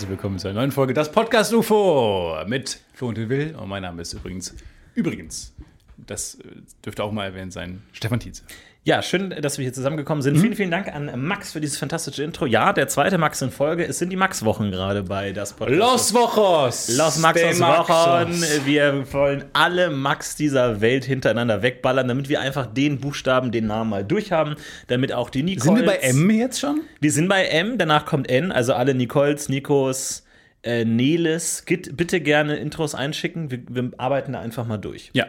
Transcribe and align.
herzlich 0.00 0.16
willkommen 0.16 0.38
zu 0.38 0.48
einer 0.48 0.60
neuen 0.60 0.72
Folge 0.72 0.94
Das 0.94 1.12
Podcast 1.12 1.52
UFO 1.52 2.34
mit 2.46 2.80
Flo 2.94 3.08
und 3.08 3.18
Will. 3.18 3.54
Und 3.54 3.68
mein 3.68 3.82
Name 3.82 4.00
ist 4.00 4.14
übrigens, 4.14 4.54
übrigens, 4.94 5.52
das 5.98 6.36
äh, 6.36 6.62
dürfte 6.82 7.04
auch 7.04 7.12
mal 7.12 7.26
erwähnt 7.26 7.52
sein, 7.52 7.82
Stefan 7.92 8.18
Tietze. 8.18 8.42
Ja, 8.82 9.02
schön, 9.02 9.28
dass 9.42 9.58
wir 9.58 9.64
hier 9.64 9.74
zusammengekommen 9.74 10.22
sind. 10.22 10.38
Vielen, 10.38 10.56
vielen 10.56 10.70
Dank 10.70 10.88
an 10.88 11.12
Max 11.22 11.52
für 11.52 11.60
dieses 11.60 11.76
fantastische 11.76 12.24
Intro. 12.24 12.46
Ja, 12.46 12.72
der 12.72 12.88
zweite 12.88 13.18
Max 13.18 13.42
in 13.42 13.50
Folge. 13.50 13.84
Es 13.84 13.98
sind 13.98 14.08
die 14.08 14.16
Max-Wochen 14.16 14.70
gerade 14.70 15.02
bei 15.02 15.32
das 15.32 15.52
Podcast. 15.52 15.78
Los 15.78 16.14
Wochos! 16.14 16.96
Los 16.96 17.18
Maxos. 17.18 17.60
Wochen. 17.60 18.42
Wir 18.64 19.04
wollen 19.12 19.44
alle 19.52 19.90
Max 19.90 20.34
dieser 20.34 20.80
Welt 20.80 21.04
hintereinander 21.04 21.60
wegballern, 21.60 22.08
damit 22.08 22.30
wir 22.30 22.40
einfach 22.40 22.64
den 22.64 23.00
Buchstaben, 23.00 23.52
den 23.52 23.66
Namen 23.66 23.90
mal 23.90 24.02
durchhaben, 24.02 24.56
damit 24.86 25.12
auch 25.12 25.28
die 25.28 25.42
Nicoles. 25.42 25.64
Sind 25.64 25.76
wir 25.76 25.84
bei 25.84 25.96
M 25.96 26.30
jetzt 26.30 26.58
schon? 26.58 26.80
Wir 27.00 27.12
sind 27.12 27.28
bei 27.28 27.44
M, 27.44 27.76
danach 27.76 28.06
kommt 28.06 28.30
N, 28.30 28.50
also 28.50 28.72
alle 28.72 28.94
Nicoles, 28.94 29.50
Nikos, 29.50 30.24
äh, 30.62 30.86
Neles. 30.86 31.64
Bitte 31.66 32.22
gerne 32.22 32.56
Intros 32.56 32.94
einschicken. 32.94 33.50
Wir, 33.50 33.60
wir 33.68 33.90
arbeiten 33.98 34.32
da 34.32 34.40
einfach 34.40 34.66
mal 34.66 34.78
durch. 34.78 35.10
Ja. 35.12 35.26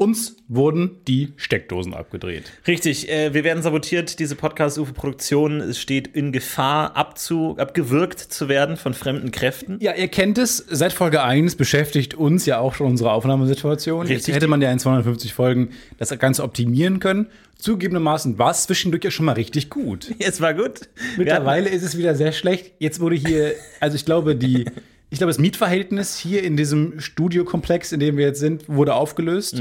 Uns 0.00 0.36
wurden 0.48 0.92
die 1.06 1.34
Steckdosen 1.36 1.92
abgedreht. 1.92 2.44
Richtig, 2.66 3.10
äh, 3.10 3.34
wir 3.34 3.44
werden 3.44 3.62
sabotiert. 3.62 4.18
Diese 4.18 4.34
Podcast-UFO-Produktion 4.34 5.74
steht 5.74 6.08
in 6.08 6.32
Gefahr, 6.32 6.96
abzu, 6.96 7.54
abgewürgt 7.58 8.18
zu 8.18 8.48
werden 8.48 8.78
von 8.78 8.94
fremden 8.94 9.30
Kräften. 9.30 9.76
Ja, 9.82 9.94
ihr 9.94 10.08
kennt 10.08 10.38
es, 10.38 10.56
seit 10.56 10.94
Folge 10.94 11.22
1 11.22 11.56
beschäftigt 11.56 12.14
uns 12.14 12.46
ja 12.46 12.60
auch 12.60 12.72
schon 12.72 12.86
unsere 12.86 13.12
Aufnahmesituation. 13.12 14.06
Jetzt 14.06 14.20
Richtig. 14.20 14.36
hätte 14.36 14.48
man 14.48 14.62
ja 14.62 14.72
in 14.72 14.78
250 14.78 15.34
Folgen 15.34 15.68
das 15.98 16.18
Ganze 16.18 16.44
optimieren 16.44 16.98
können. 16.98 17.26
Zugegebenermaßen 17.58 18.38
war 18.38 18.52
es 18.52 18.62
zwischendurch 18.62 19.04
ja 19.04 19.10
schon 19.10 19.26
mal 19.26 19.32
richtig 19.32 19.68
gut. 19.68 20.14
Es 20.18 20.40
war 20.40 20.54
gut. 20.54 20.88
Mittlerweile 21.18 21.68
ist 21.68 21.82
es 21.82 21.98
wieder 21.98 22.14
sehr 22.14 22.32
schlecht. 22.32 22.72
Jetzt 22.78 23.00
wurde 23.00 23.16
hier, 23.16 23.52
also 23.80 23.96
ich 23.96 24.06
glaube, 24.06 24.34
die, 24.34 24.64
ich 25.10 25.18
glaube, 25.18 25.30
das 25.30 25.38
Mietverhältnis 25.38 26.16
hier 26.16 26.44
in 26.44 26.56
diesem 26.56 27.00
Studiokomplex, 27.00 27.90
in 27.90 27.98
dem 27.98 28.16
wir 28.16 28.26
jetzt 28.26 28.38
sind, 28.38 28.68
wurde 28.68 28.94
aufgelöst. 28.94 29.60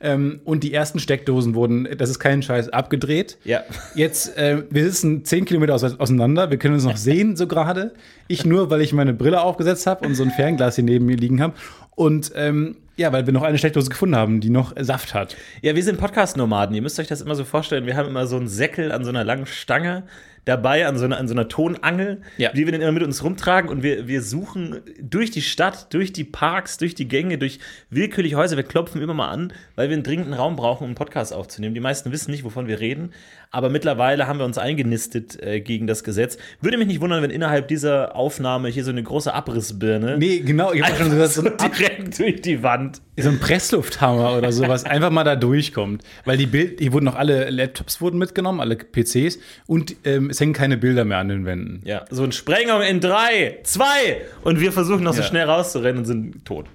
Ähm, 0.00 0.40
und 0.44 0.62
die 0.62 0.74
ersten 0.74 0.98
Steckdosen 0.98 1.54
wurden, 1.54 1.88
das 1.96 2.10
ist 2.10 2.18
kein 2.18 2.42
Scheiß, 2.42 2.68
abgedreht. 2.68 3.38
Ja. 3.44 3.62
Jetzt, 3.94 4.36
äh, 4.36 4.62
wir 4.68 4.84
sitzen 4.84 5.24
10 5.24 5.46
Kilometer 5.46 5.74
aus, 5.74 5.82
auseinander. 5.82 6.50
Wir 6.50 6.58
können 6.58 6.74
uns 6.74 6.84
noch 6.84 6.98
sehen, 6.98 7.34
so 7.34 7.46
gerade. 7.46 7.94
Ich 8.28 8.44
nur, 8.44 8.70
weil 8.70 8.82
ich 8.82 8.92
meine 8.92 9.14
Brille 9.14 9.40
aufgesetzt 9.40 9.86
habe 9.86 10.06
und 10.06 10.14
so 10.14 10.22
ein 10.22 10.30
Fernglas 10.30 10.76
hier 10.76 10.84
neben 10.84 11.06
mir 11.06 11.16
liegen 11.16 11.40
habe. 11.40 11.54
Und 11.96 12.32
ähm, 12.34 12.76
ja, 12.96 13.10
weil 13.12 13.24
wir 13.24 13.32
noch 13.32 13.42
eine 13.42 13.56
Steckdose 13.56 13.88
gefunden 13.88 14.16
haben, 14.16 14.40
die 14.40 14.50
noch 14.50 14.74
Saft 14.78 15.14
hat. 15.14 15.34
Ja, 15.62 15.74
wir 15.74 15.82
sind 15.82 15.98
Podcast-Nomaden. 15.98 16.74
Ihr 16.74 16.82
müsst 16.82 17.00
euch 17.00 17.08
das 17.08 17.22
immer 17.22 17.34
so 17.34 17.44
vorstellen. 17.44 17.86
Wir 17.86 17.96
haben 17.96 18.08
immer 18.08 18.26
so 18.26 18.36
einen 18.36 18.48
Säckel 18.48 18.92
an 18.92 19.04
so 19.04 19.08
einer 19.08 19.24
langen 19.24 19.46
Stange 19.46 20.02
dabei, 20.44 20.86
an 20.86 20.96
so 20.98 21.04
einer, 21.04 21.18
an 21.18 21.28
so 21.28 21.34
einer 21.34 21.48
Tonangel, 21.48 22.22
Ja. 22.38 22.52
die 22.52 22.64
wir 22.66 22.72
dann 22.72 22.80
immer 22.80 22.92
mit 22.92 23.02
uns 23.02 23.22
rumtragen. 23.22 23.70
Und 23.70 23.82
wir, 23.82 24.08
wir 24.08 24.22
suchen 24.22 24.80
durch 25.00 25.30
die 25.30 25.42
Stadt, 25.42 25.92
durch 25.92 26.12
die 26.12 26.24
Parks, 26.24 26.78
durch 26.78 26.94
die 26.94 27.08
Gänge, 27.08 27.38
durch 27.38 27.58
willkürliche 27.90 28.36
Häuser. 28.36 28.56
Wir 28.56 28.64
klopfen 28.64 29.00
immer 29.02 29.14
mal 29.14 29.28
an, 29.28 29.52
weil 29.76 29.88
wir 29.88 29.94
einen 29.94 30.02
dringenden 30.02 30.34
Raum 30.34 30.56
brauchen, 30.56 30.84
um 30.84 30.88
einen 30.90 30.94
Podcast 30.94 31.32
aufzunehmen. 31.32 31.74
Die 31.74 31.80
meisten 31.80 32.10
wissen 32.12 32.30
nicht, 32.30 32.44
wovon 32.44 32.66
wir 32.68 32.80
reden. 32.80 33.12
Aber 33.52 33.68
mittlerweile 33.68 34.26
haben 34.28 34.38
wir 34.38 34.44
uns 34.46 34.58
eingenistet 34.58 35.42
äh, 35.42 35.60
gegen 35.60 35.86
das 35.88 36.04
Gesetz. 36.04 36.38
Würde 36.60 36.78
mich 36.78 36.86
nicht 36.86 37.00
wundern, 37.00 37.22
wenn 37.22 37.30
innerhalb 37.30 37.66
dieser 37.68 38.14
Aufnahme 38.14 38.68
hier 38.68 38.84
so 38.84 38.90
eine 38.90 39.02
große 39.02 39.34
Abrissbirne 39.34 40.18
Nee, 40.18 40.38
genau. 40.40 40.72
Ich 40.72 40.82
habe 40.82 40.94
schon 40.96 41.10
gesagt, 41.10 41.32
so 41.32 41.42
direkt 41.42 42.18
durch 42.18 42.40
die 42.42 42.62
Wand. 42.62 43.00
so 43.18 43.28
ein 43.28 43.40
Presslufthammer 43.40 44.36
oder 44.38 44.52
sowas 44.52 44.84
einfach 44.84 45.10
mal 45.10 45.24
da 45.24 45.34
durchkommt. 45.36 46.02
Weil 46.24 46.36
die 46.36 46.46
Bild, 46.46 46.78
hier 46.80 46.92
wurden 46.92 47.04
noch 47.06 47.16
alle 47.16 47.50
Laptops 47.50 48.00
wurden 48.00 48.18
mitgenommen, 48.18 48.60
alle 48.60 48.76
PCs 48.76 49.38
und 49.66 49.96
ähm, 50.04 50.29
es 50.30 50.40
hängen 50.40 50.52
keine 50.52 50.76
Bilder 50.76 51.04
mehr 51.04 51.18
an 51.18 51.28
den 51.28 51.44
Wänden. 51.44 51.82
Ja, 51.84 52.04
so 52.10 52.22
eine 52.22 52.32
Sprengung 52.32 52.82
in 52.82 53.00
drei, 53.00 53.58
zwei 53.64 54.22
und 54.42 54.60
wir 54.60 54.72
versuchen 54.72 55.02
noch 55.04 55.12
so 55.14 55.20
Ja. 55.20 55.26
schnell 55.26 55.44
rauszurennen 55.46 55.98
und 55.98 56.04
sind 56.06 56.44
tot. 56.44 56.66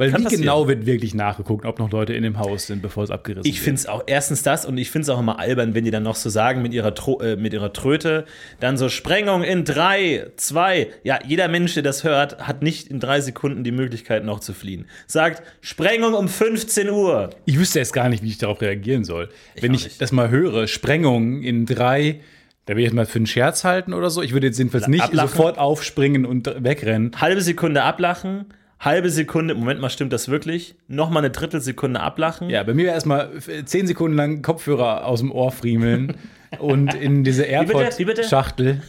Weil 0.00 0.12
Kann 0.12 0.20
wie 0.20 0.24
passieren. 0.26 0.42
genau 0.42 0.68
wird 0.68 0.86
wirklich 0.86 1.12
nachgeguckt, 1.12 1.66
ob 1.66 1.80
noch 1.80 1.90
Leute 1.90 2.12
in 2.14 2.22
dem 2.22 2.38
Haus 2.38 2.68
sind, 2.68 2.82
bevor 2.82 3.02
es 3.02 3.10
abgerissen 3.10 3.50
Ich 3.50 3.60
finde 3.60 3.80
es 3.80 3.86
auch 3.88 4.04
erstens 4.06 4.44
das 4.44 4.64
und 4.64 4.78
ich 4.78 4.92
finde 4.92 5.02
es 5.02 5.08
auch 5.08 5.18
immer 5.18 5.40
albern, 5.40 5.74
wenn 5.74 5.84
die 5.84 5.90
dann 5.90 6.04
noch 6.04 6.14
so 6.14 6.30
sagen 6.30 6.62
mit 6.62 6.72
ihrer, 6.72 6.94
Tro 6.94 7.20
äh, 7.20 7.34
mit 7.34 7.52
ihrer 7.52 7.72
Tröte, 7.72 8.24
dann 8.60 8.76
so 8.76 8.88
Sprengung 8.90 9.42
in 9.42 9.64
drei, 9.64 10.28
zwei. 10.36 10.86
Ja, 11.02 11.18
jeder 11.26 11.48
Mensch, 11.48 11.74
der 11.74 11.82
das 11.82 12.04
hört, 12.04 12.46
hat 12.46 12.62
nicht 12.62 12.86
in 12.86 13.00
drei 13.00 13.20
Sekunden 13.20 13.64
die 13.64 13.72
Möglichkeit 13.72 14.24
noch 14.24 14.38
zu 14.38 14.52
fliehen. 14.52 14.86
Sagt 15.08 15.42
Sprengung 15.62 16.14
um 16.14 16.28
15 16.28 16.88
Uhr. 16.90 17.30
Ich 17.44 17.58
wüsste 17.58 17.80
jetzt 17.80 17.92
gar 17.92 18.08
nicht, 18.08 18.22
wie 18.22 18.28
ich 18.28 18.38
darauf 18.38 18.60
reagieren 18.60 19.02
soll. 19.02 19.30
Wenn 19.60 19.72
auch 19.72 19.74
ich 19.78 19.84
nicht. 19.84 20.00
das 20.00 20.12
mal 20.12 20.30
höre, 20.30 20.68
Sprengung 20.68 21.42
in 21.42 21.66
drei, 21.66 22.20
da 22.68 22.74
will 22.76 22.80
ich 22.80 22.88
jetzt 22.88 22.94
mal 22.94 23.06
für 23.06 23.16
einen 23.16 23.26
Scherz 23.26 23.64
halten 23.64 23.94
oder 23.94 24.10
so. 24.10 24.20
Ich 24.20 24.34
würde 24.34 24.46
jetzt 24.46 24.58
jedenfalls 24.58 24.88
nicht 24.88 25.02
Ablachen. 25.02 25.28
sofort 25.30 25.56
aufspringen 25.56 26.26
und 26.26 26.52
wegrennen. 26.62 27.12
Halbe 27.18 27.40
Sekunde 27.40 27.82
ablachen, 27.82 28.44
halbe 28.78 29.08
Sekunde, 29.08 29.54
Moment 29.54 29.80
mal, 29.80 29.88
stimmt 29.88 30.12
das 30.12 30.28
wirklich? 30.28 30.74
Nochmal 30.86 31.22
eine 31.24 31.30
Drittelsekunde 31.30 31.98
ablachen. 31.98 32.50
Ja, 32.50 32.62
bei 32.64 32.74
mir 32.74 32.84
wäre 32.84 32.94
erstmal 32.94 33.30
zehn 33.64 33.86
Sekunden 33.86 34.18
lang 34.18 34.42
Kopfhörer 34.42 35.06
aus 35.06 35.20
dem 35.20 35.32
Ohr 35.32 35.50
friemeln 35.50 36.18
und 36.58 36.92
in 36.92 37.24
diese? 37.24 37.44
AirPod-Schachtel. 37.44 38.82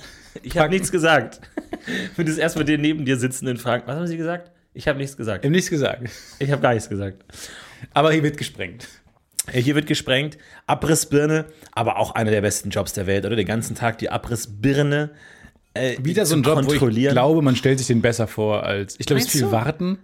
Ich 0.44 0.58
habe 0.58 0.70
nichts 0.70 0.92
gesagt. 0.92 1.40
Und 2.18 2.28
das 2.28 2.38
erst 2.38 2.58
mit 2.58 2.68
den 2.68 2.82
neben 2.82 3.04
dir 3.06 3.18
sitzenden 3.18 3.58
fragen, 3.58 3.84
was 3.88 3.96
haben 3.96 4.08
Sie 4.08 4.18
gesagt? 4.18 4.52
Ich 4.74 4.88
habe 4.88 5.00
nichts 5.00 5.18
gesagt. 5.18 5.44
Ich 5.44 5.48
habe 5.48 5.56
nichts 5.56 5.70
gesagt. 5.70 6.04
Ich 6.38 6.52
habe 6.52 6.62
gar 6.62 6.74
nichts 6.74 6.88
gesagt. 6.90 7.24
Aber 7.94 8.12
hier 8.12 8.24
wird 8.24 8.38
gesprengt. 8.38 8.88
Äh, 9.54 9.62
Hier 9.62 9.76
wird 9.76 9.88
gesprengt, 9.88 10.38
Abrissbirne, 10.68 11.46
aber 11.72 11.98
auch 11.98 12.16
einer 12.16 12.32
der 12.32 12.42
besten 12.42 12.70
Jobs 12.70 12.94
der 12.94 13.08
Welt, 13.08 13.26
oder? 13.26 13.36
Den 13.36 13.48
ganzen 13.48 13.76
Tag 13.76 13.98
die 14.00 14.10
Abrissbirne. 14.10 15.12
Äh, 15.74 15.98
Wieder 16.02 16.26
so 16.26 16.36
ein 16.36 16.44
Job, 16.44 16.66
wo 16.66 16.74
ich 16.74 17.10
glaube, 17.10 17.42
man 17.42 17.56
stellt 17.56 17.78
sich 17.78 17.88
den 17.88 18.02
besser 18.02 18.28
vor 18.28 18.64
als. 18.64 18.96
Ich 19.00 19.06
glaube, 19.06 19.20
es 19.20 19.26
ist 19.26 19.32
viel 19.32 19.42
du? 19.42 19.52
Warten. 19.52 20.00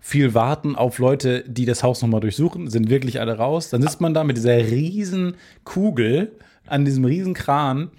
Viel 0.00 0.34
Warten 0.34 0.76
auf 0.76 0.98
Leute, 0.98 1.44
die 1.46 1.64
das 1.64 1.82
Haus 1.82 2.02
nochmal 2.02 2.20
durchsuchen, 2.20 2.68
sind 2.68 2.90
wirklich 2.90 3.20
alle 3.20 3.38
raus. 3.38 3.70
Dann 3.70 3.80
sitzt 3.80 4.02
man 4.02 4.12
da 4.12 4.22
mit 4.22 4.36
dieser 4.36 4.56
riesen 4.58 5.36
Kugel 5.64 6.32
an 6.66 6.84
diesem 6.84 7.04
riesen 7.06 7.32
Kran, 7.32 7.90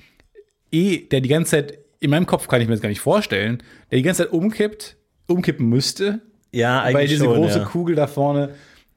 eh, 0.71 0.99
der 0.99 1.21
die 1.21 1.29
ganze 1.29 1.51
Zeit, 1.51 1.79
in 1.99 2.11
meinem 2.11 2.25
Kopf 2.25 2.47
kann 2.47 2.61
ich 2.61 2.67
mir 2.67 2.73
das 2.73 2.81
gar 2.81 2.89
nicht 2.89 2.99
vorstellen, 2.99 3.63
der 3.89 3.97
die 3.97 4.03
ganze 4.03 4.23
Zeit 4.23 4.33
umkippt, 4.33 4.97
umkippen 5.27 5.67
müsste, 5.67 6.21
ja, 6.51 6.81
eigentlich 6.81 6.95
weil 6.95 7.07
diese 7.07 7.25
schon, 7.25 7.35
große 7.35 7.59
ja. 7.59 7.65
Kugel 7.65 7.95
da 7.95 8.07
vorne, 8.07 8.51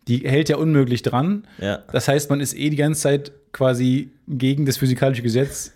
die 0.08 0.28
hält 0.28 0.48
ja 0.48 0.56
unmöglich 0.56 1.02
dran. 1.02 1.46
Ja. 1.58 1.84
Das 1.92 2.08
heißt, 2.08 2.30
man 2.30 2.40
ist 2.40 2.54
eh 2.54 2.70
die 2.70 2.76
ganze 2.76 3.02
Zeit 3.02 3.32
quasi 3.52 4.10
gegen 4.26 4.66
das 4.66 4.78
physikalische 4.78 5.22
Gesetz 5.22 5.72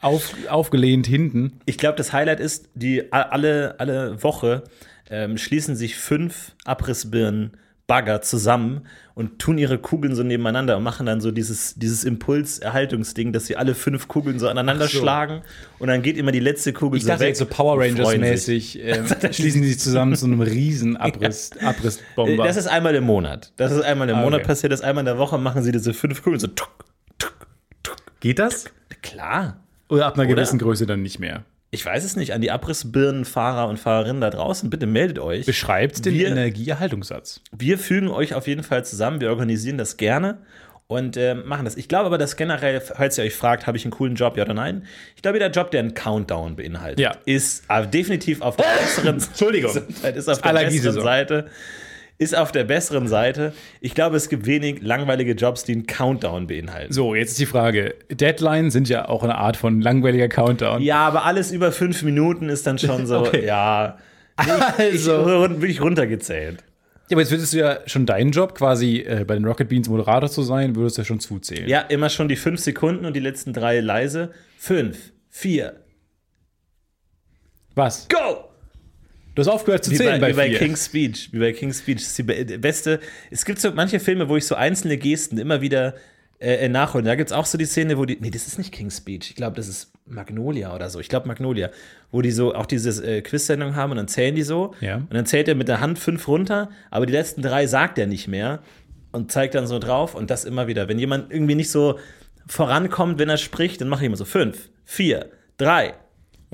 auf, 0.00 0.34
aufgelehnt 0.48 1.06
hinten. 1.06 1.60
Ich 1.66 1.78
glaube, 1.78 1.96
das 1.96 2.12
Highlight 2.12 2.40
ist, 2.40 2.68
die 2.74 3.12
alle, 3.12 3.76
alle 3.78 4.22
Woche 4.22 4.64
ähm, 5.10 5.38
schließen 5.38 5.76
sich 5.76 5.96
fünf 5.96 6.52
Abrissbirnen 6.64 7.56
Bagger 7.86 8.22
zusammen 8.22 8.86
und 9.14 9.38
tun 9.38 9.58
ihre 9.58 9.78
Kugeln 9.78 10.14
so 10.14 10.22
nebeneinander 10.22 10.76
und 10.78 10.82
machen 10.82 11.04
dann 11.04 11.20
so 11.20 11.30
dieses, 11.30 11.74
dieses 11.74 12.02
Impulserhaltungsding, 12.04 13.32
dass 13.32 13.46
sie 13.46 13.56
alle 13.56 13.74
fünf 13.74 14.08
Kugeln 14.08 14.38
so 14.38 14.48
aneinander 14.48 14.88
so. 14.88 14.98
schlagen 14.98 15.42
und 15.78 15.88
dann 15.88 16.00
geht 16.02 16.16
immer 16.16 16.32
die 16.32 16.40
letzte 16.40 16.72
Kugel 16.72 16.96
Ich 16.96 17.02
so 17.04 17.08
dachte 17.10 17.20
weg. 17.20 17.28
jetzt 17.28 17.38
so 17.40 17.46
Power 17.46 17.74
und 17.74 17.80
Rangers 17.80 18.00
freuen 18.08 18.22
sich. 18.36 18.76
mäßig 18.76 18.80
ähm, 18.82 19.06
schließen 19.32 19.62
die 19.62 19.68
sich 19.68 19.80
zusammen 19.80 20.14
zu 20.16 20.24
einem 20.26 20.40
riesen 20.40 20.96
Abriss, 20.96 21.50
Abrissbomber. 21.60 22.44
Das 22.44 22.56
ist 22.56 22.66
einmal 22.66 22.94
im 22.94 23.04
Monat. 23.04 23.52
Das 23.56 23.70
ist 23.72 23.82
einmal 23.82 24.08
im 24.08 24.16
Ah, 24.16 24.22
Monat 24.22 24.40
okay. 24.40 24.46
passiert, 24.48 24.72
das 24.72 24.80
einmal 24.80 25.02
in 25.02 25.06
der 25.06 25.18
Woche 25.18 25.36
machen 25.38 25.62
sie 25.62 25.70
diese 25.72 25.92
fünf 25.92 26.22
Kugeln 26.22 26.40
so 26.40 26.46
tuck, 26.46 26.84
tuck, 27.18 27.46
tuck. 27.82 27.96
Geht 28.20 28.38
das? 28.38 28.64
Klar. 29.02 29.60
Oder 29.90 30.06
ab 30.06 30.14
einer 30.18 30.26
gewissen 30.26 30.58
Größe 30.58 30.86
dann 30.86 31.02
nicht 31.02 31.18
mehr? 31.18 31.44
Ich 31.74 31.84
weiß 31.84 32.04
es 32.04 32.14
nicht. 32.16 32.32
An 32.32 32.40
die 32.40 32.50
Abrissbirnenfahrer 32.50 33.68
und 33.68 33.78
Fahrerinnen 33.78 34.20
da 34.20 34.30
draußen, 34.30 34.70
bitte 34.70 34.86
meldet 34.86 35.18
euch. 35.18 35.44
Beschreibt 35.44 36.04
den 36.04 36.14
Wir- 36.14 36.28
Energieerhaltungssatz. 36.28 37.40
Wir 37.56 37.78
fügen 37.78 38.08
euch 38.08 38.34
auf 38.34 38.46
jeden 38.46 38.62
Fall 38.62 38.84
zusammen. 38.84 39.20
Wir 39.20 39.30
organisieren 39.30 39.76
das 39.76 39.96
gerne 39.96 40.38
und 40.86 41.16
äh, 41.16 41.34
machen 41.34 41.64
das. 41.64 41.76
Ich 41.76 41.88
glaube 41.88 42.06
aber, 42.06 42.18
dass 42.18 42.36
generell, 42.36 42.80
falls 42.80 43.18
ihr 43.18 43.24
euch 43.24 43.34
fragt, 43.34 43.66
habe 43.66 43.76
ich 43.76 43.84
einen 43.84 43.90
coolen 43.92 44.14
Job, 44.14 44.36
ja 44.36 44.44
oder 44.44 44.54
nein? 44.54 44.84
Ich 45.16 45.22
glaube, 45.22 45.38
der 45.38 45.50
Job, 45.50 45.70
der 45.70 45.80
einen 45.80 45.94
Countdown 45.94 46.56
beinhaltet, 46.56 47.00
Ja. 47.00 47.16
ist 47.24 47.64
äh, 47.68 47.86
definitiv 47.86 48.40
auf 48.42 48.56
der 48.56 48.64
besseren 48.80 49.14
Entschuldigung. 49.20 49.72
Seite. 49.72 50.18
Ist 50.18 50.28
auf 50.28 50.40
der 50.42 50.52
besseren 50.52 51.00
Seite. 51.02 51.46
Ist 52.16 52.36
auf 52.36 52.52
der 52.52 52.62
besseren 52.64 53.08
Seite. 53.08 53.52
Ich 53.80 53.94
glaube, 53.94 54.16
es 54.16 54.28
gibt 54.28 54.46
wenig 54.46 54.82
langweilige 54.82 55.32
Jobs, 55.32 55.64
die 55.64 55.72
einen 55.72 55.86
Countdown 55.86 56.46
beinhalten. 56.46 56.92
So, 56.92 57.14
jetzt 57.14 57.32
ist 57.32 57.40
die 57.40 57.46
Frage. 57.46 57.96
Deadline 58.08 58.70
sind 58.70 58.88
ja 58.88 59.08
auch 59.08 59.24
eine 59.24 59.34
Art 59.34 59.56
von 59.56 59.80
langweiliger 59.80 60.28
Countdown. 60.28 60.80
Ja, 60.80 61.06
aber 61.06 61.24
alles 61.24 61.50
über 61.50 61.72
fünf 61.72 62.02
Minuten 62.02 62.48
ist 62.48 62.66
dann 62.68 62.78
schon 62.78 63.06
so, 63.06 63.18
Okay. 63.26 63.44
ja. 63.44 63.98
Also. 64.36 65.44
Ich, 65.44 65.50
wirklich 65.60 65.80
runtergezählt. 65.80 66.62
Ja, 67.08 67.16
aber 67.16 67.20
jetzt 67.20 67.30
würdest 67.32 67.52
du 67.52 67.58
ja 67.58 67.78
schon 67.86 68.06
deinen 68.06 68.30
Job 68.30 68.54
quasi 68.54 68.98
äh, 69.00 69.24
bei 69.26 69.34
den 69.34 69.44
Rocket 69.44 69.68
Beans 69.68 69.88
Moderator 69.88 70.30
zu 70.30 70.42
sein, 70.42 70.74
würdest 70.76 70.96
du 70.96 71.02
ja 71.02 71.06
schon 71.06 71.20
zuzählen. 71.20 71.68
Ja, 71.68 71.80
immer 71.80 72.08
schon 72.08 72.28
die 72.28 72.36
fünf 72.36 72.60
Sekunden 72.60 73.04
und 73.04 73.14
die 73.14 73.20
letzten 73.20 73.52
drei 73.52 73.80
leise. 73.80 74.30
Fünf, 74.56 75.12
vier, 75.28 75.74
Was? 77.74 78.08
go! 78.08 78.53
Du 79.34 79.40
hast 79.40 79.48
aufgehört 79.48 79.84
zu 79.84 79.90
Wie 79.90 79.96
zählen 79.96 80.20
bei, 80.20 80.32
bei, 80.32 80.48
wie 80.48 80.52
bei. 80.52 80.58
King's 80.58 80.86
Speech. 80.86 81.30
Wie 81.32 81.38
bei 81.40 81.52
King's 81.52 81.78
Speech. 81.80 81.96
Das 81.98 82.06
ist 82.08 82.18
die 82.18 82.22
be- 82.22 82.58
beste. 82.58 83.00
Es 83.30 83.44
gibt 83.44 83.60
so 83.60 83.72
manche 83.72 83.98
Filme, 84.00 84.28
wo 84.28 84.36
ich 84.36 84.46
so 84.46 84.54
einzelne 84.54 84.96
Gesten 84.96 85.38
immer 85.38 85.60
wieder 85.60 85.94
äh, 86.40 86.68
nachholen. 86.68 87.04
Da 87.06 87.14
gibt 87.16 87.30
es 87.30 87.36
auch 87.36 87.46
so 87.46 87.58
die 87.58 87.64
Szene, 87.64 87.98
wo 87.98 88.04
die. 88.04 88.16
Nee, 88.20 88.30
das 88.30 88.46
ist 88.46 88.58
nicht 88.58 88.72
King's 88.72 88.98
Speech. 88.98 89.30
Ich 89.30 89.34
glaube, 89.36 89.56
das 89.56 89.66
ist 89.66 89.90
Magnolia 90.06 90.74
oder 90.74 90.88
so. 90.90 91.00
Ich 91.00 91.08
glaube 91.08 91.26
Magnolia. 91.26 91.70
Wo 92.12 92.22
die 92.22 92.30
so 92.30 92.54
auch 92.54 92.66
diese 92.66 93.04
äh, 93.04 93.22
Quiz-Sendung 93.22 93.74
haben 93.74 93.90
und 93.90 93.96
dann 93.96 94.08
zählen 94.08 94.34
die 94.36 94.42
so. 94.42 94.74
Ja. 94.80 94.96
Und 94.96 95.12
dann 95.14 95.26
zählt 95.26 95.48
er 95.48 95.54
mit 95.56 95.66
der 95.68 95.80
Hand 95.80 95.98
fünf 95.98 96.28
runter, 96.28 96.70
aber 96.90 97.06
die 97.06 97.12
letzten 97.12 97.42
drei 97.42 97.66
sagt 97.66 97.98
er 97.98 98.06
nicht 98.06 98.28
mehr 98.28 98.60
und 99.10 99.32
zeigt 99.32 99.54
dann 99.54 99.66
so 99.66 99.78
drauf 99.80 100.14
und 100.14 100.30
das 100.30 100.44
immer 100.44 100.66
wieder. 100.68 100.86
Wenn 100.88 100.98
jemand 100.98 101.32
irgendwie 101.32 101.54
nicht 101.56 101.70
so 101.70 101.98
vorankommt, 102.46 103.18
wenn 103.18 103.28
er 103.28 103.36
spricht, 103.38 103.80
dann 103.80 103.88
mache 103.88 104.02
ich 104.02 104.06
immer 104.06 104.16
so 104.16 104.24
fünf, 104.24 104.68
vier, 104.84 105.30
drei. 105.56 105.94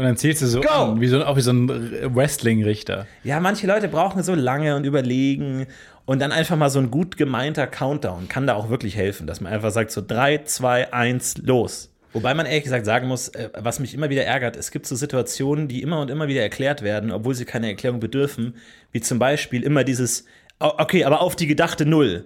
Und 0.01 0.07
dann 0.07 0.17
zählst 0.17 0.41
du 0.41 0.47
so 0.47 0.63
an, 0.63 0.99
wie 1.03 1.09
so, 1.09 1.23
auch 1.23 1.37
wie 1.37 1.43
so 1.43 1.53
ein 1.53 1.69
Wrestling-Richter. 2.17 3.07
Ja, 3.23 3.39
manche 3.39 3.67
Leute 3.67 3.87
brauchen 3.87 4.23
so 4.23 4.35
lange 4.35 4.75
und 4.75 4.87
überlegen 4.87 5.67
und 6.07 6.23
dann 6.23 6.33
einfach 6.33 6.57
mal 6.57 6.71
so 6.71 6.79
ein 6.79 6.91
gut 6.91 7.19
gemeinter 7.19 7.67
Countdown 7.67 8.27
kann 8.27 8.47
da 8.47 8.55
auch 8.55 8.71
wirklich 8.71 8.97
helfen, 8.97 9.27
dass 9.27 9.43
man 9.43 9.53
einfach 9.53 9.71
sagt 9.71 9.91
so 9.91 10.01
drei, 10.01 10.39
zwei, 10.39 10.91
eins, 10.95 11.37
los. 11.37 11.91
Wobei 12.15 12.33
man 12.33 12.47
ehrlich 12.47 12.65
gesagt 12.65 12.87
sagen 12.87 13.09
muss, 13.09 13.29
äh, 13.29 13.51
was 13.59 13.79
mich 13.79 13.93
immer 13.93 14.09
wieder 14.09 14.25
ärgert, 14.25 14.57
es 14.57 14.71
gibt 14.71 14.87
so 14.87 14.97
Situationen, 14.97 15.69
die 15.69 15.83
immer 15.83 16.01
und 16.01 16.11
immer 16.11 16.29
wieder 16.29 16.41
erklärt 16.41 16.81
werden, 16.81 17.13
obwohl 17.13 17.35
sie 17.35 17.45
keine 17.45 17.69
Erklärung 17.69 18.01
bedürfen, 18.01 18.55
wie 18.93 19.03
zum 19.03 19.19
Beispiel 19.19 19.63
immer 19.63 19.85
dieses, 19.85 20.25
"Oh, 20.61 20.71
okay, 20.79 21.05
aber 21.05 21.21
auf 21.21 21.37
die 21.37 21.47
gedachte 21.47 21.85
Null. 21.85 22.25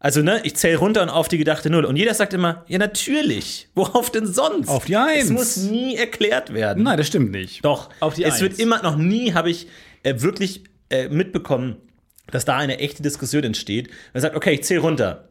Also, 0.00 0.22
ne, 0.22 0.40
ich 0.44 0.54
zähle 0.54 0.76
runter 0.78 1.02
und 1.02 1.08
auf 1.08 1.26
die 1.26 1.38
gedachte 1.38 1.70
Null. 1.70 1.84
Und 1.84 1.96
jeder 1.96 2.14
sagt 2.14 2.32
immer, 2.32 2.64
ja, 2.68 2.78
natürlich. 2.78 3.68
Worauf 3.74 4.10
denn 4.10 4.26
sonst? 4.26 4.68
Auf 4.68 4.84
die 4.84 4.96
Eins. 4.96 5.24
Es 5.24 5.30
muss 5.30 5.56
nie 5.56 5.96
erklärt 5.96 6.54
werden. 6.54 6.84
Nein, 6.84 6.96
das 6.98 7.08
stimmt 7.08 7.32
nicht. 7.32 7.64
Doch, 7.64 7.90
Auf 7.98 8.14
die 8.14 8.22
es 8.22 8.34
Eins. 8.34 8.42
wird 8.42 8.58
immer, 8.60 8.80
noch 8.82 8.96
nie 8.96 9.34
habe 9.34 9.50
ich 9.50 9.66
äh, 10.04 10.14
wirklich 10.20 10.62
äh, 10.90 11.08
mitbekommen, 11.08 11.76
dass 12.30 12.44
da 12.44 12.56
eine 12.56 12.78
echte 12.78 13.02
Diskussion 13.02 13.42
entsteht. 13.42 13.88
Man 14.14 14.20
sagt, 14.20 14.36
okay, 14.36 14.52
ich 14.52 14.62
zähle 14.62 14.80
runter. 14.80 15.28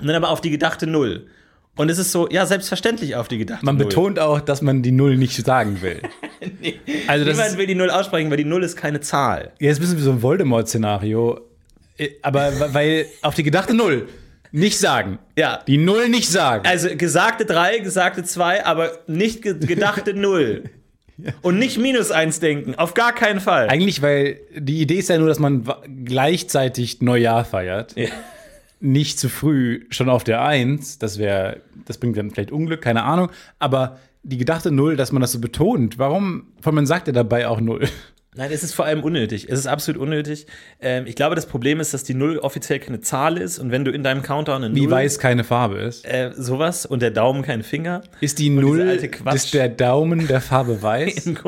Und 0.00 0.08
dann 0.08 0.16
aber 0.16 0.30
auf 0.30 0.40
die 0.40 0.50
gedachte 0.50 0.88
Null. 0.88 1.28
Und 1.76 1.88
es 1.88 1.98
ist 1.98 2.10
so, 2.10 2.28
ja, 2.30 2.46
selbstverständlich 2.46 3.14
auf 3.14 3.28
die 3.28 3.38
gedachte 3.38 3.64
Man 3.64 3.76
Null. 3.76 3.86
betont 3.86 4.18
auch, 4.18 4.40
dass 4.40 4.60
man 4.60 4.82
die 4.82 4.90
Null 4.90 5.16
nicht 5.18 5.36
sagen 5.44 5.82
will. 5.82 6.02
Also 7.06 7.26
das 7.26 7.36
Niemand 7.36 7.58
will 7.58 7.66
die 7.66 7.74
Null 7.74 7.90
aussprechen, 7.90 8.30
weil 8.30 8.38
die 8.38 8.44
Null 8.44 8.64
ist 8.64 8.74
keine 8.74 9.00
Zahl. 9.00 9.52
ja, 9.60 9.70
ist 9.70 9.76
ein 9.78 9.80
bisschen 9.82 9.98
wie 9.98 10.02
so 10.02 10.10
ein 10.10 10.22
Voldemort-Szenario. 10.22 11.38
Äh, 12.00 12.10
Aber 12.22 12.72
weil 12.74 13.06
auf 13.22 13.34
die 13.34 13.42
gedachte 13.42 13.74
Null 13.74 14.08
nicht 14.52 14.78
sagen. 14.78 15.18
Ja. 15.36 15.60
Die 15.66 15.78
Null 15.78 16.08
nicht 16.08 16.28
sagen. 16.28 16.66
Also 16.66 16.88
gesagte 16.96 17.44
drei, 17.44 17.78
gesagte 17.78 18.24
zwei, 18.24 18.64
aber 18.64 18.98
nicht 19.06 19.42
ge 19.42 19.58
gedachte 19.58 20.14
Null. 20.14 20.64
Und 21.42 21.58
nicht 21.58 21.76
minus 21.78 22.10
eins 22.10 22.40
denken, 22.40 22.74
auf 22.76 22.94
gar 22.94 23.14
keinen 23.14 23.40
Fall. 23.40 23.68
Eigentlich, 23.68 24.00
weil 24.00 24.40
die 24.56 24.80
Idee 24.80 24.96
ist 25.00 25.10
ja 25.10 25.18
nur, 25.18 25.28
dass 25.28 25.38
man 25.38 25.68
gleichzeitig 26.04 27.02
Neujahr 27.02 27.44
feiert. 27.44 27.94
Ja. 27.94 28.08
Nicht 28.80 29.18
zu 29.18 29.28
früh 29.28 29.84
schon 29.90 30.08
auf 30.08 30.24
der 30.24 30.42
Eins. 30.42 30.98
Das 30.98 31.18
wäre, 31.18 31.60
das 31.84 31.98
bringt 31.98 32.16
dann 32.16 32.30
vielleicht 32.30 32.50
Unglück, 32.50 32.80
keine 32.80 33.02
Ahnung. 33.02 33.30
Aber 33.58 33.98
die 34.22 34.38
gedachte 34.38 34.70
Null, 34.70 34.96
dass 34.96 35.12
man 35.12 35.20
das 35.20 35.32
so 35.32 35.40
betont. 35.40 35.98
Warum? 35.98 36.44
Weil 36.62 36.72
man 36.72 36.86
sagt 36.86 37.06
ja 37.06 37.12
dabei 37.12 37.46
auch 37.46 37.60
Null. 37.60 37.86
Nein, 38.36 38.52
es 38.52 38.62
ist 38.62 38.74
vor 38.74 38.84
allem 38.84 39.02
unnötig. 39.02 39.48
Es 39.50 39.58
ist 39.58 39.66
absolut 39.66 40.00
unnötig. 40.00 40.46
Ähm, 40.80 41.04
ich 41.06 41.16
glaube, 41.16 41.34
das 41.34 41.46
Problem 41.46 41.80
ist, 41.80 41.92
dass 41.92 42.04
die 42.04 42.14
Null 42.14 42.38
offiziell 42.38 42.78
keine 42.78 43.00
Zahl 43.00 43.36
ist 43.36 43.58
und 43.58 43.72
wenn 43.72 43.84
du 43.84 43.90
in 43.90 44.04
deinem 44.04 44.22
Countdown 44.22 44.62
eine 44.62 44.74
Wie 44.74 44.82
Null, 44.82 44.90
weiß 44.92 45.18
keine 45.18 45.42
Farbe 45.42 45.78
ist. 45.78 46.04
äh, 46.06 46.30
sowas 46.36 46.86
und 46.86 47.02
der 47.02 47.10
Daumen 47.10 47.42
kein 47.42 47.64
Finger, 47.64 48.02
Ist 48.20 48.38
die 48.38 48.50
Null, 48.50 48.82
alte 48.82 49.08
Quatsch. 49.08 49.34
ist 49.34 49.54
der 49.54 49.68
Daumen 49.68 50.28
der 50.28 50.40
Farbe 50.40 50.80
weiß? 50.80 51.26
in, 51.26 51.38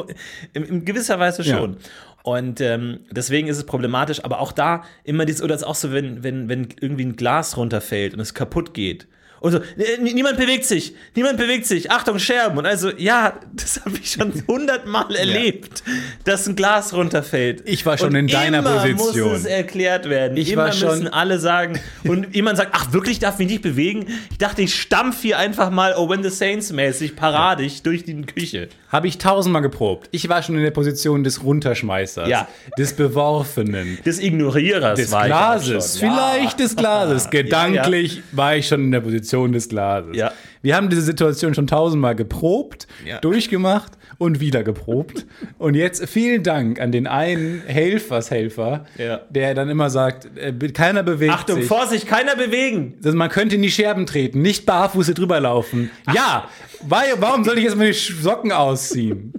in, 0.55 0.64
in 0.64 0.84
gewisser 0.84 1.20
Weise 1.20 1.43
Ja. 1.43 1.58
schon. 1.58 1.76
Und 2.25 2.61
ähm, 2.61 3.00
deswegen 3.11 3.46
ist 3.49 3.58
es 3.58 3.64
problematisch, 3.67 4.25
aber 4.25 4.40
auch 4.40 4.52
da 4.52 4.82
immer 5.05 5.25
dieses, 5.25 5.43
oder 5.43 5.55
es 5.55 5.62
ist 5.62 5.67
auch 5.67 5.75
so, 5.76 5.93
wenn, 5.93 6.23
wenn, 6.25 6.49
wenn 6.49 6.69
irgendwie 6.81 7.05
ein 7.05 7.17
Glas 7.17 7.56
runterfällt 7.56 8.14
und 8.14 8.20
es 8.20 8.35
kaputt 8.35 8.75
geht. 8.75 9.06
Und 9.43 9.53
so, 9.53 9.59
"N- 9.59 10.05
niemand 10.05 10.37
bewegt 10.39 10.65
sich, 10.65 10.94
niemand 11.15 11.37
bewegt 11.37 11.67
sich, 11.67 11.91
Achtung, 11.91 12.19
Scherben. 12.19 12.59
Und 12.59 12.67
also, 12.67 12.91
ja, 12.97 13.35
das 13.53 13.81
habe 13.85 13.97
ich 14.00 14.12
schon 14.12 14.33
hundertmal 14.49 15.15
erlebt, 15.15 15.83
dass 16.25 16.47
ein 16.47 16.55
Glas 16.56 16.93
runterfällt. 16.94 17.62
Ich 17.67 17.85
war 17.85 17.99
schon 17.99 18.09
und 18.11 18.15
in 18.17 18.27
deiner 18.29 18.61
immer 18.61 18.79
Position. 18.87 19.31
muss 19.33 19.41
es 19.41 19.44
erklärt 19.47 20.09
werden. 20.09 20.37
Ich 20.37 20.50
immer 20.53 20.65
war 20.67 20.73
schon- 20.73 20.89
müssen 20.91 21.09
alle 21.09 21.39
sagen. 21.39 21.79
Und 22.05 22.33
jemand 22.35 22.56
sagt, 22.56 22.71
ach, 22.73 22.93
wirklich, 22.93 23.19
darf 23.19 23.39
mich 23.39 23.49
nicht 23.49 23.62
bewegen? 23.62 24.06
Ich 24.31 24.39
dachte, 24.39 24.62
ich 24.62 24.81
stampf 24.81 25.23
hier 25.23 25.39
einfach 25.39 25.71
mal 25.71 25.95
Oh 25.99 26.09
When 26.09 26.23
the 26.23 26.31
Saints 26.31 26.73
mäßig 26.73 27.17
paradig 27.17 27.83
durch 27.83 28.05
die 28.05 28.23
Küche. 28.23 28.69
Habe 28.91 29.09
ich 29.09 29.19
tausendmal 29.19 29.62
geprobt. 29.62 30.09
Ich 30.12 30.29
war 30.29 30.43
schon 30.43 30.55
in 30.56 30.62
der 30.62 30.71
Position 30.71 31.25
des 31.25 31.43
Runterschmeißers, 31.43 32.29
Ja. 32.29 32.47
des 32.79 32.93
Beworfenen, 32.93 33.99
des 34.05 34.21
Ignorierers 34.21 34.99
des 34.99 35.11
Glases, 35.11 35.97
vielleicht 35.99 36.61
des 36.61 36.77
Glases. 36.77 37.31
Gedanklich 37.31 38.23
war 38.33 38.55
ich 38.56 38.69
schon 38.69 38.83
in 38.85 38.93
der 38.93 39.00
Position 39.00 39.31
des 39.52 39.69
Glases. 39.69 40.17
Ja. 40.17 40.32
Wir 40.61 40.76
haben 40.76 40.88
diese 40.90 41.02
Situation 41.02 41.55
schon 41.55 41.67
tausendmal 41.67 42.14
geprobt, 42.14 42.87
Ja. 43.06 43.19
durchgemacht 43.20 43.93
und 44.19 44.38
wieder 44.40 44.62
geprobt. 44.62 45.26
und 45.58 45.75
jetzt 45.75 46.06
vielen 46.08 46.43
Dank 46.43 46.81
an 46.81 46.93
den 46.93 47.06
einen 47.06 47.62
Helfershelfer, 47.67 48.84
Ja. 48.99 49.20
der 49.31 49.55
dann 49.55 49.69
immer 49.69 49.90
sagt, 49.90 50.29
äh, 50.37 50.52
keiner 50.73 51.02
bewegt 51.02 51.32
Achtung, 51.32 51.56
sich. 51.61 51.67
Vorsicht, 51.67 52.06
keiner 52.06 52.37
bewegen. 52.37 52.94
Also 53.05 53.17
man 53.17 53.31
könnte 53.31 53.56
in 53.56 53.62
die 53.62 53.70
Scherben 53.70 54.06
treten, 54.06 54.43
nicht 54.43 54.67
barfuß 54.67 55.06
hier 55.06 55.14
drüber 55.14 55.40
laufen. 55.40 55.90
Ja, 56.14 56.49
weil, 56.82 57.14
warum 57.19 57.44
soll 57.44 57.58
ich 57.58 57.64
jetzt 57.64 57.76
meine 57.76 57.93
Socken 57.93 58.52
ausziehen? 58.52 59.32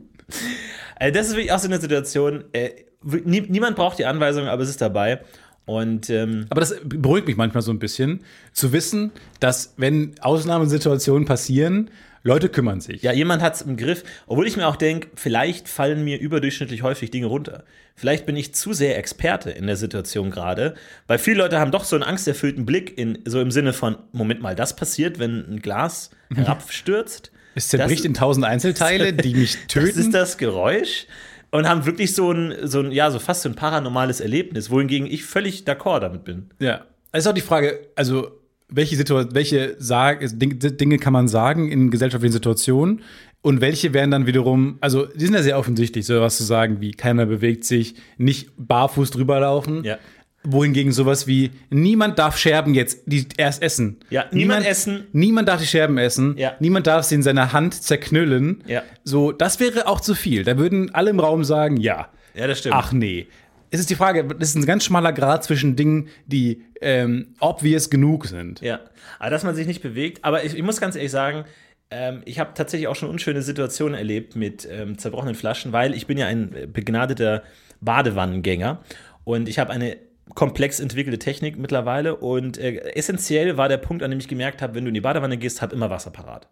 Also 0.95 1.13
das 1.13 1.27
ist 1.27 1.33
wirklich 1.35 1.51
auch 1.51 1.59
so 1.59 1.67
eine 1.67 1.79
Situation. 1.79 2.43
Äh, 2.53 2.69
nie, 3.03 3.41
niemand 3.41 3.75
braucht 3.75 3.99
die 3.99 4.05
Anweisung, 4.05 4.47
aber 4.47 4.63
es 4.63 4.69
ist 4.69 4.81
dabei. 4.81 5.19
Und 5.65 6.09
ähm, 6.09 6.45
Aber 6.49 6.59
das 6.61 6.75
beruhigt 6.83 7.27
mich 7.27 7.37
manchmal 7.37 7.61
so 7.63 7.71
ein 7.71 7.79
bisschen, 7.79 8.21
zu 8.51 8.73
wissen, 8.73 9.11
dass 9.39 9.73
wenn 9.77 10.13
Ausnahmesituationen 10.19 11.25
passieren, 11.25 11.89
Leute 12.25 12.47
kümmern 12.47 12.79
sich. 12.79 13.01
ja, 13.01 13.11
jemand 13.11 13.41
hat 13.41 13.55
es 13.55 13.61
im 13.63 13.75
Griff. 13.75 14.03
Obwohl 14.27 14.47
ich 14.47 14.55
mir 14.55 14.67
auch 14.67 14.77
denke, 14.77 15.09
vielleicht 15.15 15.67
fallen 15.67 16.03
mir 16.05 16.19
überdurchschnittlich 16.19 16.81
häufig 16.81 17.11
Dinge 17.11 17.25
runter. 17.27 17.63
Vielleicht 17.95 18.25
bin 18.25 18.35
ich 18.37 18.55
zu 18.55 18.71
sehr 18.73 18.97
Experte 18.97 19.51
in 19.51 19.67
der 19.67 19.75
Situation 19.75 20.31
gerade, 20.31 20.73
weil 21.07 21.17
viele 21.19 21.39
Leute 21.39 21.59
haben 21.59 21.71
doch 21.71 21.83
so 21.83 21.95
einen 21.97 22.03
angsterfüllten 22.03 22.65
Blick 22.65 22.97
in 22.97 23.19
so 23.25 23.39
im 23.41 23.51
Sinne 23.51 23.73
von 23.73 23.97
Moment 24.13 24.41
mal, 24.41 24.55
das 24.55 24.75
passiert, 24.75 25.19
wenn 25.19 25.45
ein 25.49 25.61
Glas 25.61 26.11
herabstürzt. 26.33 27.31
Es 27.55 27.67
zerbricht 27.67 27.99
Das- 27.99 28.05
in 28.05 28.13
tausend 28.13 28.45
Einzelteile, 28.45 29.13
die 29.13 29.35
mich 29.35 29.57
Das 29.67 29.67
töten. 29.67 29.99
ist 29.99 30.13
das 30.13 30.37
Geräusch 30.37 31.07
und 31.53 31.69
haben 31.69 31.85
wirklich 31.85 32.13
so 32.13 32.31
ein, 32.31 32.53
so 32.63 32.79
ein, 32.79 32.91
ja, 32.91 33.09
so 33.11 33.19
fast 33.19 33.43
so 33.43 33.49
ein 33.49 33.55
paranormales 33.55 34.19
Erlebnis, 34.19 34.69
wohingegen 34.69 35.07
ich 35.07 35.23
völlig 35.23 35.63
d'accord 35.65 35.99
damit 36.01 36.23
bin. 36.25 36.49
ja. 36.59 36.81
Es 37.15 37.25
ist 37.25 37.27
auch 37.27 37.33
die 37.35 37.41
Frage, 37.41 37.79
also 37.95 38.31
welche, 38.69 38.95
Situa 38.95 39.27
welche 39.33 39.75
Sag 39.77 40.21
Ding- 40.39 40.57
Dinge 40.57 40.97
kann 40.97 41.13
man 41.13 41.27
sagen 41.27 41.71
in 41.71 41.91
gesellschaftlichen 41.91 42.33
Situationen 42.33 43.01
und 43.43 43.61
welche 43.61 43.93
wären 43.93 44.09
dann 44.09 44.25
wiederum, 44.25 44.77
also 44.81 45.05
die 45.05 45.25
sind 45.25 45.35
ja 45.35 45.43
sehr 45.43 45.59
offensichtlich, 45.59 46.07
so 46.07 46.19
was 46.21 46.37
zu 46.37 46.43
sagen 46.43 46.81
wie 46.81 46.89
keiner 46.91 47.27
bewegt 47.27 47.65
sich, 47.65 47.93
nicht 48.17 48.49
barfuß 48.57 49.11
drüber 49.11 49.39
laufen. 49.41 49.83
Ja. 49.83 49.99
Wohingegen 50.45 50.91
sowas 50.91 51.25
wie 51.25 51.51
niemand 51.69 52.19
darf 52.19 52.37
Scherben 52.37 52.73
jetzt 52.73 53.03
die 53.05 53.27
erst 53.37 53.61
essen. 53.61 53.97
Ja, 54.09 54.25
niemand 54.31 54.65
essen. 54.65 55.07
Niemand 55.13 55.47
darf 55.47 55.61
die 55.61 55.67
Scherben 55.67 55.97
essen. 55.97 56.37
Ja. 56.37 56.55
Niemand 56.59 56.87
darf 56.87 57.05
sie 57.05 57.15
in 57.15 57.23
seiner 57.23 57.53
Hand 57.53 57.81
zerknüllen. 57.81 58.63
Ja. 58.67 58.83
So, 59.03 59.31
das 59.31 59.59
wäre 59.59 59.87
auch 59.87 60.01
zu 60.01 60.15
viel. 60.15 60.43
Da 60.43 60.57
würden 60.57 60.93
alle 60.93 61.11
im 61.11 61.19
Raum 61.19 61.43
sagen, 61.43 61.77
ja. 61.77 62.09
Ja, 62.33 62.47
das 62.47 62.59
stimmt. 62.59 62.75
Ach 62.75 62.91
nee. 62.91 63.27
Es 63.71 63.79
ist 63.79 63.89
die 63.89 63.95
Frage, 63.95 64.25
das 64.25 64.49
ist 64.49 64.55
ein 64.55 64.65
ganz 64.65 64.83
schmaler 64.83 65.13
Grad 65.13 65.43
zwischen 65.43 65.75
Dingen, 65.75 66.09
die 66.27 66.61
ähm, 66.81 67.33
obvious 67.39 67.89
genug 67.89 68.27
sind. 68.27 68.61
Ja, 68.61 68.81
aber 69.17 69.31
dass 69.31 69.43
man 69.43 69.55
sich 69.55 69.65
nicht 69.65 69.81
bewegt. 69.81 70.23
Aber 70.23 70.43
ich, 70.43 70.55
ich 70.55 70.61
muss 70.61 70.79
ganz 70.79 70.95
ehrlich 70.95 71.11
sagen, 71.11 71.45
ähm, 71.89 72.21
ich 72.25 72.39
habe 72.39 72.51
tatsächlich 72.53 72.87
auch 72.87 72.95
schon 72.95 73.09
unschöne 73.09 73.41
Situationen 73.41 73.95
erlebt 73.97 74.35
mit 74.35 74.67
ähm, 74.69 74.97
zerbrochenen 74.97 75.35
Flaschen, 75.35 75.71
weil 75.71 75.93
ich 75.95 76.05
bin 76.05 76.17
ja 76.17 76.27
ein 76.27 76.53
begnadeter 76.71 77.43
Badewannengänger 77.81 78.81
und 79.23 79.47
ich 79.47 79.57
habe 79.57 79.71
eine 79.71 79.97
komplex 80.35 80.79
entwickelte 80.79 81.19
Technik 81.19 81.57
mittlerweile 81.57 82.15
und 82.15 82.57
äh, 82.57 82.77
essentiell 82.95 83.57
war 83.57 83.69
der 83.69 83.77
Punkt, 83.77 84.03
an 84.03 84.09
dem 84.11 84.19
ich 84.19 84.27
gemerkt 84.27 84.61
habe, 84.61 84.75
wenn 84.75 84.83
du 84.85 84.87
in 84.89 84.93
die 84.93 85.01
Badewanne 85.01 85.37
gehst, 85.37 85.61
hab 85.61 85.73
immer 85.73 85.89
Wasser 85.89 86.11
parat. 86.11 86.47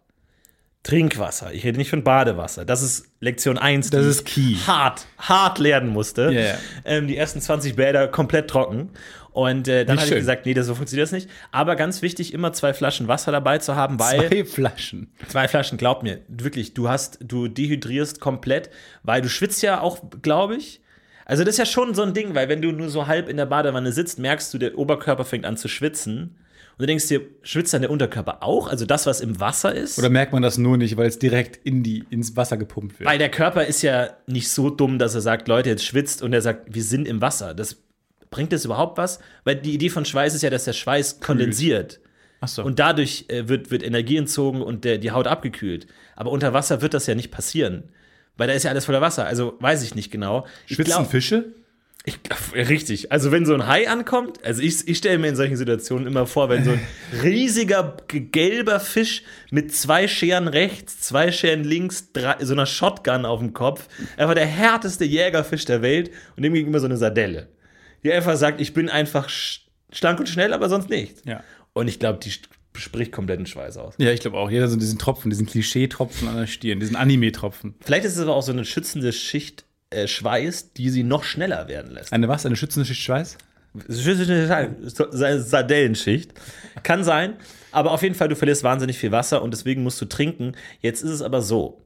Trinkwasser. 0.82 1.52
Ich 1.54 1.64
rede 1.64 1.78
nicht 1.78 1.90
von 1.90 2.02
Badewasser. 2.02 2.64
Das 2.64 2.82
ist 2.82 3.06
Lektion 3.20 3.56
1, 3.56 3.90
Das 3.90 4.04
ist 4.04 4.24
key. 4.26 4.56
hart, 4.66 5.06
hart 5.16 5.60
lernen 5.60 5.88
musste. 5.90 6.32
Ja. 6.32 6.54
Ähm, 6.84 7.06
die 7.06 7.16
ersten 7.16 7.40
20 7.40 7.76
Bäder 7.76 8.08
komplett 8.08 8.50
trocken. 8.50 8.90
Und 9.30 9.68
äh, 9.68 9.84
dann 9.84 9.96
habe 9.96 10.08
ich 10.08 10.14
gesagt, 10.14 10.44
nee, 10.44 10.54
das, 10.54 10.66
so 10.66 10.74
funktioniert 10.74 11.06
das 11.06 11.12
nicht. 11.12 11.30
Aber 11.52 11.76
ganz 11.76 12.02
wichtig, 12.02 12.34
immer 12.34 12.52
zwei 12.52 12.74
Flaschen 12.74 13.06
Wasser 13.06 13.30
dabei 13.30 13.58
zu 13.58 13.76
haben, 13.76 13.98
weil 14.00 14.28
Zwei 14.28 14.44
Flaschen. 14.44 15.12
zwei 15.28 15.46
Flaschen, 15.46 15.78
glaub 15.78 16.02
mir, 16.02 16.18
wirklich, 16.26 16.74
du 16.74 16.88
hast, 16.88 17.18
du 17.22 17.46
dehydrierst 17.46 18.18
komplett, 18.20 18.68
weil 19.04 19.22
du 19.22 19.28
schwitzt 19.28 19.62
ja 19.62 19.80
auch, 19.80 20.00
glaube 20.20 20.56
ich. 20.56 20.80
Also 21.24 21.44
das 21.44 21.54
ist 21.54 21.58
ja 21.58 21.66
schon 21.66 21.94
so 21.94 22.02
ein 22.02 22.14
Ding, 22.14 22.34
weil 22.34 22.48
wenn 22.48 22.62
du 22.62 22.72
nur 22.72 22.88
so 22.88 23.06
halb 23.06 23.28
in 23.28 23.36
der 23.36 23.46
Badewanne 23.46 23.92
sitzt, 23.92 24.18
merkst 24.18 24.52
du, 24.52 24.58
der 24.58 24.76
Oberkörper 24.76 25.24
fängt 25.24 25.44
an 25.44 25.56
zu 25.56 25.68
schwitzen. 25.68 26.36
Und 26.72 26.80
du 26.80 26.86
denkst 26.86 27.08
dir, 27.08 27.20
schwitzt 27.42 27.74
dann 27.74 27.82
der 27.82 27.90
Unterkörper 27.90 28.42
auch? 28.42 28.66
Also 28.66 28.86
das, 28.86 29.06
was 29.06 29.20
im 29.20 29.38
Wasser 29.38 29.74
ist? 29.74 29.98
Oder 29.98 30.08
merkt 30.08 30.32
man 30.32 30.42
das 30.42 30.56
nur 30.58 30.78
nicht, 30.78 30.96
weil 30.96 31.06
es 31.06 31.18
direkt 31.18 31.56
in 31.64 31.82
die, 31.82 32.04
ins 32.10 32.34
Wasser 32.34 32.56
gepumpt 32.56 32.98
wird? 32.98 33.08
Weil 33.08 33.18
der 33.18 33.30
Körper 33.30 33.66
ist 33.66 33.82
ja 33.82 34.10
nicht 34.26 34.48
so 34.48 34.70
dumm, 34.70 34.98
dass 34.98 35.14
er 35.14 35.20
sagt, 35.20 35.48
Leute, 35.48 35.68
jetzt 35.68 35.84
schwitzt 35.84 36.22
und 36.22 36.32
er 36.32 36.40
sagt, 36.40 36.74
wir 36.74 36.82
sind 36.82 37.06
im 37.06 37.20
Wasser. 37.20 37.54
Das 37.54 37.76
bringt 38.30 38.52
das 38.52 38.64
überhaupt 38.64 38.98
was? 38.98 39.20
Weil 39.44 39.56
die 39.56 39.74
Idee 39.74 39.90
von 39.90 40.04
Schweiß 40.04 40.34
ist 40.34 40.42
ja, 40.42 40.50
dass 40.50 40.64
der 40.64 40.72
Schweiß 40.72 41.20
kondensiert. 41.20 42.00
Ach 42.40 42.48
so. 42.48 42.64
Und 42.64 42.80
dadurch 42.80 43.26
äh, 43.28 43.48
wird, 43.48 43.70
wird 43.70 43.84
Energie 43.84 44.16
entzogen 44.16 44.62
und 44.62 44.84
der, 44.84 44.98
die 44.98 45.12
Haut 45.12 45.28
abgekühlt. 45.28 45.86
Aber 46.16 46.32
unter 46.32 46.52
Wasser 46.52 46.82
wird 46.82 46.94
das 46.94 47.06
ja 47.06 47.14
nicht 47.14 47.30
passieren. 47.30 47.84
Weil 48.36 48.48
da 48.48 48.54
ist 48.54 48.62
ja 48.62 48.70
alles 48.70 48.84
voller 48.84 49.00
Wasser. 49.00 49.26
Also 49.26 49.54
weiß 49.60 49.82
ich 49.82 49.94
nicht 49.94 50.10
genau. 50.10 50.46
Schwitzen 50.66 50.84
glaub- 50.84 51.10
Fische? 51.10 51.52
ich, 52.04 52.18
richtig. 52.56 53.12
Also 53.12 53.30
wenn 53.30 53.46
so 53.46 53.54
ein 53.54 53.68
Hai 53.68 53.88
ankommt, 53.88 54.44
also 54.44 54.60
ich, 54.60 54.88
ich 54.88 54.98
stelle 54.98 55.18
mir 55.18 55.28
in 55.28 55.36
solchen 55.36 55.56
Situationen 55.56 56.08
immer 56.08 56.26
vor, 56.26 56.48
wenn 56.48 56.64
so 56.64 56.72
ein 56.72 56.80
riesiger 57.22 57.96
ge- 58.08 58.20
gelber 58.22 58.80
Fisch 58.80 59.22
mit 59.52 59.72
zwei 59.72 60.08
Scheren 60.08 60.48
rechts, 60.48 60.98
zwei 61.00 61.30
Scheren 61.30 61.62
links, 61.62 62.12
drei, 62.12 62.36
so 62.44 62.54
einer 62.54 62.66
Shotgun 62.66 63.24
auf 63.24 63.38
dem 63.38 63.52
Kopf, 63.52 63.86
einfach 64.16 64.34
der 64.34 64.46
härteste 64.46 65.04
Jägerfisch 65.04 65.64
der 65.64 65.80
Welt 65.82 66.10
und 66.36 66.42
dem 66.42 66.54
gegenüber 66.54 66.80
so 66.80 66.86
eine 66.86 66.96
Sardelle, 66.96 67.48
die 68.02 68.12
einfach 68.12 68.36
sagt, 68.36 68.60
ich 68.60 68.74
bin 68.74 68.88
einfach 68.88 69.28
sch- 69.28 69.60
schlank 69.92 70.18
und 70.18 70.28
schnell, 70.28 70.52
aber 70.54 70.68
sonst 70.68 70.90
nichts. 70.90 71.22
Ja. 71.24 71.44
Und 71.72 71.86
ich 71.86 72.00
glaube, 72.00 72.18
die 72.18 72.32
spricht 72.74 73.12
kompletten 73.12 73.46
Schweiß 73.46 73.76
aus. 73.76 73.94
Ja, 73.98 74.10
ich 74.10 74.20
glaube 74.20 74.38
auch. 74.38 74.50
Jeder 74.50 74.68
so 74.68 74.76
diesen 74.76 74.98
Tropfen, 74.98 75.30
diesen 75.30 75.46
Klischee-Tropfen 75.46 76.28
an 76.28 76.36
der 76.36 76.46
Stirn, 76.46 76.80
diesen 76.80 76.96
Anime-Tropfen. 76.96 77.74
Vielleicht 77.80 78.04
ist 78.04 78.16
es 78.16 78.22
aber 78.22 78.34
auch 78.34 78.42
so 78.42 78.52
eine 78.52 78.64
schützende 78.64 79.12
Schicht 79.12 79.64
äh, 79.90 80.06
Schweiß, 80.06 80.72
die 80.72 80.90
sie 80.90 81.02
noch 81.02 81.24
schneller 81.24 81.68
werden 81.68 81.92
lässt. 81.92 82.12
Eine 82.12 82.28
was? 82.28 82.46
Eine 82.46 82.56
schützende 82.56 82.86
Schicht 82.86 83.02
Schweiß? 83.02 83.36
Sardellenschicht. 83.88 86.32
Kann 86.82 87.04
sein, 87.04 87.34
aber 87.70 87.92
auf 87.92 88.02
jeden 88.02 88.14
Fall, 88.14 88.28
du 88.28 88.36
verlierst 88.36 88.64
wahnsinnig 88.64 88.98
viel 88.98 89.12
Wasser 89.12 89.42
und 89.42 89.52
deswegen 89.52 89.82
musst 89.82 89.98
du 90.00 90.04
trinken. 90.04 90.52
Jetzt 90.80 91.02
ist 91.02 91.10
es 91.10 91.22
aber 91.22 91.40
so. 91.40 91.80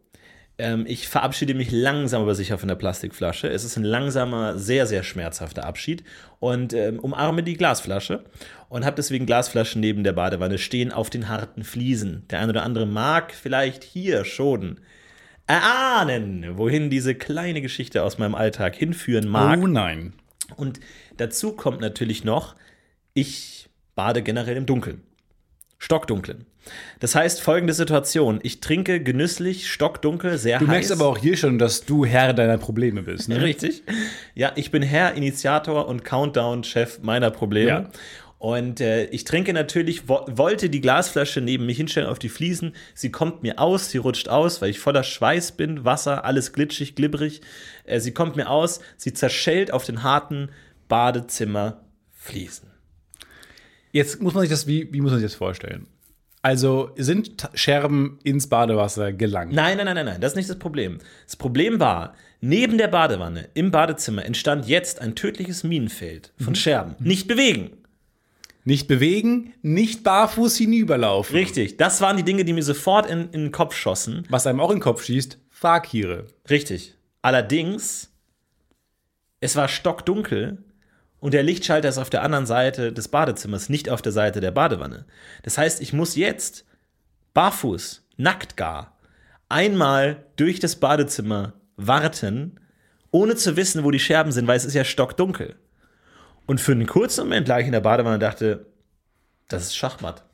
Ähm, 0.58 0.84
ich 0.86 1.08
verabschiede 1.08 1.54
mich 1.54 1.70
langsam 1.70 2.22
aber 2.22 2.34
sicher 2.34 2.56
von 2.56 2.68
der 2.68 2.76
Plastikflasche. 2.76 3.48
Es 3.48 3.64
ist 3.64 3.76
ein 3.76 3.84
langsamer, 3.84 4.58
sehr, 4.58 4.86
sehr 4.86 5.02
schmerzhafter 5.02 5.64
Abschied 5.64 6.02
und 6.38 6.72
ähm, 6.72 6.98
umarme 6.98 7.42
die 7.42 7.56
Glasflasche 7.56 8.24
und 8.68 8.84
habe 8.84 8.96
deswegen 8.96 9.26
Glasflaschen 9.26 9.80
neben 9.80 10.02
der 10.02 10.14
Badewanne 10.14 10.58
stehen 10.58 10.92
auf 10.92 11.10
den 11.10 11.28
harten 11.28 11.62
Fliesen. 11.62 12.26
Der 12.30 12.40
eine 12.40 12.50
oder 12.50 12.62
andere 12.62 12.86
mag 12.86 13.34
vielleicht 13.34 13.84
hier 13.84 14.24
schon 14.24 14.80
erahnen, 15.46 16.56
wohin 16.56 16.90
diese 16.90 17.14
kleine 17.14 17.60
Geschichte 17.60 18.02
aus 18.02 18.18
meinem 18.18 18.34
Alltag 18.34 18.74
hinführen 18.74 19.28
mag. 19.28 19.58
Oh 19.62 19.66
nein. 19.66 20.14
Und 20.56 20.80
dazu 21.18 21.52
kommt 21.52 21.80
natürlich 21.80 22.24
noch, 22.24 22.56
ich 23.14 23.68
bade 23.94 24.22
generell 24.22 24.56
im 24.56 24.66
Dunkeln. 24.66 25.02
Stockdunklen. 25.78 26.46
Das 27.00 27.14
heißt, 27.14 27.40
folgende 27.40 27.72
Situation. 27.74 28.40
Ich 28.42 28.60
trinke 28.60 29.02
genüsslich, 29.02 29.70
stockdunkel, 29.70 30.38
sehr 30.38 30.58
Du 30.58 30.66
heiß. 30.66 30.70
merkst 30.70 30.92
aber 30.92 31.06
auch 31.06 31.18
hier 31.18 31.36
schon, 31.36 31.58
dass 31.58 31.84
du 31.84 32.04
Herr 32.04 32.32
deiner 32.32 32.58
Probleme 32.58 33.02
bist. 33.02 33.28
Ne? 33.28 33.40
Richtig. 33.40 33.82
Ja, 34.34 34.52
ich 34.56 34.70
bin 34.70 34.82
Herr, 34.82 35.14
Initiator 35.14 35.86
und 35.88 36.04
Countdown-Chef 36.04 37.00
meiner 37.02 37.30
Probleme. 37.30 37.68
Ja. 37.68 37.90
Und 38.38 38.80
äh, 38.82 39.06
ich 39.06 39.24
trinke 39.24 39.52
natürlich, 39.54 40.08
wo 40.08 40.20
wollte 40.28 40.68
die 40.68 40.82
Glasflasche 40.82 41.40
neben 41.40 41.64
mich 41.64 41.78
hinstellen 41.78 42.08
auf 42.08 42.18
die 42.18 42.28
Fliesen. 42.28 42.74
Sie 42.94 43.10
kommt 43.10 43.42
mir 43.42 43.58
aus, 43.58 43.90
sie 43.90 43.98
rutscht 43.98 44.28
aus, 44.28 44.60
weil 44.60 44.68
ich 44.70 44.78
voller 44.78 45.04
Schweiß 45.04 45.52
bin, 45.52 45.84
Wasser, 45.86 46.24
alles 46.24 46.52
glitschig, 46.52 46.94
glibberig. 46.94 47.40
Äh, 47.84 48.00
sie 48.00 48.12
kommt 48.12 48.36
mir 48.36 48.50
aus, 48.50 48.80
sie 48.98 49.14
zerschellt 49.14 49.72
auf 49.72 49.84
den 49.84 50.02
harten 50.02 50.50
Badezimmerfliesen. 50.88 52.70
Jetzt 53.92 54.20
muss 54.20 54.34
man 54.34 54.42
sich 54.42 54.50
das, 54.50 54.66
wie, 54.66 54.92
wie 54.92 55.00
muss 55.00 55.12
man 55.12 55.20
sich 55.20 55.30
das 55.30 55.36
vorstellen? 55.36 55.86
Also 56.46 56.92
sind 56.96 57.48
Scherben 57.54 58.20
ins 58.22 58.48
Badewasser 58.48 59.12
gelangt? 59.12 59.52
Nein, 59.52 59.78
nein, 59.78 59.86
nein, 59.86 59.96
nein, 59.96 60.06
nein, 60.06 60.20
das 60.20 60.30
ist 60.30 60.36
nicht 60.36 60.48
das 60.48 60.60
Problem. 60.60 60.98
Das 61.24 61.34
Problem 61.34 61.80
war, 61.80 62.14
neben 62.40 62.78
der 62.78 62.86
Badewanne 62.86 63.48
im 63.54 63.72
Badezimmer 63.72 64.24
entstand 64.24 64.68
jetzt 64.68 65.00
ein 65.00 65.16
tödliches 65.16 65.64
Minenfeld 65.64 66.32
von 66.38 66.54
Scherben. 66.54 66.94
Nicht 67.00 67.26
bewegen. 67.26 67.72
Nicht 68.62 68.86
bewegen, 68.86 69.54
nicht 69.62 70.04
barfuß 70.04 70.56
hinüberlaufen. 70.56 71.34
Richtig, 71.34 71.78
das 71.78 72.00
waren 72.00 72.16
die 72.16 72.22
Dinge, 72.22 72.44
die 72.44 72.52
mir 72.52 72.62
sofort 72.62 73.10
in, 73.10 73.22
in 73.32 73.46
den 73.46 73.50
Kopf 73.50 73.74
schossen. 73.74 74.24
Was 74.28 74.46
einem 74.46 74.60
auch 74.60 74.70
in 74.70 74.76
den 74.76 74.82
Kopf 74.82 75.02
schießt, 75.02 75.38
Fakire. 75.50 76.28
Richtig. 76.48 76.94
Allerdings, 77.22 78.12
es 79.40 79.56
war 79.56 79.66
stockdunkel 79.66 80.58
und 81.20 81.34
der 81.34 81.42
Lichtschalter 81.42 81.88
ist 81.88 81.98
auf 81.98 82.10
der 82.10 82.22
anderen 82.22 82.46
Seite 82.46 82.92
des 82.92 83.08
Badezimmers, 83.08 83.68
nicht 83.68 83.88
auf 83.88 84.02
der 84.02 84.12
Seite 84.12 84.40
der 84.40 84.50
Badewanne. 84.50 85.06
Das 85.42 85.58
heißt, 85.58 85.80
ich 85.80 85.92
muss 85.92 86.16
jetzt 86.16 86.64
barfuß, 87.34 88.06
nackt 88.16 88.56
gar, 88.56 88.98
einmal 89.48 90.24
durch 90.36 90.60
das 90.60 90.76
Badezimmer 90.76 91.54
warten, 91.76 92.60
ohne 93.10 93.36
zu 93.36 93.56
wissen, 93.56 93.84
wo 93.84 93.90
die 93.90 93.98
Scherben 93.98 94.32
sind, 94.32 94.46
weil 94.46 94.56
es 94.56 94.64
ist 94.64 94.74
ja 94.74 94.84
stockdunkel. 94.84 95.56
Und 96.46 96.60
für 96.60 96.72
einen 96.72 96.86
kurzen 96.86 97.24
Moment 97.24 97.48
lag 97.48 97.60
ich 97.60 97.66
in 97.66 97.72
der 97.72 97.80
Badewanne 97.80 98.14
und 98.14 98.22
dachte, 98.22 98.66
das 99.48 99.64
ist 99.64 99.76
Schachmatt. 99.76 100.24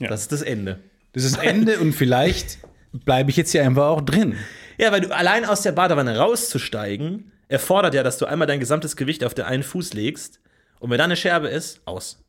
Ja. 0.00 0.08
Das 0.08 0.22
ist 0.22 0.32
das 0.32 0.42
Ende. 0.42 0.80
Das 1.12 1.24
ist 1.24 1.38
Ende 1.38 1.78
und 1.78 1.92
vielleicht 1.92 2.58
bleibe 2.92 3.30
ich 3.30 3.36
jetzt 3.36 3.52
hier 3.52 3.64
einfach 3.64 3.86
auch 3.86 4.00
drin. 4.00 4.36
Ja, 4.78 4.90
weil 4.90 5.00
du 5.00 5.14
allein 5.14 5.44
aus 5.44 5.62
der 5.62 5.72
Badewanne 5.72 6.18
rauszusteigen, 6.18 7.30
erfordert 7.54 7.94
ja, 7.94 8.02
dass 8.02 8.18
du 8.18 8.26
einmal 8.26 8.46
dein 8.46 8.60
gesamtes 8.60 8.96
Gewicht 8.96 9.24
auf 9.24 9.34
den 9.34 9.44
einen 9.46 9.62
Fuß 9.62 9.94
legst. 9.94 10.40
Und 10.80 10.90
wenn 10.90 10.98
da 10.98 11.04
eine 11.04 11.16
Scherbe 11.16 11.48
ist, 11.48 11.80
aus. 11.86 12.22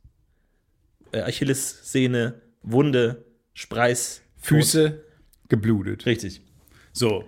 Äh, 1.12 1.22
Achillessehne, 1.22 2.42
Wunde, 2.64 3.26
Spreiß, 3.54 4.22
Füße 4.38 5.04
geblutet. 5.50 6.00
Tot. 6.02 6.08
Richtig. 6.08 6.42
So. 6.94 7.24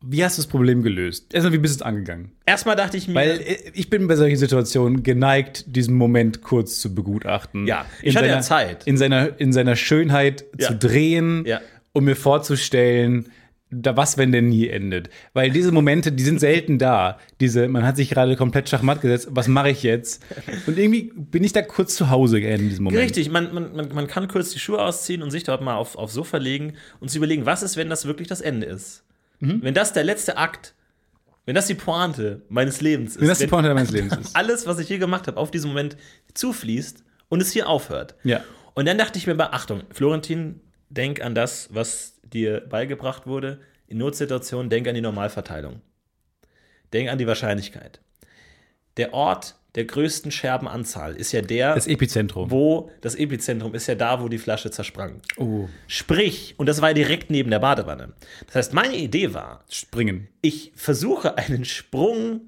Wie 0.00 0.22
hast 0.24 0.38
du 0.38 0.42
das 0.42 0.46
Problem 0.48 0.82
gelöst? 0.84 1.34
Erstmal, 1.34 1.52
wie 1.54 1.58
bist 1.58 1.74
du 1.74 1.82
es 1.82 1.82
angegangen? 1.82 2.30
Erstmal 2.46 2.76
dachte 2.76 2.96
ich 2.96 3.08
mir, 3.08 3.14
Weil 3.16 3.40
äh, 3.40 3.56
ich 3.74 3.90
bin 3.90 4.06
bei 4.06 4.14
solchen 4.14 4.36
Situationen 4.36 5.02
geneigt, 5.02 5.64
diesen 5.66 5.94
Moment 5.96 6.40
kurz 6.42 6.78
zu 6.80 6.94
begutachten. 6.94 7.66
Ja, 7.66 7.84
ich 8.02 8.16
hatte 8.16 8.28
ja 8.28 8.40
Zeit. 8.40 8.86
In 8.86 8.96
seiner, 8.96 9.40
in 9.40 9.52
seiner 9.52 9.74
Schönheit 9.74 10.44
Ja. 10.56 10.68
zu 10.68 10.76
drehen 10.76 11.44
Ja. 11.46 11.60
um 11.92 12.04
mir 12.04 12.14
vorzustellen, 12.14 13.32
da, 13.70 13.96
was, 13.96 14.16
wenn 14.16 14.32
der 14.32 14.42
nie 14.42 14.68
endet. 14.68 15.10
Weil 15.34 15.50
diese 15.50 15.72
Momente, 15.72 16.10
die 16.10 16.22
sind 16.22 16.40
selten 16.40 16.78
da. 16.78 17.18
Diese, 17.40 17.68
man 17.68 17.84
hat 17.84 17.96
sich 17.96 18.08
gerade 18.08 18.34
komplett 18.36 18.68
schachmatt 18.68 19.00
gesetzt, 19.00 19.28
was 19.30 19.48
mache 19.48 19.70
ich 19.70 19.82
jetzt? 19.82 20.24
Und 20.66 20.78
irgendwie 20.78 21.12
bin 21.14 21.44
ich 21.44 21.52
da 21.52 21.62
kurz 21.62 21.94
zu 21.94 22.08
Hause 22.10 22.40
in 22.40 22.68
diesem 22.68 22.84
Moment. 22.84 23.02
Richtig, 23.02 23.30
man, 23.30 23.52
man, 23.52 23.94
man, 23.94 24.06
kann 24.06 24.28
kurz 24.28 24.50
die 24.50 24.58
Schuhe 24.58 24.80
ausziehen 24.80 25.22
und 25.22 25.30
sich 25.30 25.44
dort 25.44 25.60
mal 25.60 25.76
auf, 25.76 25.96
aufs 25.96 26.14
Sofa 26.14 26.38
legen 26.38 26.74
und 27.00 27.08
sich 27.08 27.18
überlegen, 27.18 27.44
was 27.44 27.62
ist, 27.62 27.76
wenn 27.76 27.90
das 27.90 28.06
wirklich 28.06 28.28
das 28.28 28.40
Ende 28.40 28.66
ist? 28.66 29.04
Mhm. 29.40 29.62
Wenn 29.62 29.74
das 29.74 29.92
der 29.92 30.04
letzte 30.04 30.38
Akt, 30.38 30.74
wenn 31.44 31.54
das 31.54 31.66
die 31.66 31.74
Pointe 31.74 32.42
meines 32.48 32.80
Lebens 32.80 33.16
ist. 33.16 33.20
Wenn 33.20 33.28
das 33.28 33.38
die 33.38 33.46
Pointe 33.46 33.72
meines 33.74 33.90
Lebens 33.90 34.16
ist. 34.20 34.36
Alles, 34.36 34.66
was 34.66 34.78
ich 34.78 34.88
hier 34.88 34.98
gemacht 34.98 35.26
habe, 35.26 35.36
auf 35.36 35.50
diesen 35.50 35.68
Moment 35.68 35.96
zufließt 36.34 37.04
und 37.28 37.42
es 37.42 37.52
hier 37.52 37.68
aufhört. 37.68 38.14
Ja. 38.24 38.42
Und 38.74 38.86
dann 38.86 38.96
dachte 38.96 39.18
ich 39.18 39.26
mir 39.26 39.34
bei, 39.34 39.50
Achtung, 39.50 39.82
Florentin, 39.90 40.60
denk 40.90 41.22
an 41.22 41.34
das, 41.34 41.68
was 41.72 42.14
dir 42.22 42.60
beigebracht 42.60 43.26
wurde. 43.26 43.60
In 43.86 43.98
Notsituationen, 43.98 44.68
denk 44.70 44.86
an 44.88 44.94
die 44.94 45.00
Normalverteilung. 45.00 45.80
Denk 46.92 47.08
an 47.10 47.18
die 47.18 47.26
Wahrscheinlichkeit. 47.26 48.00
Der 48.96 49.14
Ort 49.14 49.54
der 49.74 49.84
größten 49.84 50.30
Scherbenanzahl 50.32 51.14
ist 51.14 51.30
ja 51.32 51.40
der, 51.42 51.74
Das 51.74 51.86
Epizentrum. 51.86 52.50
wo 52.50 52.90
das 53.00 53.14
Epizentrum 53.14 53.74
ist 53.74 53.86
ja 53.86 53.94
da, 53.94 54.20
wo 54.20 54.28
die 54.28 54.38
Flasche 54.38 54.70
zersprang. 54.70 55.20
Oh, 55.36 55.68
Sprich, 55.86 56.54
und 56.56 56.66
das 56.66 56.80
war 56.80 56.88
ja 56.88 56.94
direkt 56.94 57.30
neben 57.30 57.50
der 57.50 57.58
Badewanne. 57.60 58.14
Das 58.46 58.54
heißt, 58.56 58.72
meine 58.74 58.96
Idee 58.96 59.34
war, 59.34 59.64
springen. 59.68 60.28
ich 60.40 60.72
versuche 60.74 61.36
einen 61.38 61.64
Sprung 61.64 62.40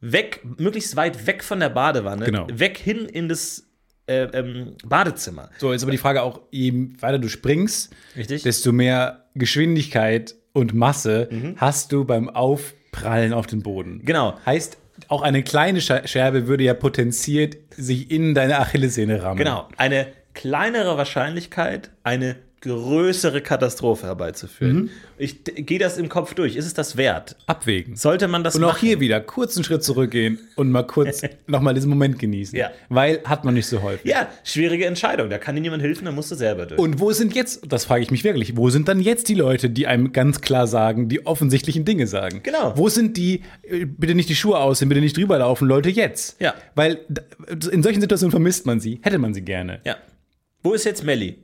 weg, 0.00 0.40
möglichst 0.58 0.96
weit 0.96 1.26
weg 1.26 1.44
von 1.44 1.60
der 1.60 1.68
Badewanne, 1.70 2.24
Genau. 2.26 2.46
weg 2.50 2.78
hin 2.78 3.06
in 3.06 3.28
das 3.28 3.68
äh, 4.06 4.24
ähm, 4.32 4.76
Badezimmer. 4.84 5.50
So, 5.58 5.72
jetzt 5.72 5.82
aber 5.82 5.92
die 5.92 5.98
Frage 5.98 6.22
auch, 6.22 6.40
je 6.50 6.88
weiter 7.00 7.18
du 7.18 7.28
springst, 7.28 7.92
Richtig? 8.16 8.42
desto 8.42 8.72
mehr 8.72 9.24
Geschwindigkeit 9.34 10.34
und 10.52 10.74
Masse 10.74 11.28
hast 11.56 11.92
du 11.92 12.04
beim 12.04 12.28
Aufprallen 12.28 13.32
auf 13.32 13.46
den 13.46 13.62
Boden. 13.62 14.02
Genau. 14.04 14.36
Heißt, 14.44 14.76
auch 15.08 15.22
eine 15.22 15.42
kleine 15.42 15.80
Scher- 15.80 16.06
Scherbe 16.06 16.46
würde 16.46 16.64
ja 16.64 16.74
potenziert 16.74 17.56
sich 17.76 18.10
in 18.10 18.34
deine 18.34 18.58
Achillessehne 18.58 19.22
rammen. 19.22 19.38
Genau. 19.38 19.68
Eine 19.76 20.08
kleinere 20.34 20.96
Wahrscheinlichkeit, 20.98 21.90
eine 22.02 22.36
größere 22.62 23.40
Katastrophe 23.42 24.06
herbeizuführen. 24.06 24.76
Mhm. 24.76 24.90
Ich 25.18 25.44
gehe 25.44 25.78
das 25.78 25.98
im 25.98 26.08
Kopf 26.08 26.34
durch. 26.34 26.56
Ist 26.56 26.66
es 26.66 26.74
das 26.74 26.96
wert? 26.96 27.36
Abwägen. 27.46 27.96
Sollte 27.96 28.28
man 28.28 28.42
das 28.44 28.56
Und 28.56 28.64
auch 28.64 28.68
machen? 28.74 28.86
hier 28.88 29.00
wieder 29.00 29.20
kurz 29.20 29.56
einen 29.56 29.64
Schritt 29.64 29.84
zurückgehen 29.84 30.38
und 30.56 30.70
mal 30.70 30.84
kurz 30.84 31.22
nochmal 31.46 31.74
diesen 31.74 31.90
Moment 31.90 32.18
genießen. 32.18 32.56
Ja. 32.58 32.70
Weil 32.88 33.20
hat 33.24 33.44
man 33.44 33.54
nicht 33.54 33.66
so 33.66 33.82
häufig. 33.82 34.10
Ja, 34.10 34.28
schwierige 34.44 34.86
Entscheidung. 34.86 35.28
Da 35.28 35.38
kann 35.38 35.54
dir 35.54 35.60
niemand 35.60 35.82
helfen, 35.82 36.04
da 36.06 36.12
musst 36.12 36.30
du 36.30 36.34
selber 36.34 36.66
durch. 36.66 36.80
Und 36.80 36.98
wo 37.00 37.12
sind 37.12 37.34
jetzt, 37.34 37.62
das 37.68 37.84
frage 37.84 38.02
ich 38.02 38.10
mich 38.10 38.24
wirklich, 38.24 38.56
wo 38.56 38.70
sind 38.70 38.88
dann 38.88 39.00
jetzt 39.00 39.28
die 39.28 39.34
Leute, 39.34 39.68
die 39.68 39.86
einem 39.86 40.12
ganz 40.12 40.40
klar 40.40 40.66
sagen, 40.66 41.08
die 41.08 41.26
offensichtlichen 41.26 41.84
Dinge 41.84 42.06
sagen? 42.06 42.40
Genau. 42.42 42.76
Wo 42.76 42.88
sind 42.88 43.16
die, 43.16 43.42
äh, 43.62 43.84
bitte 43.84 44.14
nicht 44.14 44.28
die 44.28 44.36
Schuhe 44.36 44.58
ausziehen, 44.58 44.88
bitte 44.88 45.00
nicht 45.00 45.16
drüber 45.16 45.38
laufen, 45.38 45.66
Leute 45.68 45.90
jetzt? 45.90 46.40
Ja. 46.40 46.54
Weil 46.74 47.00
in 47.70 47.82
solchen 47.82 48.00
Situationen 48.00 48.30
vermisst 48.30 48.66
man 48.66 48.80
sie, 48.80 49.00
hätte 49.02 49.18
man 49.18 49.34
sie 49.34 49.42
gerne. 49.42 49.80
ja. 49.84 49.96
Wo 50.64 50.74
ist 50.74 50.84
jetzt 50.84 51.02
Melli? 51.02 51.38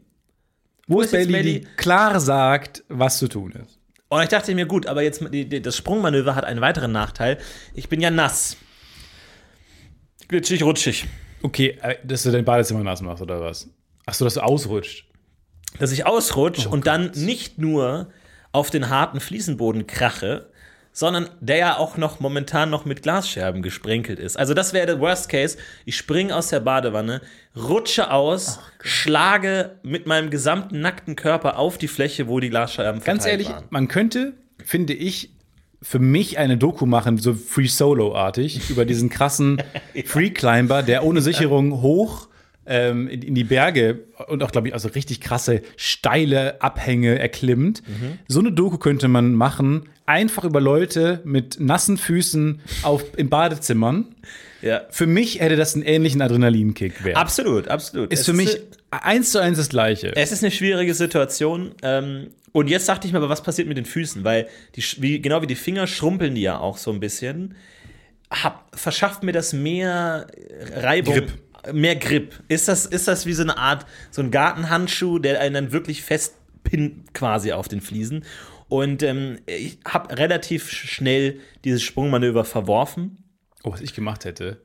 Wo 0.88 1.00
ist 1.00 1.06
ist 1.06 1.12
Bailey, 1.12 1.30
Melli? 1.30 1.60
die 1.60 1.66
klar 1.76 2.18
sagt, 2.18 2.82
was 2.88 3.18
zu 3.18 3.28
tun 3.28 3.52
ist? 3.52 3.78
Und 4.08 4.22
ich 4.22 4.28
dachte 4.28 4.54
mir, 4.54 4.66
gut, 4.66 4.86
aber 4.86 5.02
jetzt 5.02 5.22
das 5.62 5.76
Sprungmanöver 5.76 6.34
hat 6.34 6.44
einen 6.44 6.62
weiteren 6.62 6.92
Nachteil. 6.92 7.38
Ich 7.74 7.88
bin 7.90 8.00
ja 8.00 8.10
nass. 8.10 8.56
Glitschig, 10.28 10.62
rutschig. 10.62 11.06
Okay, 11.42 11.78
äh, 11.82 11.96
dass 12.02 12.22
du 12.22 12.30
dein 12.30 12.44
Badezimmer 12.44 12.82
nass 12.82 13.02
machst 13.02 13.22
oder 13.22 13.40
was? 13.40 13.68
Achso, 14.06 14.24
dass 14.24 14.34
du 14.34 14.40
ausrutscht. 14.40 15.06
dass 15.78 15.92
ich 15.92 16.06
ausrutsche 16.06 16.68
und 16.68 16.86
dann 16.86 17.10
nicht 17.14 17.58
nur 17.58 18.10
auf 18.52 18.70
den 18.70 18.88
harten 18.88 19.20
Fliesenboden 19.20 19.86
krache, 19.86 20.47
sondern 20.98 21.28
der 21.40 21.58
ja 21.58 21.76
auch 21.76 21.96
noch 21.96 22.18
momentan 22.18 22.70
noch 22.70 22.84
mit 22.84 23.02
Glasscherben 23.04 23.62
gesprenkelt 23.62 24.18
ist. 24.18 24.36
Also 24.36 24.52
das 24.52 24.72
wäre 24.72 24.84
der 24.84 24.98
Worst 24.98 25.28
Case. 25.28 25.56
Ich 25.84 25.96
springe 25.96 26.34
aus 26.34 26.48
der 26.48 26.58
Badewanne, 26.58 27.20
rutsche 27.54 28.10
aus, 28.10 28.58
schlage 28.82 29.76
mit 29.84 30.06
meinem 30.06 30.28
gesamten 30.28 30.80
nackten 30.80 31.14
Körper 31.14 31.56
auf 31.56 31.78
die 31.78 31.86
Fläche, 31.86 32.26
wo 32.26 32.40
die 32.40 32.50
Glasscherben 32.50 33.00
Ganz 33.04 33.26
ehrlich, 33.26 33.48
waren. 33.48 33.62
man 33.70 33.86
könnte, 33.86 34.34
finde 34.64 34.92
ich, 34.92 35.30
für 35.80 36.00
mich 36.00 36.36
eine 36.36 36.56
Doku 36.56 36.84
machen, 36.84 37.16
so 37.16 37.32
Free 37.32 37.68
Solo-artig, 37.68 38.68
über 38.68 38.84
diesen 38.84 39.08
krassen 39.08 39.62
Free 40.04 40.30
Climber, 40.30 40.82
der 40.82 41.04
ohne 41.04 41.20
Sicherung 41.20 41.80
hoch 41.80 42.27
ähm, 42.68 43.08
in, 43.08 43.22
in 43.22 43.34
die 43.34 43.44
Berge 43.44 44.00
und 44.28 44.42
auch, 44.42 44.52
glaube 44.52 44.68
ich, 44.68 44.74
also 44.74 44.88
richtig 44.88 45.20
krasse, 45.20 45.62
steile 45.76 46.60
Abhänge 46.62 47.18
erklimmt. 47.18 47.82
Mhm. 47.86 48.18
So 48.28 48.40
eine 48.40 48.52
Doku 48.52 48.78
könnte 48.78 49.08
man 49.08 49.34
machen, 49.34 49.88
einfach 50.06 50.44
über 50.44 50.60
Leute 50.60 51.20
mit 51.24 51.58
nassen 51.60 51.96
Füßen 51.96 52.60
auf, 52.82 53.04
in 53.16 53.28
Badezimmern. 53.28 54.14
Ja. 54.62 54.82
Für 54.90 55.06
mich 55.06 55.40
hätte 55.40 55.56
das 55.56 55.74
einen 55.74 55.84
ähnlichen 55.84 56.20
Adrenalinkick 56.20 57.04
wert. 57.04 57.16
Absolut, 57.16 57.68
absolut. 57.68 58.12
Ist 58.12 58.20
Es 58.20 58.26
für 58.26 58.32
mich 58.32 58.60
eins 58.90 59.30
zu 59.32 59.40
eins 59.40 59.58
das 59.58 59.68
Gleiche. 59.68 60.14
Es 60.16 60.32
ist 60.32 60.42
eine 60.42 60.50
schwierige 60.50 60.94
Situation. 60.94 61.72
Ähm, 61.82 62.28
und 62.52 62.68
jetzt 62.68 62.88
dachte 62.88 63.06
ich 63.06 63.12
mir 63.12 63.18
aber, 63.18 63.28
was 63.28 63.42
passiert 63.42 63.68
mit 63.68 63.76
den 63.76 63.84
Füßen? 63.84 64.24
Weil, 64.24 64.48
die, 64.74 64.82
wie, 64.98 65.20
genau 65.20 65.42
wie 65.42 65.46
die 65.46 65.54
Finger 65.54 65.86
schrumpeln 65.86 66.34
die 66.34 66.42
ja 66.42 66.58
auch 66.58 66.76
so 66.76 66.90
ein 66.90 67.00
bisschen. 67.00 67.54
Hab, 68.30 68.68
verschafft 68.78 69.22
mir 69.22 69.32
das 69.32 69.52
mehr 69.52 70.26
Reibung. 70.74 71.14
Grip. 71.14 71.32
Mehr 71.72 71.96
Grip. 71.96 72.34
Ist 72.48 72.68
das, 72.68 72.86
ist 72.86 73.08
das 73.08 73.26
wie 73.26 73.32
so 73.32 73.42
eine 73.42 73.56
Art, 73.56 73.86
so 74.10 74.22
ein 74.22 74.30
Gartenhandschuh, 74.30 75.18
der 75.18 75.40
einen 75.40 75.54
dann 75.54 75.72
wirklich 75.72 76.02
festpinnt 76.02 77.14
quasi 77.14 77.52
auf 77.52 77.68
den 77.68 77.80
Fliesen? 77.80 78.24
Und 78.68 79.02
ähm, 79.02 79.38
ich 79.46 79.78
habe 79.86 80.16
relativ 80.18 80.70
schnell 80.70 81.40
dieses 81.64 81.82
Sprungmanöver 81.82 82.44
verworfen. 82.44 83.24
Oh, 83.64 83.72
was 83.72 83.80
ich 83.80 83.94
gemacht 83.94 84.24
hätte, 84.24 84.60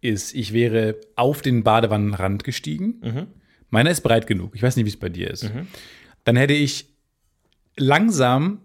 ist, 0.00 0.34
ich 0.34 0.52
wäre 0.52 0.96
auf 1.16 1.42
den 1.42 1.62
Badewannenrand 1.62 2.44
gestiegen. 2.44 3.00
Mhm. 3.02 3.26
Meiner 3.70 3.90
ist 3.90 4.00
breit 4.00 4.26
genug. 4.26 4.54
Ich 4.54 4.62
weiß 4.62 4.76
nicht, 4.76 4.84
wie 4.84 4.90
es 4.90 4.98
bei 4.98 5.08
dir 5.08 5.30
ist. 5.30 5.50
Dann 6.24 6.36
hätte 6.36 6.54
ich 6.54 6.86
langsam 7.76 8.60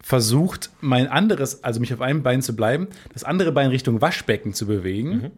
versucht, 0.00 0.70
mein 0.80 1.08
anderes, 1.08 1.64
also 1.64 1.80
mich 1.80 1.92
auf 1.92 2.00
einem 2.00 2.22
Bein 2.22 2.40
zu 2.40 2.54
bleiben, 2.54 2.88
das 3.12 3.24
andere 3.24 3.52
Bein 3.52 3.70
Richtung 3.70 4.00
Waschbecken 4.00 4.54
zu 4.54 4.66
bewegen 4.66 5.10
Mhm. 5.10 5.30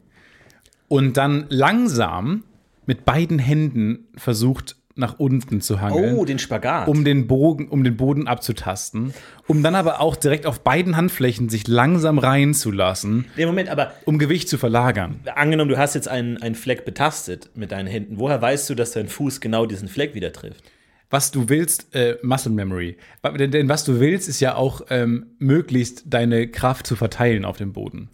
Und 0.91 1.17
dann 1.17 1.47
langsam 1.51 2.43
mit 2.85 3.05
beiden 3.05 3.39
Händen 3.39 4.09
versucht, 4.17 4.75
nach 4.97 5.21
unten 5.21 5.61
zu 5.61 5.81
hangeln. 5.81 6.17
Oh, 6.17 6.25
den 6.25 6.41
Spagat. 6.41 6.89
um 6.89 7.05
den 7.05 7.29
Bogen, 7.29 7.69
um 7.69 7.85
den 7.85 7.97
Boden 7.97 8.27
abzutasten, 8.27 9.15
um 9.47 9.63
dann 9.63 9.77
aber 9.77 10.01
auch 10.01 10.17
direkt 10.17 10.47
auf 10.47 10.61
beiden 10.61 10.97
Handflächen 10.97 11.49
sich 11.49 11.69
langsam 11.69 12.19
reinzulassen, 12.19 13.27
Den 13.39 13.47
Moment, 13.47 13.69
aber 13.69 13.93
um 14.05 14.19
Gewicht 14.19 14.49
zu 14.49 14.59
verlagern. 14.59 15.21
angenommen, 15.37 15.71
du 15.71 15.79
hast 15.79 15.95
jetzt 15.95 16.09
einen, 16.09 16.43
einen 16.43 16.57
Fleck 16.57 16.85
betastet 16.85 17.51
mit 17.55 17.71
deinen 17.71 17.87
Händen. 17.87 18.19
Woher 18.19 18.43
weißt 18.43 18.69
du, 18.69 18.75
dass 18.75 18.91
dein 18.91 19.07
Fuß 19.07 19.41
genau 19.41 19.67
diesen 19.67 19.87
Fleck 19.87 20.17
wieder 20.17 20.33
trifft? 20.33 20.65
Was 21.09 21.31
du 21.31 21.49
willst, 21.49 21.95
äh, 21.95 22.19
Muscle 22.23 22.53
Memory. 22.53 22.97
Denn, 23.39 23.53
denn 23.53 23.69
was 23.69 23.85
du 23.85 24.01
willst, 24.01 24.29
ist 24.29 24.41
ja 24.41 24.57
auch 24.57 24.83
ähm, 24.91 25.27
möglichst 25.39 26.05
deine 26.07 26.49
Kraft 26.49 26.87
zu 26.87 26.97
verteilen 26.97 27.45
auf 27.45 27.57
dem 27.57 27.73
Boden. 27.73 28.11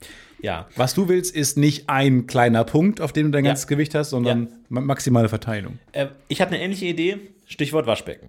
Ja. 0.46 0.68
Was 0.76 0.94
du 0.94 1.08
willst, 1.08 1.34
ist 1.34 1.56
nicht 1.58 1.88
ein 1.88 2.28
kleiner 2.28 2.62
Punkt, 2.62 3.00
auf 3.00 3.12
dem 3.12 3.26
du 3.26 3.32
dein 3.32 3.44
Ja. 3.44 3.50
ganzes 3.50 3.66
Gewicht 3.66 3.96
hast, 3.96 4.10
sondern 4.10 4.44
Ja. 4.44 4.48
ma- 4.68 4.80
maximale 4.80 5.28
Verteilung. 5.28 5.80
Äh, 5.90 6.06
ich 6.28 6.40
hatte 6.40 6.54
eine 6.54 6.62
ähnliche 6.62 6.86
Idee. 6.86 7.18
Stichwort 7.46 7.86
Waschbecken. 7.86 8.28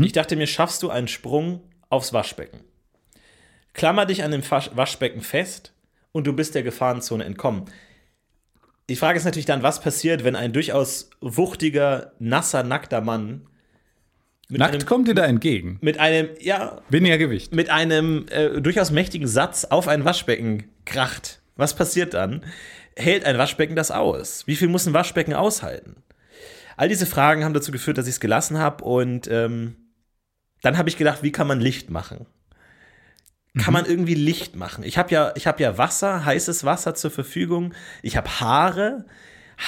Ich 0.00 0.12
dachte 0.12 0.36
mir, 0.36 0.46
schaffst 0.46 0.82
du 0.82 0.88
einen 0.88 1.08
Sprung 1.08 1.60
aufs 1.90 2.14
Waschbecken? 2.14 2.60
Klammer 3.74 4.06
dich 4.06 4.24
an 4.24 4.30
dem 4.30 4.42
Waschbecken 4.50 5.20
fest 5.20 5.74
und 6.12 6.26
du 6.26 6.32
bist 6.32 6.54
der 6.54 6.62
Gefahrenzone 6.62 7.24
entkommen. 7.24 7.66
Die 8.88 8.96
Frage 8.96 9.18
ist 9.18 9.24
natürlich 9.26 9.44
dann, 9.46 9.62
was 9.62 9.80
passiert, 9.82 10.24
wenn 10.24 10.34
ein 10.36 10.54
durchaus 10.54 11.10
wuchtiger, 11.20 12.12
nasser, 12.18 12.62
nackter 12.62 13.02
Mann 13.02 13.42
mit 14.48 14.58
Nackt 14.60 14.74
einem, 14.74 14.86
kommt 14.86 15.08
dir 15.08 15.14
da 15.14 15.26
entgegen. 15.26 15.76
mit 15.82 15.98
einem, 15.98 16.28
ja, 16.40 16.80
Weniger 16.88 17.18
Gewicht. 17.18 17.54
mit 17.54 17.68
einem 17.68 18.24
äh, 18.30 18.62
durchaus 18.62 18.90
mächtigen 18.90 19.28
Satz 19.28 19.64
auf 19.66 19.88
ein 19.88 20.06
Waschbecken 20.06 20.64
kracht. 20.86 21.41
Was 21.56 21.74
passiert 21.74 22.14
dann? 22.14 22.44
Hält 22.96 23.24
ein 23.24 23.38
Waschbecken 23.38 23.76
das 23.76 23.90
aus? 23.90 24.46
Wie 24.46 24.56
viel 24.56 24.68
muss 24.68 24.86
ein 24.86 24.94
Waschbecken 24.94 25.34
aushalten? 25.34 25.96
All 26.76 26.88
diese 26.88 27.06
Fragen 27.06 27.44
haben 27.44 27.54
dazu 27.54 27.70
geführt, 27.72 27.98
dass 27.98 28.06
ich 28.06 28.14
es 28.14 28.20
gelassen 28.20 28.58
habe 28.58 28.84
und 28.84 29.28
ähm, 29.28 29.76
dann 30.62 30.78
habe 30.78 30.88
ich 30.88 30.96
gedacht, 30.96 31.22
wie 31.22 31.32
kann 31.32 31.46
man 31.46 31.60
Licht 31.60 31.90
machen? 31.90 32.26
Kann 33.58 33.74
man 33.74 33.84
irgendwie 33.84 34.14
Licht 34.14 34.56
machen? 34.56 34.82
Ich 34.82 34.96
habe 34.96 35.10
ja, 35.10 35.32
ich 35.36 35.46
habe 35.46 35.62
ja 35.62 35.76
Wasser, 35.76 36.24
heißes 36.24 36.64
Wasser 36.64 36.94
zur 36.94 37.10
Verfügung. 37.10 37.74
Ich 38.00 38.16
habe 38.16 38.40
Haare, 38.40 39.04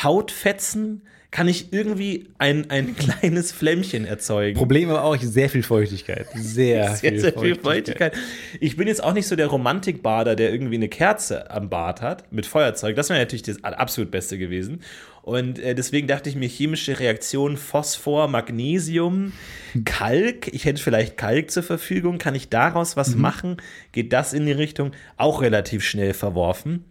Hautfetzen. 0.02 1.06
Kann 1.34 1.48
ich 1.48 1.72
irgendwie 1.72 2.28
ein, 2.38 2.70
ein 2.70 2.94
kleines 3.20 3.50
Flämmchen 3.50 4.04
erzeugen? 4.04 4.56
Problem 4.56 4.88
aber 4.88 5.02
auch 5.02 5.16
sehr 5.20 5.50
viel 5.50 5.64
Feuchtigkeit. 5.64 6.28
Sehr, 6.36 6.94
sehr, 6.94 7.10
viel, 7.10 7.20
sehr 7.20 7.32
viel 7.32 7.54
Feuchtigkeit. 7.56 8.14
Feuchtigkeit. 8.14 8.60
Ich 8.60 8.76
bin 8.76 8.86
jetzt 8.86 9.02
auch 9.02 9.14
nicht 9.14 9.26
so 9.26 9.34
der 9.34 9.48
Romantikbader, 9.48 10.36
der 10.36 10.52
irgendwie 10.52 10.76
eine 10.76 10.88
Kerze 10.88 11.50
am 11.50 11.68
Bad 11.68 12.02
hat 12.02 12.30
mit 12.32 12.46
Feuerzeug. 12.46 12.94
Das 12.94 13.08
wäre 13.08 13.18
natürlich 13.18 13.42
das 13.42 13.64
absolut 13.64 14.12
Beste 14.12 14.38
gewesen. 14.38 14.82
Und 15.22 15.58
äh, 15.58 15.74
deswegen 15.74 16.06
dachte 16.06 16.28
ich 16.28 16.36
mir, 16.36 16.48
chemische 16.48 17.00
Reaktion, 17.00 17.56
Phosphor, 17.56 18.28
Magnesium, 18.28 19.32
Kalk. 19.84 20.46
Ich 20.54 20.66
hätte 20.66 20.80
vielleicht 20.80 21.16
Kalk 21.16 21.50
zur 21.50 21.64
Verfügung. 21.64 22.18
Kann 22.18 22.36
ich 22.36 22.48
daraus 22.48 22.96
was 22.96 23.16
machen? 23.16 23.56
Geht 23.90 24.12
das 24.12 24.34
in 24.34 24.46
die 24.46 24.52
Richtung? 24.52 24.92
Auch 25.16 25.42
relativ 25.42 25.82
schnell 25.82 26.14
verworfen. 26.14 26.84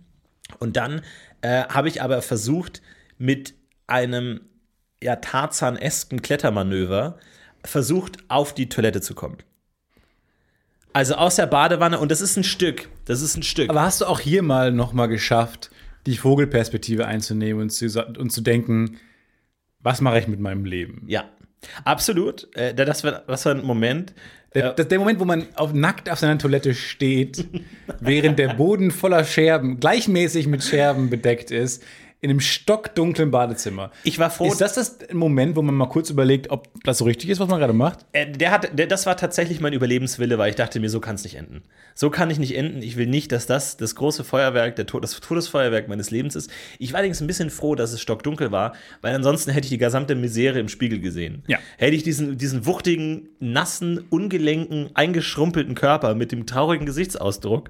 Und 0.60 0.76
dann 0.76 1.00
äh, 1.40 1.64
habe 1.64 1.88
ich 1.88 2.02
aber 2.02 2.22
versucht, 2.22 2.82
mit 3.18 3.54
einem 3.88 4.42
ja, 5.02 5.16
Tarzan-esken 5.18 6.22
Klettermanöver 6.22 7.18
versucht, 7.64 8.18
auf 8.30 8.54
die 8.54 8.70
Toilette 8.70 9.02
zu 9.02 9.14
kommen. 9.16 9.38
Also 10.94 11.16
aus 11.16 11.36
der 11.36 11.48
Badewanne, 11.48 12.00
und 12.00 12.12
das 12.12 12.22
ist 12.22 12.38
ein 12.38 12.44
Stück. 12.44 12.88
Das 13.06 13.22
ist 13.22 13.36
ein 13.36 13.44
Stück. 13.44 13.70
Aber 13.70 13.82
hast 13.82 14.02
du 14.02 14.06
auch 14.06 14.20
hier 14.20 14.44
mal 14.44 14.72
noch 14.72 14.94
mal 14.94 15.08
geschafft, 15.08 15.72
die 16.06 16.18
Vogelperspektive 16.18 17.06
einzunehmen 17.08 17.64
und 17.64 17.70
zu, 17.72 17.86
und 18.18 18.32
zu 18.32 18.42
denken, 18.42 18.98
was 19.80 20.02
mache 20.02 20.20
ich 20.20 20.28
mit 20.28 20.40
meinem 20.40 20.66
Leben? 20.66 21.04
ja, 21.08 21.26
absolut. 21.84 22.48
Äh, 22.56 22.74
das, 22.74 23.04
war, 23.04 23.24
das 23.28 23.46
war 23.46 23.56
ein 23.56 23.64
Moment. 23.64 24.14
Der, 24.54 24.74
das, 24.74 24.88
der 24.88 25.00
Moment, 25.00 25.20
wo 25.20 25.26
man 25.26 25.48
auf, 25.56 25.74
nackt 25.74 26.10
auf 26.10 26.20
seiner 26.20 26.38
Toilette 26.38 26.76
steht, 26.76 27.48
während 28.00 28.38
der 28.38 28.54
Boden 28.54 28.92
voller 28.92 29.24
Scherben, 29.24 29.80
gleichmäßig 29.80 30.48
mit 30.48 30.64
Scherben 30.64 31.10
bedeckt 31.10 31.50
ist, 31.50 31.84
in 32.24 32.30
einem 32.30 32.40
stockdunklen 32.40 33.32
Badezimmer. 33.32 33.92
Ich 34.06 34.18
war 34.18 34.30
froh, 34.30 34.48
Ist 34.48 34.62
das 34.62 34.76
das 34.76 34.98
Moment, 35.12 35.58
wo 35.58 35.62
man 35.62 35.76
mal 35.76 35.90
kurz 35.90 36.10
überlegt, 36.10 36.52
ob 36.52 36.70
das 36.86 37.00
so 37.00 37.04
richtig 37.04 37.30
ist, 37.30 37.42
was 37.42 37.50
man 37.50 37.60
gerade 37.60 37.74
macht? 37.74 38.06
Äh, 38.14 38.32
der 38.32 38.52
hat, 38.52 38.80
der, 38.80 38.88
das 38.88 39.06
war 39.06 39.18
tatsächlich 39.18 39.60
mein 39.60 39.74
Überlebenswille, 39.74 40.38
weil 40.38 40.50
ich 40.50 40.56
dachte 40.56 40.80
mir, 40.80 40.90
so 40.90 41.02
kann 41.02 41.16
es 41.16 41.26
nicht 41.26 41.36
enden. 41.36 41.64
So 41.96 42.10
kann 42.10 42.30
ich 42.30 42.40
nicht 42.40 42.56
enden. 42.56 42.82
Ich 42.82 42.96
will 42.96 43.08
nicht, 43.08 43.34
dass 43.34 43.46
das 43.46 43.76
das 43.76 43.96
große 43.96 44.24
Feuerwerk, 44.24 44.78
der, 44.78 44.86
Tod- 44.86 45.04
das 45.04 45.20
Todesfeuerwerk 45.20 45.90
meines 45.90 46.12
Lebens 46.12 46.38
ist. 46.38 46.50
Ich 46.80 46.94
war 46.94 47.00
allerdings 47.00 47.20
ein 47.20 47.28
bisschen 47.28 47.50
froh, 47.50 47.76
dass 47.76 47.92
es 47.92 48.00
stockdunkel 48.00 48.54
war, 48.54 48.74
weil 49.02 49.14
ansonsten 49.14 49.52
hätte 49.52 49.66
ich 49.66 49.72
die 49.72 49.78
gesamte 49.78 50.16
Misere 50.16 50.60
im 50.60 50.70
Spiegel 50.70 51.02
gesehen. 51.02 51.44
Ja. 51.48 51.60
Hätte 51.78 51.98
ich 51.98 52.04
diesen, 52.04 52.38
diesen 52.38 52.66
wuchtigen, 52.66 53.28
nassen, 53.42 54.00
ungelenken, 54.10 54.92
eingeschrumpelten 54.94 55.76
Körper 55.76 56.16
mit 56.16 56.32
dem 56.32 56.46
traurigen 56.46 56.86
Gesichtsausdruck 56.86 57.70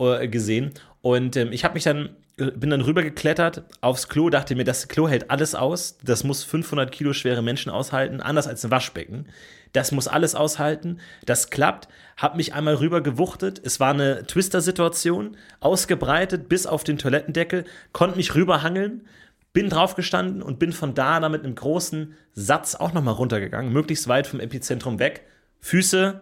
äh, 0.00 0.26
gesehen. 0.26 0.72
Und 1.02 1.36
ähm, 1.36 1.52
ich 1.52 1.62
habe 1.64 1.74
mich 1.74 1.84
dann 1.84 2.16
bin 2.36 2.68
dann 2.68 2.82
rübergeklettert 2.82 3.64
aufs 3.80 4.08
Klo, 4.08 4.28
dachte 4.28 4.54
mir, 4.54 4.64
das 4.64 4.88
Klo 4.88 5.08
hält 5.08 5.30
alles 5.30 5.54
aus. 5.54 5.96
Das 6.04 6.22
muss 6.22 6.44
500 6.44 6.92
Kilo 6.92 7.14
schwere 7.14 7.42
Menschen 7.42 7.70
aushalten, 7.70 8.20
anders 8.20 8.46
als 8.46 8.64
ein 8.64 8.70
Waschbecken. 8.70 9.26
Das 9.72 9.90
muss 9.90 10.06
alles 10.06 10.34
aushalten. 10.34 10.98
Das 11.24 11.48
klappt. 11.48 11.88
Hab 12.18 12.36
mich 12.36 12.52
einmal 12.52 12.74
rüber 12.74 13.00
gewuchtet. 13.00 13.60
Es 13.64 13.80
war 13.80 13.94
eine 13.94 14.26
Twister-Situation, 14.26 15.36
ausgebreitet 15.60 16.48
bis 16.48 16.66
auf 16.66 16.84
den 16.84 16.98
Toilettendeckel, 16.98 17.64
konnte 17.92 18.18
mich 18.18 18.34
rüberhangeln, 18.34 19.06
bin 19.54 19.70
draufgestanden 19.70 20.42
und 20.42 20.58
bin 20.58 20.72
von 20.72 20.94
da 20.94 21.18
dann 21.20 21.32
mit 21.32 21.42
einem 21.42 21.54
großen 21.54 22.14
Satz 22.34 22.74
auch 22.74 22.92
nochmal 22.92 23.14
runtergegangen, 23.14 23.72
möglichst 23.72 24.08
weit 24.08 24.26
vom 24.26 24.40
Epizentrum 24.40 24.98
weg. 24.98 25.22
Füße 25.60 26.20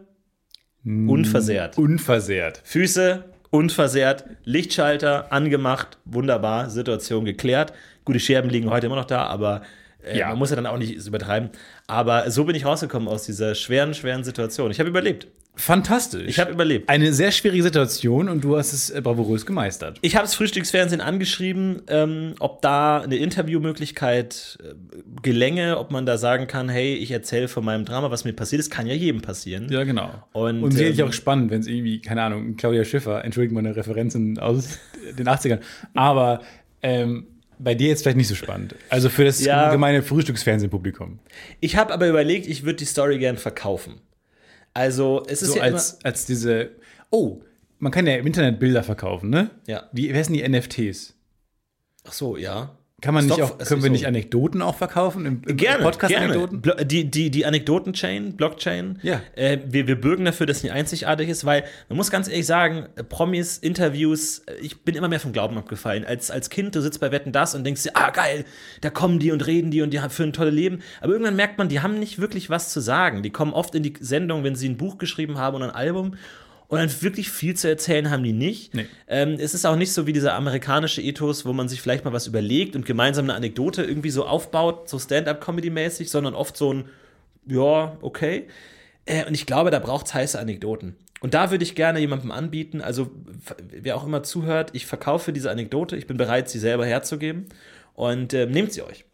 unversehrt. 0.85 1.77
Unversehrt. 1.77 2.61
Füße 2.62 3.24
unversehrt, 3.55 4.25
Lichtschalter 4.43 5.33
angemacht, 5.33 5.97
wunderbar, 6.05 6.71
Situation 6.71 7.25
geklärt. 7.25 7.73
Gute 8.05 8.19
Scherben 8.19 8.51
liegen 8.51 8.69
heute 8.69 8.87
immer 8.87 8.97
noch 8.97 9.05
da, 9.05 9.27
aber 9.27 9.62
Äh, 10.05 10.19
Ja. 10.19 10.29
Man 10.29 10.38
muss 10.38 10.51
ja 10.51 10.57
dann 10.57 10.67
auch 10.67 10.79
nicht 10.79 11.07
übertreiben. 11.07 11.51
Aber 11.87 12.31
so 12.31 12.45
bin 12.45 12.55
ich 12.57 12.64
rausgekommen 12.64 13.09
aus 13.09 13.25
dieser 13.25 13.55
schweren, 13.55 13.95
schweren 13.95 14.25
Situation. 14.25 14.71
Ich 14.71 14.79
habe 14.81 14.88
überlebt. 14.88 15.27
Fantastisch. 15.57 16.25
Ich 16.27 16.40
habe 16.40 16.51
überlebt. 16.51 16.88
eine 16.88 17.12
sehr 17.12 17.31
schwierige 17.31 17.62
Situation 17.62 18.29
und 18.29 18.43
du 18.43 18.57
hast 18.57 18.73
es 18.73 18.90
äh, 18.90 19.01
bravourös 19.01 19.47
gemeistert. 19.47 19.99
Ich 20.03 20.17
habe 20.17 20.25
das 20.25 20.35
Frühstücksfernsehen 20.35 21.01
angeschrieben, 21.01 21.83
ähm, 21.87 22.35
ob 22.40 22.61
da 22.61 23.03
eine 23.03 23.17
Interviewmöglichkeit 23.17 24.59
äh, 24.62 24.75
gelänge, 25.23 25.79
ob 25.79 25.93
man 25.93 26.07
da 26.07 26.19
sagen 26.19 26.49
kann, 26.49 26.69
hey, 26.69 26.95
ich 26.95 27.12
erzähle 27.12 27.47
von 27.47 27.64
meinem 27.64 27.85
Drama, 27.85 28.11
was 28.11 28.25
mir 28.25 28.33
passiert 28.33 28.61
ist, 28.61 28.71
kann 28.71 28.87
ja 28.88 28.95
jedem 28.95 29.21
passieren. 29.23 29.69
Ja, 29.71 29.85
genau. 29.85 30.11
Und, 30.33 30.62
Und, 30.64 30.73
sicherlich 30.73 30.99
ähm, 30.99 31.09
auch 31.09 31.12
spannend, 31.12 31.53
wenn 31.53 31.61
es 31.61 31.69
irgendwie, 31.69 32.01
keine 32.01 32.23
Ahnung, 32.23 32.57
Claudia 32.57 32.85
Schiffer, 32.85 33.25
entschuldigt 33.25 33.55
meine 33.55 33.77
Referenzen 33.77 34.38
aus 34.40 34.79
den 35.17 35.29
80ern, 35.29 35.61
aber 35.95 36.40
ähm, 36.83 37.27
bei 37.59 37.75
dir 37.75 37.88
jetzt 37.88 38.03
vielleicht 38.03 38.17
nicht 38.17 38.29
so 38.29 38.35
spannend. 38.35 38.75
Also 38.88 39.09
für 39.09 39.25
das 39.25 39.45
Ja. 39.45 39.71
gemeine 39.71 40.03
Frühstücksfernsehpublikum. 40.03 41.19
Ich 41.61 41.77
habe 41.77 41.93
aber 41.93 42.09
überlegt, 42.09 42.47
ich 42.47 42.64
würde 42.64 42.77
die 42.77 42.85
Story 42.85 43.19
gern 43.19 43.37
verkaufen. 43.37 44.01
Also 44.73 45.23
es 45.29 45.43
ist 45.43 45.51
So 45.53 45.57
ja 45.57 45.62
als, 45.62 46.05
als 46.05 46.27
diese, 46.27 46.71
oh, 47.11 47.40
man 47.79 47.93
kann 47.93 48.07
ja 48.07 48.17
im 48.17 48.27
Internet 48.27 48.59
Bilder 48.59 48.83
verkaufen, 48.83 49.31
ne? 49.31 49.51
Ja. 49.67 49.88
Wie, 49.93 50.12
wer 50.12 50.25
sind 50.25 50.35
die 50.35 50.49
NFTs? 50.49 51.14
ach 52.07 52.12
so, 52.12 52.37
ja. 52.37 52.77
Kann 53.05 53.12
man 53.12 53.25
Ist 53.29 53.37
nicht 53.37 53.43
auch, 53.43 53.59
können 53.59 53.83
wir 53.83 53.88
so. 53.88 53.93
nicht 53.93 54.07
Anekdoten 54.07 54.62
auch 54.62 54.77
verkaufen? 54.77 55.27
Im, 55.27 55.43
im 55.47 55.57
Gerne, 55.59 55.83
Podcast-Anekdoten? 55.83 56.62
Die, 56.88 57.05
die, 57.11 57.31
die 57.31 57.45
Anekdoten-Chain, 57.45 58.33
Blockchain, 58.33 58.99
Ja. 59.03 59.21
äh, 59.37 59.59
wir, 59.69 59.87
wir 59.87 60.01
bürgen 60.01 60.25
dafür, 60.25 60.47
dass 60.47 60.62
nicht 60.62 60.73
einzigartig 60.73 61.29
ist, 61.29 61.45
weil 61.45 61.64
man 61.90 61.99
muss 61.99 62.11
ganz 62.11 62.29
ehrlich 62.29 62.47
sagen, 62.47 62.87
äh, 62.97 63.05
Promis, 63.05 63.59
Interviews, 63.59 64.38
äh, 64.47 64.55
ich 64.62 64.81
bin 64.81 64.95
immer 64.95 65.09
mehr 65.09 65.21
vom 65.21 65.33
Glauben 65.33 65.59
abgefallen. 65.59 66.07
Als, 66.07 66.31
als 66.31 66.49
Kind, 66.49 66.75
du 66.75 66.81
sitzt 66.81 66.99
bei 66.99 67.12
Wetten 67.12 67.31
Das 67.33 67.55
und 67.55 67.64
denkst 67.64 67.83
dir, 67.83 67.90
ah 67.93 68.09
geil, 68.09 68.47
da 68.81 68.88
kommen 68.88 69.19
die 69.19 69.33
und 69.33 69.47
reden 69.47 69.71
die 69.71 69.83
und 69.83 69.90
die 69.90 70.01
haben 70.01 70.09
für 70.09 70.23
ein 70.23 70.33
tolles 70.33 70.55
Leben. 70.55 70.81
Aber 71.03 71.12
irgendwann 71.12 71.37
merkt 71.37 71.59
man, 71.59 71.69
die 71.69 71.81
haben 71.81 71.99
nicht 71.99 72.19
wirklich 72.19 72.49
was 72.49 72.71
zu 72.71 72.81
sagen. 72.81 73.23
Die 73.23 73.31
kommen 73.31 73.53
oft 73.53 73.75
in 73.75 73.83
die 73.83 73.93
Sendung, 74.01 74.45
wenn 74.45 74.55
sie 74.57 74.67
ein 74.67 74.79
Buch 74.79 74.97
geschrieben 74.97 75.37
haben 75.37 75.57
und 75.57 75.62
ein 75.62 75.71
Album. 75.73 76.14
Und 76.68 76.79
dann 76.79 77.03
wirklich 77.03 77.31
viel 77.31 77.55
zu 77.55 77.68
erzählen 77.68 78.11
haben 78.11 78.22
die 78.22 78.33
nicht. 78.33 78.74
Nee. 78.74 78.87
Ähm, 79.07 79.37
es 79.38 79.55
ist 79.55 79.66
auch 79.66 79.77
nicht 79.77 79.92
so 79.92 80.07
wie 80.07 80.12
dieser 80.12 80.35
amerikanische 80.35 81.03
Ethos, 81.03 81.44
wo 81.44 81.53
man 81.53 81.68
sich 81.68 81.81
vielleicht 81.81 82.05
mal 82.05 82.12
was 82.12 82.27
überlegt 82.27 82.74
und 82.74 82.87
gemeinsam 82.87 83.27
eine 83.27 83.35
Anekdote 83.35 83.83
irgendwie 83.83 84.11
so 84.11 84.24
aufbaut, 84.24 84.88
so 84.88 84.98
Stand-up-Comedy-mäßig, 84.98 86.11
sondern 86.11 86.35
oft 86.35 86.57
so 86.57 86.72
ein, 86.72 86.85
ja, 87.46 87.96
okay. 88.00 88.48
Äh, 89.05 89.27
und 89.27 89.35
ich 89.35 89.46
glaube, 89.46 89.70
da 89.70 89.79
braucht 89.79 90.07
es 90.07 90.14
heiße 90.14 90.38
Anekdoten. 90.38 90.96
Und 91.20 91.35
da 91.35 91.50
würde 91.50 91.64
ich 91.64 91.74
gerne 91.74 92.00
jemandem 92.00 92.31
anbieten, 92.31 92.83
also 92.83 93.11
wer 93.70 93.96
auch 93.96 94.07
immer 94.07 94.22
zuhört, 94.22 94.70
ich 94.72 94.85
verkaufe 94.85 95.33
diese 95.33 95.50
Anekdote, 95.50 95.96
ich 95.96 96.07
bin 96.07 96.16
bereit, 96.16 96.50
sie 96.50 96.59
selber 96.59 96.85
herzugeben 96.85 97.46
und 97.94 98.35
ähm, 98.35 98.50
nehmt 98.50 98.72
sie 98.72 98.83
euch. 98.83 99.05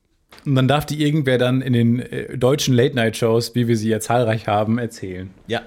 Und 0.45 0.55
dann 0.55 0.69
darf 0.69 0.87
die 0.87 1.05
irgendwer 1.05 1.39
dann 1.39 1.61
in 1.61 1.73
den 1.73 2.01
äh, 2.01 2.37
deutschen 2.37 2.75
Late-Night-Shows, 2.75 3.55
wie 3.55 3.69
wir 3.69 3.77
sie 3.77 3.91
ja 3.91 4.01
zahlreich 4.01 4.49
haben, 4.49 4.79
erzählen. 4.79 5.31
Ja. 5.47 5.63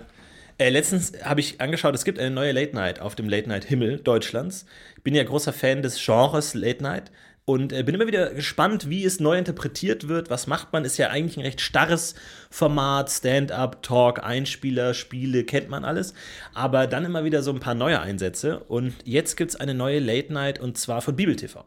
Äh, 0.58 0.70
letztens 0.70 1.14
habe 1.24 1.40
ich 1.40 1.60
angeschaut, 1.62 1.96
es 1.96 2.06
gibt 2.06 2.20
eine 2.20 2.30
neue 2.30 2.52
Late 2.52 2.76
Night 2.76 3.00
auf 3.00 3.16
dem 3.16 3.28
Late 3.28 3.50
Night 3.50 3.66
Himmel 3.66 4.00
Deutschlands. 4.00 4.66
Ich 4.98 5.04
bin 5.04 5.16
ja 5.16 5.24
großer 5.24 5.54
Fan 5.54 5.82
des 5.82 6.04
Genres 6.04 6.54
Late 6.54 6.84
Night 6.84 7.12
und 7.46 7.74
äh, 7.74 7.84
bin 7.84 7.96
immer 7.96 8.08
wieder 8.08 8.34
gespannt, 8.34 8.90
wie 8.90 9.04
es 9.04 9.20
neu 9.20 9.38
interpretiert 9.38 10.08
wird. 10.08 10.30
Was 10.30 10.48
macht 10.48 10.72
man? 10.72 10.86
Ist 10.86 10.98
ja 10.98 11.10
eigentlich 11.10 11.38
ein 11.38 11.44
recht 11.44 11.60
starres 11.60 12.16
Format, 12.50 13.10
Stand-up, 13.10 13.82
Talk, 13.84 14.24
Einspieler, 14.24 14.94
Spiele, 14.94 15.44
kennt 15.44 15.70
man 15.70 15.84
alles. 15.84 16.14
Aber 16.54 16.88
dann 16.88 17.04
immer 17.04 17.24
wieder 17.24 17.42
so 17.44 17.52
ein 17.52 17.60
paar 17.60 17.76
neue 17.76 18.00
Einsätze. 18.00 18.60
Und 18.60 18.94
jetzt 19.04 19.36
gibt 19.36 19.52
es 19.52 19.56
eine 19.56 19.74
neue 19.74 20.00
Late 20.00 20.32
Night 20.32 20.60
und 20.60 20.78
zwar 20.78 21.02
von 21.02 21.16
Bibel 21.16 21.36
TV. 21.36 21.66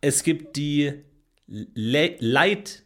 Es 0.00 0.22
gibt 0.22 0.56
die 0.56 0.92
Le 1.46 2.16
Light 2.18 2.82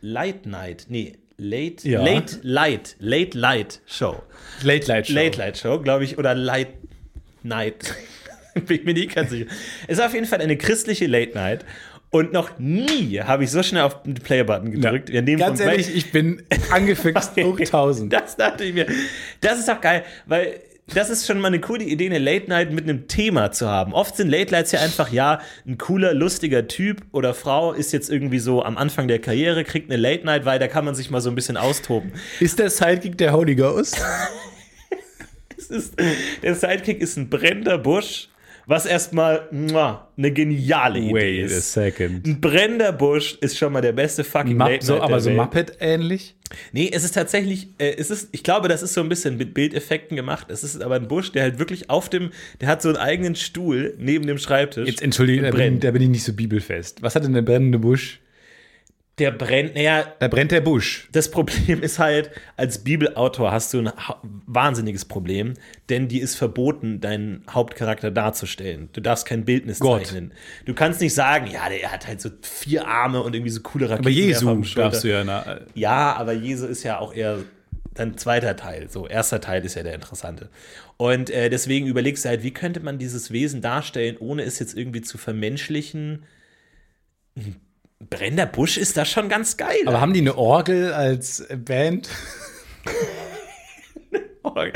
Light 0.00 0.46
Night, 0.46 0.86
nee, 0.88 1.16
Late, 1.42 1.88
Ja. 1.88 2.02
Late 2.02 2.38
Light, 2.42 2.96
Late 3.00 3.36
Light 3.36 3.80
Show. 3.86 4.22
Late-Night-Show. 4.62 5.12
Late 5.14 5.38
Light 5.38 5.58
Show, 5.58 5.78
glaube 5.80 6.04
ich, 6.04 6.18
oder 6.18 6.34
Light 6.34 6.68
Night. 7.42 7.94
Bin 8.54 8.76
ich 8.80 8.84
mir 8.84 8.94
nicht 8.94 9.14
ganz 9.14 9.30
sicher. 9.30 9.46
Es 9.88 9.98
ist 9.98 10.04
auf 10.04 10.14
jeden 10.14 10.26
Fall 10.26 10.40
eine 10.40 10.56
christliche 10.56 11.06
Late 11.06 11.32
Night. 11.34 11.64
Und 12.10 12.32
noch 12.32 12.58
nie 12.58 13.20
habe 13.20 13.44
ich 13.44 13.50
so 13.50 13.62
schnell 13.62 13.82
auf 13.84 14.02
den 14.02 14.14
Play-Button 14.14 14.70
gedrückt. 14.70 15.08
Nehmen 15.08 15.38
Ganz 15.38 15.60
ehrlich, 15.60 15.94
ich 15.96 16.12
bin 16.12 16.42
angefixt 16.70 17.32
hoch 17.42 17.58
1000. 17.58 18.12
Das 18.12 18.36
dachte 18.36 18.64
ich 18.64 18.74
mir. 18.74 18.86
Das 19.40 19.58
ist 19.58 19.66
doch 19.66 19.80
geil, 19.80 20.04
weil 20.26 20.60
das 20.94 21.10
ist 21.10 21.26
schon 21.26 21.40
mal 21.40 21.48
eine 21.48 21.60
coole 21.60 21.84
Idee, 21.84 22.06
eine 22.06 22.18
Late 22.18 22.48
Night 22.48 22.72
mit 22.72 22.84
einem 22.84 23.08
Thema 23.08 23.50
zu 23.52 23.68
haben. 23.68 23.92
Oft 23.92 24.16
sind 24.16 24.28
Late 24.28 24.52
Nights 24.52 24.72
ja 24.72 24.80
einfach, 24.80 25.12
ja, 25.12 25.40
ein 25.66 25.78
cooler, 25.78 26.14
lustiger 26.14 26.68
Typ 26.68 27.02
oder 27.12 27.34
Frau 27.34 27.72
ist 27.72 27.92
jetzt 27.92 28.10
irgendwie 28.10 28.38
so 28.38 28.62
am 28.62 28.76
Anfang 28.76 29.08
der 29.08 29.18
Karriere, 29.18 29.64
kriegt 29.64 29.90
eine 29.90 30.00
Late 30.00 30.24
Night, 30.24 30.44
weil 30.44 30.58
da 30.58 30.68
kann 30.68 30.84
man 30.84 30.94
sich 30.94 31.10
mal 31.10 31.20
so 31.20 31.30
ein 31.30 31.34
bisschen 31.34 31.56
austoben. 31.56 32.12
Ist 32.40 32.58
der 32.58 32.70
Sidekick 32.70 33.18
der 33.18 33.32
Holy 33.32 33.54
Ghost? 33.54 34.00
Ist, 35.68 35.94
der 36.42 36.54
Sidekick 36.54 37.00
ist 37.00 37.16
ein 37.16 37.30
brennender 37.30 37.78
Busch, 37.78 38.28
was 38.66 38.86
erstmal 38.86 39.48
muah, 39.50 40.08
eine 40.16 40.30
geniale 40.30 40.98
Idee 40.98 41.14
Wait 41.14 41.42
a 41.42 41.56
ist. 41.56 41.72
second. 41.72 42.26
Ein 42.26 42.40
brennender 42.40 42.92
Busch 42.92 43.36
ist 43.40 43.58
schon 43.58 43.72
mal 43.72 43.80
der 43.80 43.92
beste 43.92 44.24
fucking 44.24 44.56
Mupp, 44.56 44.68
Late 44.68 44.86
so, 44.86 45.00
aber 45.00 45.20
so. 45.20 45.30
Muppet-ähnlich? 45.30 46.36
Nee, 46.72 46.90
es 46.92 47.04
ist 47.04 47.12
tatsächlich, 47.12 47.68
äh, 47.78 47.94
es 47.96 48.10
ist, 48.10 48.28
ich 48.32 48.42
glaube, 48.42 48.68
das 48.68 48.82
ist 48.82 48.94
so 48.94 49.00
ein 49.00 49.08
bisschen 49.08 49.36
mit 49.36 49.54
Bildeffekten 49.54 50.16
gemacht. 50.16 50.48
Es 50.50 50.62
ist 50.64 50.82
aber 50.82 50.96
ein 50.96 51.08
Busch, 51.08 51.32
der 51.32 51.42
halt 51.42 51.58
wirklich 51.58 51.90
auf 51.90 52.08
dem, 52.08 52.30
der 52.60 52.68
hat 52.68 52.82
so 52.82 52.88
einen 52.88 52.98
eigenen 52.98 53.34
Stuhl 53.34 53.94
neben 53.98 54.26
dem 54.26 54.38
Schreibtisch. 54.38 54.86
Jetzt 54.88 55.02
entschuldige, 55.02 55.42
da 55.42 55.50
bin, 55.50 55.80
da 55.80 55.90
bin 55.90 56.02
ich 56.02 56.08
nicht 56.08 56.24
so 56.24 56.32
bibelfest. 56.32 57.02
Was 57.02 57.14
hat 57.14 57.24
denn 57.24 57.32
der 57.32 57.42
brennende 57.42 57.78
Busch? 57.78 58.20
Der 59.22 59.30
brennt, 59.30 59.76
naja, 59.76 60.04
Da 60.18 60.26
brennt 60.26 60.50
der 60.50 60.60
Busch. 60.60 61.08
das 61.12 61.30
Problem 61.30 61.80
ist 61.80 62.00
halt, 62.00 62.32
als 62.56 62.82
Bibelautor 62.82 63.52
hast 63.52 63.72
du 63.72 63.78
ein 63.78 63.92
wahnsinniges 64.46 65.04
Problem, 65.04 65.54
denn 65.88 66.08
dir 66.08 66.24
ist 66.24 66.34
verboten, 66.34 67.00
deinen 67.00 67.44
Hauptcharakter 67.48 68.10
darzustellen. 68.10 68.88
Du 68.92 69.00
darfst 69.00 69.24
kein 69.26 69.44
Bildnis 69.44 69.78
Gott. 69.78 70.06
zeichnen. 70.06 70.32
Du 70.64 70.74
kannst 70.74 71.00
nicht 71.00 71.14
sagen, 71.14 71.46
ja, 71.46 71.68
der 71.68 71.92
hat 71.92 72.08
halt 72.08 72.20
so 72.20 72.30
vier 72.42 72.88
Arme 72.88 73.22
und 73.22 73.32
irgendwie 73.32 73.52
so 73.52 73.60
coole 73.60 73.88
Raketen. 73.88 74.06
Aber 74.06 74.10
Jesu 74.10 74.62
darfst 74.74 75.04
du 75.04 75.08
ja. 75.08 75.22
Na, 75.22 75.60
Ja, 75.74 76.14
aber 76.14 76.32
Jesu 76.32 76.66
ist 76.66 76.82
ja 76.82 76.98
auch 76.98 77.14
eher 77.14 77.38
dann 77.94 78.18
zweiter 78.18 78.56
Teil. 78.56 78.88
So, 78.90 79.06
erster 79.06 79.40
Teil 79.40 79.64
ist 79.64 79.76
ja 79.76 79.84
der 79.84 79.94
interessante. 79.94 80.48
Und 80.96 81.30
äh, 81.30 81.48
deswegen 81.48 81.86
überlegst 81.86 82.24
du 82.24 82.28
halt, 82.28 82.42
wie 82.42 82.52
könnte 82.52 82.80
man 82.80 82.98
dieses 82.98 83.30
Wesen 83.30 83.60
darstellen, 83.60 84.16
ohne 84.18 84.42
es 84.42 84.58
jetzt 84.58 84.76
irgendwie 84.76 85.02
zu 85.02 85.16
vermenschlichen. 85.16 86.24
Brennender 88.10 88.46
Busch 88.46 88.76
ist 88.78 88.96
da 88.96 89.04
schon 89.04 89.28
ganz 89.28 89.56
geil. 89.56 89.76
aber 89.86 90.00
haben 90.00 90.12
die 90.12 90.20
eine 90.20 90.36
Orgel 90.36 90.92
als 90.92 91.46
Band? 91.64 92.08
Orgel 94.42 94.72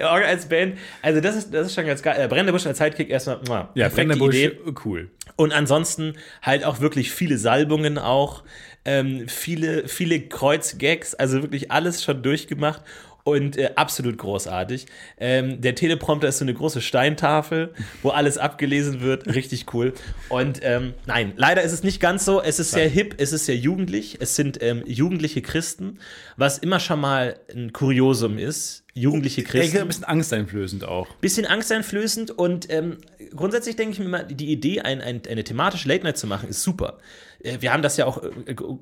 Orgel 0.00 0.26
als 0.26 0.46
Band, 0.46 0.78
also 1.00 1.20
das 1.20 1.36
ist, 1.36 1.54
das 1.54 1.68
ist 1.68 1.74
schon 1.74 1.86
ganz 1.86 2.02
geil. 2.02 2.16
Äh, 2.22 2.28
brennender 2.28 2.52
Busch 2.52 2.66
als 2.66 2.78
Sidekick 2.78 3.08
erstmal, 3.08 3.40
muah, 3.46 3.70
Ja, 3.74 3.88
brennender 3.88 4.18
Busch, 4.18 4.34
Idee. 4.36 4.58
cool. 4.84 5.10
Und 5.36 5.52
ansonsten 5.52 6.14
halt 6.42 6.64
auch 6.64 6.80
wirklich 6.80 7.10
viele 7.12 7.38
Salbungen 7.38 7.96
auch, 7.98 8.44
ähm, 8.84 9.26
viele, 9.28 9.88
viele 9.88 10.20
Kreuzgags, 10.20 11.14
also 11.14 11.42
wirklich 11.42 11.70
alles 11.70 12.04
schon 12.04 12.22
durchgemacht 12.22 12.82
und 13.26 13.56
äh, 13.56 13.72
absolut 13.74 14.18
großartig. 14.18 14.86
Ähm, 15.18 15.60
der 15.60 15.74
Teleprompter 15.74 16.28
ist 16.28 16.38
so 16.38 16.44
eine 16.44 16.54
große 16.54 16.80
Steintafel, 16.80 17.74
wo 18.02 18.10
alles 18.10 18.38
abgelesen 18.38 19.00
wird, 19.00 19.26
richtig 19.26 19.74
cool. 19.74 19.94
Und 20.28 20.60
ähm, 20.62 20.94
nein, 21.06 21.32
leider 21.34 21.62
ist 21.62 21.72
es 21.72 21.82
nicht 21.82 21.98
ganz 21.98 22.24
so. 22.24 22.40
Es 22.40 22.60
ist 22.60 22.70
sehr 22.70 22.88
hip, 22.88 23.16
es 23.18 23.32
ist 23.32 23.46
sehr 23.46 23.56
jugendlich, 23.56 24.18
es 24.20 24.36
sind 24.36 24.62
ähm, 24.62 24.84
jugendliche 24.86 25.42
Christen, 25.42 25.98
was 26.36 26.58
immer 26.58 26.78
schon 26.78 27.00
mal 27.00 27.40
ein 27.52 27.72
Kuriosum 27.72 28.38
ist. 28.38 28.84
Jugendliche 28.94 29.42
Christen 29.42 29.78
ein 29.78 29.88
bisschen 29.88 30.04
angsteinflößend 30.04 30.84
auch. 30.84 31.08
bisschen 31.16 31.46
angsteinflößend 31.46 32.30
und 32.30 32.72
ähm, 32.72 32.98
grundsätzlich 33.34 33.74
denke 33.74 33.92
ich 33.92 33.98
mir 33.98 34.06
immer, 34.06 34.22
die 34.22 34.52
Idee, 34.52 34.82
ein, 34.82 35.00
ein, 35.00 35.20
eine 35.28 35.42
thematische 35.42 35.88
Late 35.88 36.04
Night 36.04 36.16
zu 36.16 36.28
machen, 36.28 36.48
ist 36.48 36.62
super. 36.62 36.98
Äh, 37.46 37.58
wir 37.60 37.72
haben 37.72 37.82
das 37.82 37.96
ja 37.96 38.06
auch 38.06 38.22
äh, 38.22 38.30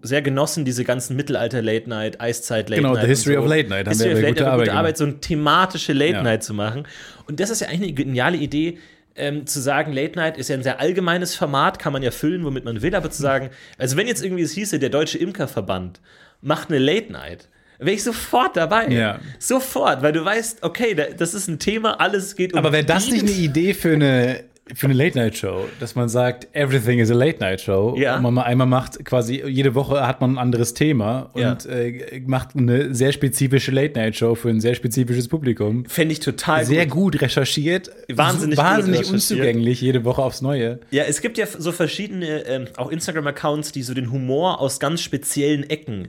sehr 0.02 0.22
genossen, 0.22 0.64
diese 0.64 0.84
ganzen 0.84 1.16
Mittelalter-Late 1.16 1.88
Night, 1.88 2.20
Eiszeit-Late 2.20 2.80
Genau, 2.82 2.94
Night. 2.94 3.02
The 3.02 3.08
History 3.08 3.34
so. 3.34 3.40
of 3.40 3.46
Late 3.48 3.68
Night 3.68 3.86
haben 3.86 3.92
History 3.92 4.10
wir 4.10 4.16
of 4.16 4.22
Late 4.22 4.32
gute 4.34 4.42
Night, 4.44 4.52
Arbeit 4.52 4.66
gute 4.68 4.78
Arbeit, 4.78 4.96
so 4.98 5.04
eine 5.04 5.20
thematische 5.20 5.92
Late 5.92 6.12
Ja. 6.12 6.22
Night 6.22 6.42
zu 6.42 6.54
machen. 6.54 6.86
Und 7.26 7.40
das 7.40 7.50
ist 7.50 7.60
ja 7.60 7.68
eigentlich 7.68 7.82
eine 7.82 7.92
geniale 7.92 8.36
Idee. 8.36 8.78
Ähm, 9.16 9.46
zu 9.46 9.60
sagen, 9.60 9.92
Late 9.92 10.18
Night 10.18 10.36
ist 10.38 10.48
ja 10.48 10.56
ein 10.56 10.64
sehr 10.64 10.80
allgemeines 10.80 11.36
Format, 11.36 11.78
kann 11.78 11.92
man 11.92 12.02
ja 12.02 12.10
füllen, 12.10 12.44
womit 12.44 12.64
man 12.64 12.82
will, 12.82 12.96
aber 12.96 13.10
zu 13.12 13.22
sagen, 13.22 13.50
also 13.78 13.96
wenn 13.96 14.08
jetzt 14.08 14.24
irgendwie 14.24 14.42
es 14.42 14.50
hieße, 14.50 14.80
der 14.80 14.88
Deutsche 14.90 15.18
Imkerverband 15.18 16.00
macht 16.40 16.68
eine 16.70 16.80
Late 16.80 17.12
Night, 17.12 17.48
wäre 17.78 17.94
ich 17.94 18.02
sofort 18.02 18.56
dabei. 18.56 18.88
Ja. 18.88 19.20
Sofort, 19.38 20.02
weil 20.02 20.12
du 20.12 20.24
weißt, 20.24 20.64
okay, 20.64 20.94
da, 20.96 21.04
das 21.16 21.32
ist 21.32 21.46
ein 21.46 21.60
Thema, 21.60 22.00
alles 22.00 22.34
geht 22.34 22.54
um 22.54 22.58
Aber 22.58 22.72
wäre 22.72 22.84
das 22.84 23.08
nicht 23.08 23.22
eine. 23.22 23.30
Idee 23.30 23.72
für 23.74 23.92
eine 23.92 24.42
für 24.74 24.86
eine 24.86 24.94
Late-Night-Show, 24.94 25.66
dass 25.78 25.94
man 25.94 26.08
sagt, 26.08 26.48
everything 26.54 26.98
is 26.98 27.10
a 27.10 27.14
Late-Night-Show. 27.14 27.96
Ja. 27.98 28.16
Und 28.16 28.22
man 28.22 28.32
mal 28.34 28.42
einmal 28.44 28.66
macht 28.66 29.04
quasi, 29.04 29.42
jede 29.46 29.74
Woche 29.74 30.06
hat 30.06 30.22
man 30.22 30.32
ein 30.34 30.38
anderes 30.38 30.72
Thema 30.72 31.30
Ja. 31.36 31.52
und 31.52 31.66
äh, 31.66 32.22
macht 32.26 32.56
eine 32.56 32.94
sehr 32.94 33.12
spezifische 33.12 33.72
Late-Night-Show 33.72 34.34
für 34.36 34.48
ein 34.48 34.60
sehr 34.60 34.74
spezifisches 34.74 35.28
Publikum. 35.28 35.84
Fände 35.84 36.12
ich 36.12 36.20
total 36.20 36.64
Sehr 36.64 36.86
gut. 36.86 37.12
gut 37.14 37.20
recherchiert, 37.22 37.90
Wahnsinnig 38.10 38.56
gut 38.56 38.64
wahnsinnig 38.64 39.00
recherchiert. 39.00 39.14
unzugänglich, 39.14 39.80
jede 39.82 40.04
Woche 40.04 40.22
aufs 40.22 40.40
Neue. 40.40 40.80
Ja, 40.90 41.04
es 41.04 41.20
gibt 41.20 41.36
ja 41.36 41.46
so 41.46 41.70
verschiedene, 41.70 42.46
ähm, 42.46 42.64
auch 42.78 42.90
Instagram-Accounts, 42.90 43.72
die 43.72 43.82
so 43.82 43.92
den 43.92 44.10
Humor 44.10 44.60
aus 44.60 44.80
ganz 44.80 45.02
speziellen 45.02 45.68
Ecken 45.68 46.08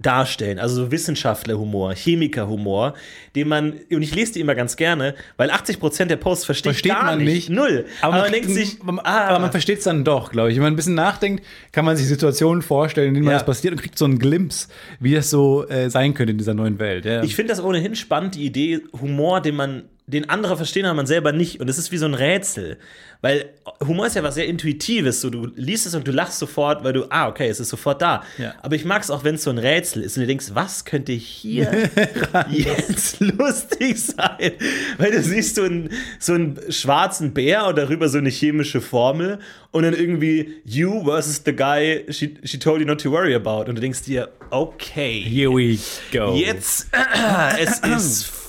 darstellen. 0.00 0.58
Also 0.58 0.84
so 0.84 0.90
Wissenschaftler-Humor, 0.90 1.94
Chemiker-Humor, 1.94 2.94
den 3.36 3.48
man, 3.48 3.74
und 3.90 4.02
ich 4.02 4.14
lese 4.14 4.34
die 4.34 4.40
immer 4.40 4.54
ganz 4.54 4.76
gerne, 4.76 5.14
weil 5.36 5.50
80% 5.50 6.06
der 6.06 6.16
Posts 6.16 6.44
verstehe 6.44 6.72
ich 6.72 6.78
Versteht 6.78 6.92
gar 6.92 7.04
man 7.04 7.24
nicht. 7.24 7.48
Null. 7.48 7.86
Aber, 8.02 8.12
man, 8.12 8.22
kriegt 8.30 8.34
denkt 8.46 8.50
sich, 8.50 8.82
man, 8.82 8.98
ah, 9.00 9.28
aber 9.28 9.38
man 9.38 9.50
versteht 9.50 9.78
es 9.78 9.84
dann 9.84 10.04
doch, 10.04 10.32
glaube 10.32 10.50
ich. 10.50 10.56
Wenn 10.56 10.64
man 10.64 10.72
ein 10.72 10.76
bisschen 10.76 10.94
nachdenkt, 10.94 11.44
kann 11.72 11.84
man 11.84 11.96
sich 11.96 12.06
Situationen 12.08 12.62
vorstellen, 12.62 13.08
in 13.08 13.14
denen 13.14 13.26
Ja. 13.26 13.34
das 13.34 13.46
passiert 13.46 13.72
und 13.72 13.80
kriegt 13.80 13.98
so 13.98 14.04
einen 14.04 14.18
Glimpse, 14.18 14.68
wie 15.00 15.14
es 15.14 15.30
so 15.30 15.66
äh, 15.68 15.88
sein 15.90 16.14
könnte 16.14 16.32
in 16.32 16.38
dieser 16.38 16.54
neuen 16.54 16.78
Welt. 16.78 17.04
Ja. 17.04 17.22
Ich 17.22 17.36
finde 17.36 17.50
das 17.52 17.62
ohnehin 17.62 17.94
spannend, 17.94 18.34
die 18.34 18.44
Idee, 18.44 18.80
Humor, 19.00 19.40
den 19.40 19.54
man, 19.54 19.84
den 20.06 20.28
andere 20.28 20.56
verstehen, 20.56 20.84
aber 20.84 20.94
man 20.94 21.06
selber 21.06 21.32
nicht. 21.32 21.60
Und 21.60 21.68
es 21.68 21.78
ist 21.78 21.90
wie 21.90 21.96
so 21.96 22.04
ein 22.04 22.14
Rätsel. 22.14 22.76
Weil 23.22 23.46
Humor 23.86 24.06
ist 24.06 24.16
ja 24.16 24.22
was 24.22 24.34
sehr 24.34 24.46
Intuitives. 24.46 25.22
So, 25.22 25.30
du 25.30 25.46
liest 25.56 25.86
es 25.86 25.94
und 25.94 26.06
du 26.06 26.12
lachst 26.12 26.38
sofort, 26.38 26.84
weil 26.84 26.92
du, 26.92 27.06
ah, 27.08 27.26
okay, 27.28 27.48
es 27.48 27.58
ist 27.58 27.70
sofort 27.70 28.02
da. 28.02 28.22
Ja. 28.36 28.54
Aber 28.60 28.76
ich 28.76 28.84
mag 28.84 29.02
es 29.02 29.10
auch, 29.10 29.24
wenn 29.24 29.36
es 29.36 29.44
so 29.44 29.50
ein 29.50 29.56
Rätsel 29.56 30.02
ist 30.02 30.18
und 30.18 30.22
du 30.22 30.26
denkst, 30.26 30.48
was 30.52 30.84
könnte 30.84 31.12
hier 31.12 31.88
jetzt 32.50 33.20
lustig 33.20 33.98
sein? 33.98 34.52
Weil 34.98 35.12
du 35.12 35.22
siehst 35.22 35.54
so 35.54 35.62
einen, 35.62 35.88
so 36.18 36.34
einen 36.34 36.60
schwarzen 36.68 37.32
Bär 37.32 37.66
und 37.66 37.78
darüber 37.78 38.10
so 38.10 38.18
eine 38.18 38.28
chemische 38.28 38.82
Formel 38.82 39.38
und 39.70 39.84
dann 39.84 39.94
irgendwie 39.94 40.60
you 40.66 41.02
versus 41.04 41.40
the 41.46 41.56
guy 41.56 42.04
she, 42.10 42.36
she 42.44 42.58
told 42.58 42.78
you 42.78 42.86
not 42.86 43.00
to 43.00 43.10
worry 43.10 43.34
about. 43.34 43.70
Und 43.70 43.76
du 43.76 43.80
denkst 43.80 44.02
dir, 44.02 44.28
okay. 44.50 45.22
Here 45.22 45.50
we 45.50 45.78
go. 46.12 46.34
Jetzt, 46.34 46.88
äh, 46.92 47.58
es 47.58 47.78
ist 47.78 48.43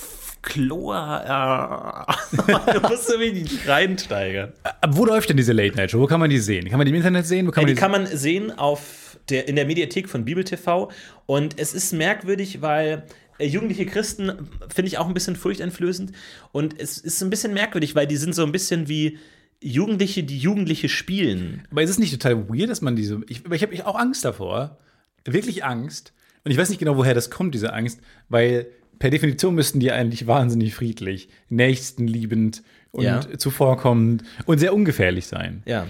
Chlor. 0.45 2.07
Äh, 2.47 2.73
du 2.73 2.87
musst 2.87 3.07
so 3.07 3.19
wenig 3.19 3.67
reinsteigern. 3.67 4.53
Aber 4.81 4.95
wo 4.95 5.05
läuft 5.05 5.29
denn 5.29 5.37
diese 5.37 5.51
Late-Night-Show? 5.53 5.99
Wo 5.99 6.07
kann 6.07 6.19
man 6.19 6.29
die 6.29 6.39
sehen? 6.39 6.69
Kann 6.69 6.77
man 6.77 6.85
die 6.85 6.91
im 6.91 6.95
Internet 6.95 7.25
sehen? 7.25 7.47
Wo 7.47 7.51
kann 7.51 7.63
Ja, 7.63 7.67
man 7.67 7.75
die 7.75 7.79
kann 7.81 7.91
man 7.91 8.05
sehen 8.07 8.51
auf 8.51 9.17
der, 9.29 9.47
in 9.47 9.55
der 9.55 9.65
Mediathek 9.65 10.07
von 10.07 10.23
Bibel 10.23 10.43
TV. 10.43 10.91
Und 11.25 11.59
es 11.59 11.73
ist 11.73 11.91
merkwürdig, 11.93 12.61
weil 12.61 13.03
äh, 13.39 13.47
jugendliche 13.47 13.85
Christen 13.85 14.49
finde 14.73 14.87
ich 14.87 14.97
auch 14.97 15.07
ein 15.07 15.13
bisschen 15.13 15.35
furchteinflößend. 15.35 16.11
Und 16.51 16.79
es 16.79 16.97
ist 16.97 17.21
ein 17.21 17.29
bisschen 17.29 17.53
merkwürdig, 17.53 17.95
weil 17.95 18.07
die 18.07 18.17
sind 18.17 18.33
so 18.35 18.43
ein 18.45 18.51
bisschen 18.51 18.87
wie 18.87 19.17
Jugendliche, 19.61 20.23
die 20.23 20.37
Jugendliche 20.37 20.89
spielen. 20.89 21.63
Aber 21.71 21.81
ist 21.81 21.89
es 21.89 21.97
nicht 21.97 22.11
total 22.11 22.49
weird, 22.49 22.69
dass 22.69 22.81
man 22.81 22.95
diese. 22.95 23.21
Ich, 23.27 23.45
aber 23.45 23.55
ich 23.55 23.63
habe 23.63 23.73
ich 23.73 23.83
auch 23.83 23.95
Angst 23.95 24.23
davor. 24.23 24.77
Wirklich 25.25 25.63
Angst. 25.63 26.13
Und 26.43 26.51
ich 26.51 26.57
weiß 26.57 26.69
nicht 26.69 26.77
genau, 26.77 26.97
woher 26.97 27.15
das 27.15 27.31
kommt, 27.31 27.55
diese 27.55 27.73
Angst, 27.73 27.99
weil 28.29 28.67
per 28.99 29.09
Definition 29.09 29.55
müssten 29.55 29.79
die 29.79 29.91
eigentlich 29.91 30.27
wahnsinnig 30.27 30.73
friedlich, 30.73 31.29
nächstenliebend 31.49 32.63
und 32.91 33.03
Ja. 33.03 33.37
zuvorkommend 33.37 34.23
und 34.45 34.59
sehr 34.59 34.73
ungefährlich 34.73 35.27
sein. 35.27 35.63
Ja. 35.65 35.87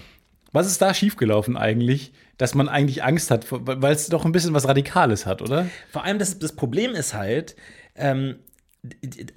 Was 0.52 0.68
ist 0.68 0.82
da 0.82 0.94
schiefgelaufen 0.94 1.58
eigentlich, 1.58 2.14
dass 2.38 2.56
man 2.56 2.68
eigentlich 2.70 3.04
Angst 3.04 3.30
hat, 3.32 3.46
weil 3.50 3.94
es 3.94 4.08
doch 4.08 4.26
ein 4.26 4.32
bisschen 4.32 4.54
was 4.54 4.68
Radikales 4.68 5.26
hat, 5.26 5.42
oder? 5.42 5.68
Vor 5.92 6.04
allem 6.04 6.18
das, 6.20 6.40
das 6.40 6.54
Problem 6.56 6.92
ist 6.92 7.14
halt, 7.14 7.56
ähm, 7.96 8.36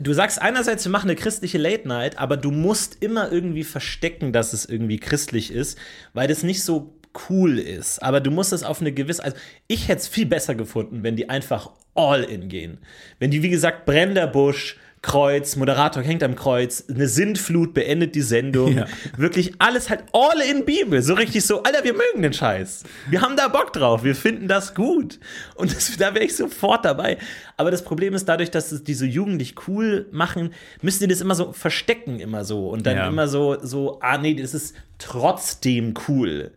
du 0.03 0.13
sagst 0.13 0.41
einerseits, 0.41 0.85
wir 0.85 0.93
machen 0.93 1.09
eine 1.11 1.17
christliche 1.19 1.59
Late 1.59 1.89
Night, 1.89 2.19
aber 2.19 2.37
du 2.37 2.51
musst 2.51 3.03
immer 3.03 3.33
irgendwie 3.33 3.65
verstecken, 3.65 4.33
dass 4.33 4.53
es 4.53 4.65
irgendwie 4.67 4.99
christlich 4.99 5.53
ist, 5.53 5.79
weil 6.13 6.29
das 6.29 6.43
nicht 6.43 6.63
so 6.63 6.98
cool 7.29 7.59
ist. 7.59 8.03
Aber 8.03 8.21
du 8.21 8.31
musst 8.31 8.53
es 8.53 8.63
auf 8.63 8.81
eine 8.81 8.93
gewisse, 8.93 9.23
also 9.25 9.37
ich 9.67 9.89
hätte 9.89 10.01
es 10.01 10.09
viel 10.09 10.27
besser 10.27 10.55
gefunden, 10.55 11.03
wenn 11.03 11.17
die 11.17 11.29
einfach 11.29 11.71
all 11.95 12.25
in 12.25 12.49
gehen. 12.49 12.79
Wenn 13.19 13.31
die, 13.31 13.43
wie 13.43 13.51
gesagt, 13.51 13.85
brennender 13.87 14.27
Busch, 14.27 14.77
Kreuz, 15.01 15.55
Moderator 15.55 16.03
hängt 16.03 16.25
am 16.25 16.35
Kreuz, 16.35 16.85
eine 16.89 17.07
Sintflut 17.07 17.73
beendet 17.73 18.17
die 18.17 18.21
Sendung. 18.21 18.77
Ja. 18.79 18.87
Wirklich 19.17 19.53
alles 19.61 19.91
halt 19.91 20.03
all 20.13 20.41
in 20.41 20.65
Bibel. 20.65 21.03
So 21.03 21.15
richtig 21.15 21.45
so, 21.45 21.63
Alter, 21.63 21.85
wir 21.85 21.93
mögen 21.93 22.21
den 22.23 22.33
Scheiß. 22.33 22.83
Wir 23.09 23.21
haben 23.23 23.37
da 23.37 23.47
Bock 23.47 23.73
drauf. 23.73 24.03
Wir 24.03 24.17
finden 24.17 24.49
das 24.49 24.75
gut. 24.75 25.21
Und 25.55 25.73
das, 25.75 25.97
da 25.97 26.15
wäre 26.15 26.25
ich 26.25 26.35
sofort 26.35 26.85
dabei. 26.85 27.17
Aber 27.57 27.71
das 27.71 27.85
Problem 27.85 28.13
ist, 28.15 28.29
dadurch, 28.29 28.51
dass 28.51 28.73
es 28.73 28.83
die 28.83 28.95
so 28.95 29.05
jugendlich 29.05 29.55
cool 29.69 30.07
machen, 30.11 30.53
müssen 30.83 31.05
die 31.05 31.09
das 31.09 31.21
immer 31.21 31.37
so 31.37 31.53
verstecken, 31.53 32.19
immer 32.19 32.45
so. 32.45 32.69
Und 32.69 32.85
dann 32.85 32.97
Ja. 32.97 33.07
immer 33.07 33.29
so, 33.29 33.57
so, 33.63 34.01
ah 34.01 34.19
nee, 34.19 34.35
das 34.35 34.53
ist 34.53 34.75
trotzdem 34.99 35.95
cool. 36.09 36.51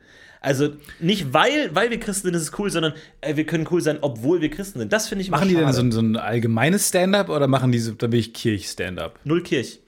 Also 0.43 0.69
nicht 0.99 1.33
weil, 1.33 1.73
weil 1.75 1.91
wir 1.91 1.99
Christen 1.99 2.27
sind, 2.27 2.33
ist 2.33 2.41
es 2.41 2.59
cool, 2.59 2.71
sondern 2.71 2.93
äh, 3.21 3.35
wir 3.35 3.45
können 3.45 3.67
cool 3.69 3.79
sein, 3.79 3.99
obwohl 4.01 4.41
wir 4.41 4.49
Christen 4.49 4.79
sind. 4.79 4.91
Das 4.91 5.07
finde 5.07 5.21
ich 5.21 5.29
Machen 5.29 5.47
die 5.47 5.55
denn 5.55 5.71
so 5.71 5.81
ein, 5.81 5.91
so 5.91 6.01
ein 6.01 6.17
allgemeines 6.17 6.89
Stand-up 6.89 7.29
oder 7.29 7.47
machen 7.47 7.71
die 7.71 7.77
so, 7.77 7.91
da 7.91 8.07
bin 8.07 8.19
ich 8.19 8.33
Kirch-Stand-up? 8.33 9.19
Null 9.23 9.43
Kirch. 9.43 9.81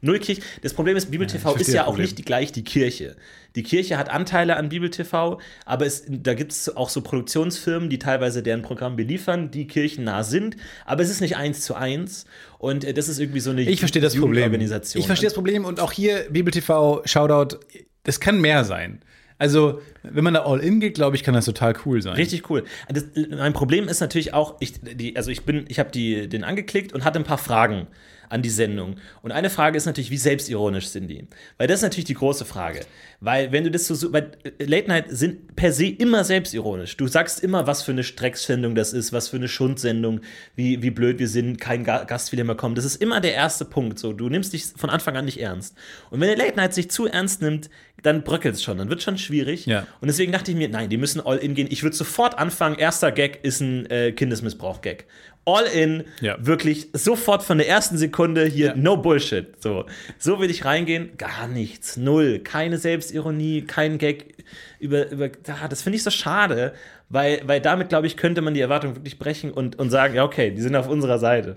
Null 0.00 0.18
Kirch. 0.18 0.40
Das 0.62 0.74
Problem 0.74 0.96
ist, 0.96 1.12
Bibel 1.12 1.28
TV 1.28 1.50
verstehe 1.50 1.68
ist 1.68 1.72
ja 1.74 1.86
auch 1.86 1.96
nicht 1.96 2.18
die, 2.18 2.24
gleich 2.24 2.50
die 2.50 2.64
Kirche. 2.64 3.14
Die 3.54 3.62
Kirche 3.62 3.96
hat 3.96 4.10
Anteile 4.10 4.56
an 4.56 4.70
Bibel 4.70 4.90
TV, 4.90 5.38
aber 5.64 5.86
es, 5.86 6.02
da 6.08 6.34
gibt 6.34 6.50
es 6.50 6.76
auch 6.76 6.88
so 6.88 7.02
Produktionsfirmen, 7.02 7.88
die 7.88 8.00
teilweise 8.00 8.42
deren 8.42 8.62
Programm 8.62 8.96
beliefern, 8.96 9.52
die 9.52 9.68
kirchennah 9.68 10.24
sind. 10.24 10.56
Aber 10.84 11.04
es 11.04 11.10
ist 11.10 11.20
nicht 11.20 11.36
eins 11.36 11.60
zu 11.60 11.76
eins. 11.76 12.24
Und 12.58 12.84
äh, 12.84 12.92
das 12.92 13.08
ist 13.08 13.20
irgendwie 13.20 13.38
so 13.38 13.50
eine 13.50 13.62
Ich 13.62 13.78
verstehe 13.78 14.02
das 14.02 14.16
Problem. 14.16 14.52
Ich 14.52 15.06
verstehe 15.06 15.28
das 15.28 15.34
Problem 15.34 15.64
und 15.64 15.78
auch 15.78 15.92
hier 15.92 16.26
Bibel 16.30 16.52
TV, 16.52 17.02
Shoutout, 17.04 17.58
das 18.02 18.18
kann 18.18 18.40
mehr 18.40 18.64
sein. 18.64 19.00
Also, 19.42 19.80
wenn 20.04 20.22
man 20.22 20.34
da 20.34 20.44
all 20.44 20.60
in 20.60 20.78
geht, 20.78 20.94
glaube 20.94 21.16
ich, 21.16 21.24
kann 21.24 21.34
das 21.34 21.46
total 21.46 21.74
cool 21.84 22.00
sein. 22.00 22.14
Richtig 22.14 22.48
cool. 22.48 22.62
Das, 22.88 23.06
mein 23.28 23.52
Problem 23.52 23.88
ist 23.88 23.98
natürlich 23.98 24.34
auch, 24.34 24.54
ich, 24.60 24.74
die, 24.80 25.16
also 25.16 25.32
ich 25.32 25.42
bin, 25.42 25.64
ich 25.66 25.80
habe 25.80 25.90
den 25.90 26.44
angeklickt 26.44 26.92
und 26.92 27.04
hatte 27.04 27.18
ein 27.18 27.24
paar 27.24 27.38
Fragen 27.38 27.88
an 28.32 28.40
die 28.40 28.50
Sendung. 28.50 28.96
Und 29.20 29.30
eine 29.30 29.50
Frage 29.50 29.76
ist 29.76 29.84
natürlich, 29.84 30.10
wie 30.10 30.16
selbstironisch 30.16 30.86
sind 30.86 31.08
die? 31.08 31.26
Weil 31.58 31.66
das 31.66 31.80
ist 31.80 31.82
natürlich 31.82 32.06
die 32.06 32.14
große 32.14 32.44
Frage. 32.44 32.80
Weil 33.20 33.52
wenn 33.52 33.64
du 33.64 33.70
das 33.70 33.86
so, 33.86 34.12
weil 34.12 34.32
äh, 34.44 34.64
Late 34.64 34.88
Night 34.88 35.06
sind 35.08 35.54
per 35.54 35.72
se 35.72 35.86
immer 35.86 36.24
selbstironisch. 36.24 36.96
Du 36.96 37.08
sagst 37.08 37.42
immer, 37.42 37.66
was 37.66 37.82
für 37.82 37.92
eine 37.92 38.04
Strecksendung 38.04 38.74
das 38.74 38.94
ist, 38.94 39.12
was 39.12 39.28
für 39.28 39.36
eine 39.36 39.48
Schundsendung, 39.48 40.20
wie, 40.56 40.82
wie 40.82 40.90
blöd 40.90 41.18
wir 41.18 41.28
sind, 41.28 41.60
kein 41.60 41.84
Ga 41.84 42.04
Gast 42.04 42.32
will 42.32 42.38
immer 42.38 42.54
kommen. 42.54 42.74
Das 42.74 42.84
ist 42.84 43.02
immer 43.02 43.20
der 43.20 43.34
erste 43.34 43.64
Punkt. 43.64 43.98
So, 43.98 44.12
du 44.12 44.28
nimmst 44.28 44.52
dich 44.54 44.64
von 44.64 44.88
Anfang 44.88 45.16
an 45.16 45.26
nicht 45.26 45.40
ernst. 45.40 45.76
Und 46.10 46.20
wenn 46.20 46.28
der 46.28 46.38
Late 46.38 46.56
Night 46.56 46.72
sich 46.74 46.90
zu 46.90 47.06
ernst 47.06 47.42
nimmt, 47.42 47.68
dann 48.02 48.22
bröckelt 48.24 48.56
es 48.56 48.62
schon, 48.62 48.78
dann 48.78 48.88
wird 48.90 49.02
schon 49.02 49.16
schwierig. 49.18 49.66
Ja. 49.66 49.86
Und 50.00 50.08
deswegen 50.08 50.32
dachte 50.32 50.50
ich 50.50 50.56
mir, 50.56 50.68
nein, 50.68 50.88
die 50.88 50.96
müssen 50.96 51.20
all 51.24 51.38
in 51.38 51.54
gehen. 51.54 51.68
Ich 51.70 51.82
würde 51.82 51.96
sofort 51.96 52.38
anfangen. 52.38 52.76
Erster 52.76 53.12
Gag 53.12 53.40
ist 53.44 53.60
ein 53.60 53.86
äh, 53.90 54.12
Kindesmissbrauch-Gag. 54.12 55.06
All 55.44 55.64
in, 55.64 56.04
Ja. 56.20 56.36
wirklich 56.40 56.88
sofort 56.92 57.42
von 57.42 57.58
der 57.58 57.68
ersten 57.68 57.98
Sekunde 57.98 58.44
hier, 58.46 58.66
Ja. 58.68 58.74
no 58.76 58.96
Bullshit. 58.96 59.60
So, 59.60 59.86
so 60.18 60.38
will 60.40 60.50
ich 60.50 60.64
reingehen. 60.64 61.16
Gar 61.18 61.48
nichts, 61.48 61.96
null. 61.96 62.38
Keine 62.40 62.78
Selbstironie, 62.78 63.62
kein 63.62 63.98
Gag 63.98 64.34
über, 64.78 65.10
über 65.10 65.30
ah, 65.48 65.68
das 65.68 65.82
finde 65.82 65.96
ich 65.96 66.02
so 66.04 66.10
schade, 66.10 66.74
weil, 67.08 67.42
weil 67.46 67.60
damit, 67.60 67.88
glaube 67.88 68.06
ich, 68.06 68.16
könnte 68.16 68.40
man 68.40 68.54
die 68.54 68.60
Erwartung 68.60 68.94
wirklich 68.96 69.18
brechen 69.18 69.50
und, 69.50 69.78
und 69.78 69.90
sagen, 69.90 70.14
ja, 70.14 70.24
okay, 70.24 70.50
die 70.52 70.60
sind 70.62 70.76
auf 70.76 70.88
unserer 70.88 71.18
Seite. 71.18 71.56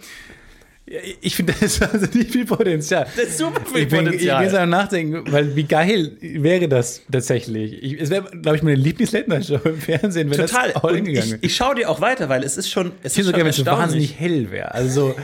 Ich 1.22 1.36
finde, 1.36 1.54
das 1.54 1.62
ist 1.64 1.82
wahnsinnig 1.82 2.32
viel 2.32 2.46
Potenzial. 2.46 3.08
Das 3.16 3.26
ist 3.26 3.38
super 3.40 3.60
viel 3.66 3.84
Ich 3.84 3.88
bin, 3.90 4.02
ich 4.02 4.06
Potenzial. 4.06 4.42
bin 4.44 4.52
so 4.52 4.58
am 4.58 4.70
Nachdenken, 4.70 5.32
weil 5.32 5.56
wie 5.56 5.64
geil 5.64 6.12
wäre 6.22 6.68
das 6.68 7.02
tatsächlich? 7.12 7.82
Ich, 7.82 8.00
es 8.02 8.12
wäre, 8.12 8.30
glaube 8.42 8.58
ich, 8.58 8.62
meine 8.64 8.76
Lieblings-Late-Night-Show 8.76 9.60
im 9.66 9.80
Fernsehen, 9.82 10.30
wenn 10.30 10.38
Total. 10.38 10.74
das 10.74 10.84
all 10.84 10.92
in 10.96 11.00
Und 11.00 11.06
gegangen 11.06 11.40
ich, 11.42 11.50
ich 11.50 11.56
schaue 11.56 11.74
dir 11.76 11.90
auch 11.90 12.02
weiter, 12.02 12.30
weil 12.30 12.44
es 12.44 12.56
ist 12.58 12.70
schon. 12.70 12.92
Es 13.02 13.14
Ich 13.14 13.16
finde 13.16 13.20
ist 13.22 13.26
so 13.26 13.32
schon 13.32 13.32
gerne, 13.34 13.44
wenn 13.46 13.62
es 13.62 13.66
wahnsinnig 13.66 14.20
hell 14.20 14.52
wäre. 14.52 14.74
Also 14.76 14.90
so 15.10 15.16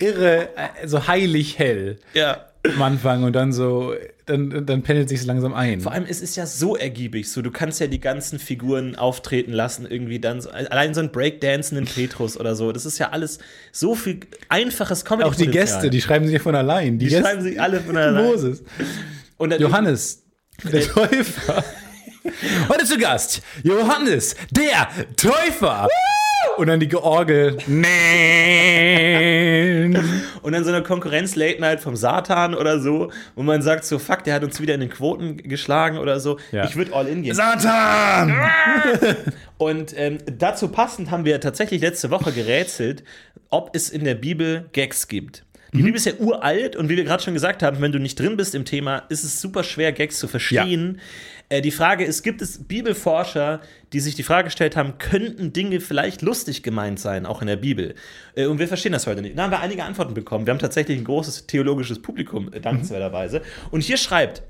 irre, 0.00 0.48
äh, 0.56 0.86
so 0.86 1.06
heilig 1.06 1.58
hell 1.58 1.98
Ja. 2.14 2.46
am 2.64 2.80
Anfang 2.80 3.24
und 3.24 3.34
dann 3.34 3.52
so, 3.52 3.92
dann, 4.26 4.66
dann 4.66 4.82
pendelt 4.82 5.08
sich 5.08 5.24
langsam 5.24 5.52
ein. 5.52 5.80
Vor 5.80 5.92
allem, 5.92 6.04
es 6.08 6.20
ist 6.20 6.36
ja 6.36 6.46
so 6.46 6.76
ergiebig. 6.76 7.30
So, 7.30 7.42
du 7.42 7.50
kannst 7.50 7.80
ja 7.80 7.86
die 7.86 8.00
ganzen 8.00 8.38
Figuren 8.38 8.94
auftreten 8.96 9.52
lassen, 9.52 9.86
irgendwie 9.88 10.20
dann 10.20 10.40
so, 10.40 10.50
allein 10.50 10.94
so 10.94 11.00
ein 11.00 11.10
Breakdancenden 11.10 11.86
Petrus 11.86 12.38
oder 12.38 12.54
so. 12.54 12.72
Das 12.72 12.86
ist 12.86 12.98
ja 12.98 13.10
alles 13.10 13.38
so 13.72 13.94
viel 13.94 14.20
einfaches 14.48 15.04
comedy 15.04 15.28
Auch 15.28 15.34
die 15.34 15.48
Gäste, 15.48 15.90
die 15.90 16.00
schreiben 16.00 16.24
sich 16.26 16.34
ja 16.34 16.40
von 16.40 16.54
allein. 16.54 16.98
Die, 16.98 17.06
Die 17.06 17.10
Gäste, 17.10 17.22
schreiben 17.22 17.42
sich 17.42 17.60
alle 17.60 17.80
von 17.80 17.96
allein. 17.96 18.24
Moses. 18.24 18.62
Und 19.38 19.58
Johannes, 19.58 20.22
der 20.62 20.82
Täufer. 20.82 21.64
Heute 22.68 22.84
zu 22.84 22.98
Gast, 22.98 23.42
Johannes, 23.64 24.36
der 24.52 24.88
Täufer. 25.16 25.88
Und 26.56 26.66
dann 26.66 26.80
die 26.80 26.88
Georgel. 26.88 27.56
Nein. 27.66 27.92
Und 30.42 30.52
dann 30.52 30.64
so 30.64 30.70
eine 30.70 30.82
Konkurrenz-Late-Night 30.82 31.80
vom 31.80 31.96
Satan 31.96 32.54
oder 32.54 32.78
so, 32.80 33.10
wo 33.36 33.42
man 33.42 33.62
sagt 33.62 33.84
so, 33.84 33.98
fuck, 33.98 34.24
der 34.24 34.34
hat 34.34 34.44
uns 34.44 34.60
wieder 34.60 34.74
in 34.74 34.80
den 34.80 34.90
Quoten 34.90 35.36
geschlagen 35.36 35.98
oder 35.98 36.20
so. 36.20 36.38
Ja. 36.50 36.64
Ich 36.64 36.76
würde 36.76 36.92
all 36.94 37.06
in 37.06 37.22
gehen. 37.22 37.34
Satan! 37.34 38.34
Und 39.58 39.94
ähm, 39.96 40.18
dazu 40.26 40.68
passend 40.68 41.10
haben 41.10 41.24
wir 41.24 41.40
tatsächlich 41.40 41.80
letzte 41.80 42.10
Woche 42.10 42.32
gerätselt, 42.32 43.04
ob 43.50 43.70
es 43.74 43.88
in 43.90 44.04
der 44.04 44.14
Bibel 44.16 44.68
Gags 44.72 45.08
gibt. 45.08 45.44
Die 45.74 45.82
Bibel 45.82 45.94
ist 45.94 46.04
ja 46.04 46.12
uralt 46.18 46.76
und 46.76 46.90
wie 46.90 46.98
wir 46.98 47.04
gerade 47.04 47.22
schon 47.22 47.32
gesagt 47.32 47.62
haben, 47.62 47.80
wenn 47.80 47.92
du 47.92 47.98
nicht 47.98 48.20
drin 48.20 48.36
bist 48.36 48.54
im 48.54 48.66
Thema, 48.66 49.04
ist 49.08 49.24
es 49.24 49.40
super 49.40 49.64
schwer, 49.64 49.92
Gags 49.92 50.18
zu 50.18 50.28
verstehen. 50.28 51.00
Äh, 51.48 51.62
die 51.62 51.70
Frage 51.70 52.04
ist, 52.04 52.22
gibt 52.22 52.42
es 52.42 52.64
Bibelforscher, 52.64 53.62
die 53.94 54.00
sich 54.00 54.14
die 54.14 54.22
Frage 54.22 54.44
gestellt 54.44 54.76
haben, 54.76 54.98
könnten 54.98 55.54
Dinge 55.54 55.80
vielleicht 55.80 56.20
lustig 56.20 56.62
gemeint 56.62 57.00
sein, 57.00 57.24
auch 57.24 57.40
in 57.40 57.46
der 57.46 57.56
Bibel? 57.56 57.94
Äh, 58.34 58.46
und 58.46 58.58
wir 58.58 58.68
verstehen 58.68 58.92
das 58.92 59.06
heute 59.06 59.22
nicht. 59.22 59.38
Da 59.38 59.44
haben 59.44 59.50
wir 59.50 59.60
einige 59.60 59.84
Antworten 59.84 60.12
bekommen. 60.12 60.44
Wir 60.44 60.52
haben 60.52 60.58
tatsächlich 60.58 60.98
ein 60.98 61.04
großes 61.04 61.46
theologisches 61.46 62.02
Publikum, 62.02 62.52
äh, 62.52 62.60
dankenswerterweise. 62.60 63.40
Und 63.70 63.82
hier 63.82 63.96
schreibt, 63.96 64.42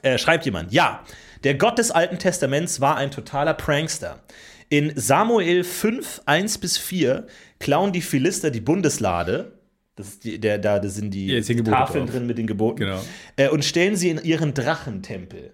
äh, 0.00 0.16
schreibt 0.16 0.46
jemand, 0.46 0.72
ja, 0.72 1.04
der 1.44 1.56
Gott 1.56 1.78
des 1.78 1.90
Alten 1.90 2.18
Testaments 2.18 2.80
war 2.80 2.96
ein 2.96 3.10
totaler 3.10 3.52
Prankster. 3.52 4.22
In 4.70 4.92
Samuel 4.96 5.64
5, 5.64 6.22
1 6.24 6.58
bis 6.58 6.78
4 6.78 7.26
klauen 7.60 7.92
die 7.92 8.00
Philister 8.00 8.50
die 8.50 8.60
Bundeslade. 8.60 9.52
Das 9.96 10.08
ist 10.08 10.24
die, 10.24 10.38
der, 10.38 10.58
da 10.58 10.78
das 10.78 10.94
sind 10.94 11.10
die 11.12 11.26
Ja, 11.26 11.40
Tafeln 11.64 12.06
drin 12.06 12.26
mit 12.26 12.38
den 12.38 12.46
Geboten. 12.46 12.80
Genau. 12.80 13.02
Äh, 13.36 13.48
und 13.48 13.64
stellen 13.64 13.96
sie 13.96 14.10
in 14.10 14.22
ihren 14.22 14.54
Drachentempel. 14.54 15.52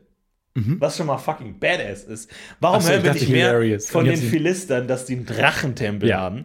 Was 0.54 0.98
schon 0.98 1.06
mal 1.06 1.16
fucking 1.16 1.58
badass 1.58 2.04
ist. 2.04 2.28
Warum 2.60 2.82
so, 2.82 2.90
hören 2.90 3.04
wir 3.04 3.14
nicht 3.14 3.28
mehr 3.30 3.46
hilarious. 3.48 3.88
von 3.88 4.04
den 4.04 4.18
Philistern, 4.18 4.86
dass 4.86 5.06
die 5.06 5.14
einen 5.14 5.24
Drachentempel 5.24 6.10
Ja. 6.10 6.18
haben? 6.20 6.44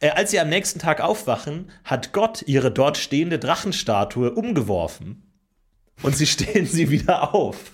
Äh, 0.00 0.10
als 0.10 0.32
sie 0.32 0.38
am 0.40 0.50
nächsten 0.50 0.78
Tag 0.80 1.00
aufwachen, 1.00 1.70
hat 1.84 2.12
Gott 2.12 2.42
ihre 2.46 2.70
dort 2.70 2.98
stehende 2.98 3.38
Drachenstatue 3.38 4.32
umgeworfen. 4.32 5.22
Und 6.02 6.14
sie 6.14 6.26
stehen 6.26 6.66
sie 6.66 6.90
wieder 6.90 7.34
auf. 7.34 7.72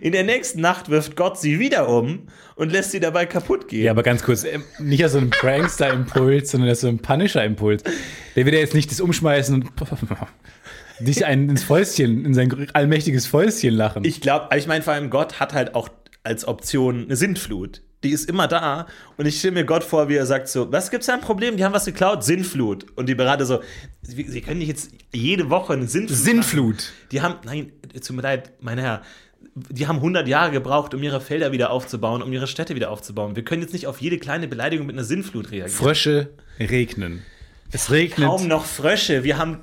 In 0.00 0.12
der 0.12 0.24
nächsten 0.24 0.60
Nacht 0.60 0.88
wirft 0.88 1.16
Gott 1.16 1.38
sie 1.38 1.58
wieder 1.58 1.88
um 1.88 2.28
und 2.54 2.70
lässt 2.70 2.92
sie 2.92 3.00
dabei 3.00 3.26
kaputt 3.26 3.68
gehen. 3.68 3.84
Ja, 3.84 3.90
aber 3.90 4.02
ganz 4.02 4.22
kurz, 4.22 4.44
ähm, 4.44 4.64
nicht 4.78 5.02
als 5.02 5.12
so 5.12 5.18
ein 5.18 5.30
Prankster-Impuls, 5.30 6.50
sondern 6.50 6.68
als 6.68 6.80
so 6.82 6.88
ein 6.88 6.98
Punisher-Impuls. 6.98 7.82
Der 8.36 8.44
wird 8.44 8.54
ja 8.54 8.60
jetzt 8.60 8.74
nicht 8.74 8.90
das 8.90 9.00
umschmeißen 9.00 9.54
und 9.54 9.70
dich 11.00 11.24
ein 11.26 11.48
ins 11.48 11.64
Fäustchen, 11.64 12.24
in 12.24 12.34
sein 12.34 12.68
allmächtiges 12.72 13.26
Fäustchen 13.26 13.74
lachen. 13.74 14.04
Ich 14.04 14.20
glaube, 14.20 14.56
ich 14.56 14.66
meine, 14.66 14.82
vor 14.82 14.92
allem 14.92 15.10
Gott 15.10 15.40
hat 15.40 15.52
halt 15.52 15.74
auch 15.74 15.88
als 16.22 16.46
Option 16.46 17.04
eine 17.04 17.16
Sintflut. 17.16 17.82
Die 18.02 18.10
ist 18.10 18.28
immer 18.30 18.48
da. 18.48 18.86
Und 19.18 19.26
ich 19.26 19.38
stelle 19.38 19.54
mir 19.54 19.64
Gott 19.64 19.84
vor, 19.84 20.08
wie 20.08 20.14
er 20.14 20.24
sagt 20.24 20.48
so, 20.48 20.72
was 20.72 20.90
gibt's 20.90 21.06
da 21.06 21.14
ein 21.14 21.20
Problem? 21.20 21.56
Die 21.56 21.64
haben 21.64 21.74
was 21.74 21.84
geklaut, 21.84 22.24
Sintflut. 22.24 22.86
Und 22.96 23.08
die 23.08 23.14
Berater 23.14 23.44
so, 23.44 23.60
sie 24.02 24.40
können 24.40 24.58
nicht 24.58 24.68
jetzt 24.68 24.90
jede 25.12 25.50
Woche 25.50 25.74
eine 25.74 25.86
Sintflut 25.86 26.18
machen. 26.18 26.24
Sinnflut. 26.24 26.92
Die 27.12 27.20
haben, 27.20 27.34
nein, 27.44 27.72
tut 27.92 28.16
mir 28.16 28.22
leid, 28.22 28.52
mein 28.60 28.78
Herr, 28.78 29.02
die 29.68 29.86
haben 29.86 29.96
100 29.96 30.26
Jahre 30.28 30.50
gebraucht, 30.50 30.94
um 30.94 31.02
ihre 31.02 31.20
Felder 31.20 31.52
wieder 31.52 31.70
aufzubauen, 31.70 32.22
um 32.22 32.32
ihre 32.32 32.46
Städte 32.46 32.74
wieder 32.74 32.90
aufzubauen. 32.90 33.36
Wir 33.36 33.44
können 33.44 33.62
jetzt 33.62 33.72
nicht 33.72 33.86
auf 33.86 34.00
jede 34.00 34.18
kleine 34.18 34.48
Beleidigung 34.48 34.86
mit 34.86 34.96
einer 34.96 35.04
Sinnflut 35.04 35.50
reagieren. 35.50 35.70
Frösche 35.70 36.30
regnen. 36.58 37.22
Es 37.72 37.90
regnet. 37.90 38.26
kaum 38.28 38.48
noch 38.48 38.64
Frösche. 38.64 39.22
Wir 39.22 39.38
haben 39.38 39.58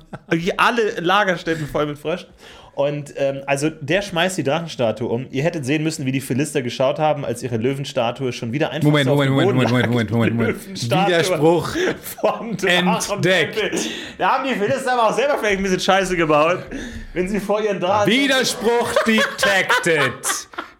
alle 0.56 1.00
Lagerstätten 1.00 1.66
voll 1.66 1.86
mit 1.86 1.98
Fröschen. 1.98 2.28
Und 2.78 3.14
ähm, 3.16 3.40
also 3.44 3.70
der 3.70 4.02
schmeißt 4.02 4.38
die 4.38 4.44
Drachenstatue 4.44 5.08
um. 5.08 5.26
Ihr 5.32 5.42
hättet 5.42 5.66
sehen 5.66 5.82
müssen, 5.82 6.06
wie 6.06 6.12
die 6.12 6.20
Philister 6.20 6.62
geschaut 6.62 7.00
haben, 7.00 7.24
als 7.24 7.42
ihre 7.42 7.56
Löwenstatue 7.56 8.32
schon 8.32 8.52
wieder 8.52 8.70
einfach 8.70 8.84
Moment, 8.84 9.06
so 9.06 9.16
Moment, 9.16 9.30
Moment, 9.32 9.46
Boden 9.48 9.56
Moment. 9.56 9.90
Moment, 9.90 10.10
Moment, 10.10 10.10
Moment, 10.12 10.36
Moment. 10.36 10.64
Löwenstatue 10.64 11.08
Widerspruch. 11.08 11.68
vom 12.22 12.50
Entdeckt. 12.50 13.58
Da 14.16 14.28
haben 14.28 14.48
die 14.48 14.54
Philister 14.54 14.92
aber 14.92 15.08
auch 15.08 15.12
selber 15.12 15.38
vielleicht 15.38 15.56
ein 15.56 15.62
bisschen 15.64 15.80
Scheiße 15.80 16.16
gebaut, 16.16 16.66
wenn 17.14 17.28
sie 17.28 17.40
vor 17.40 17.60
ihren 17.60 17.80
Drachen. 17.80 18.12
Widerspruch 18.12 18.94
detected. 19.04 20.12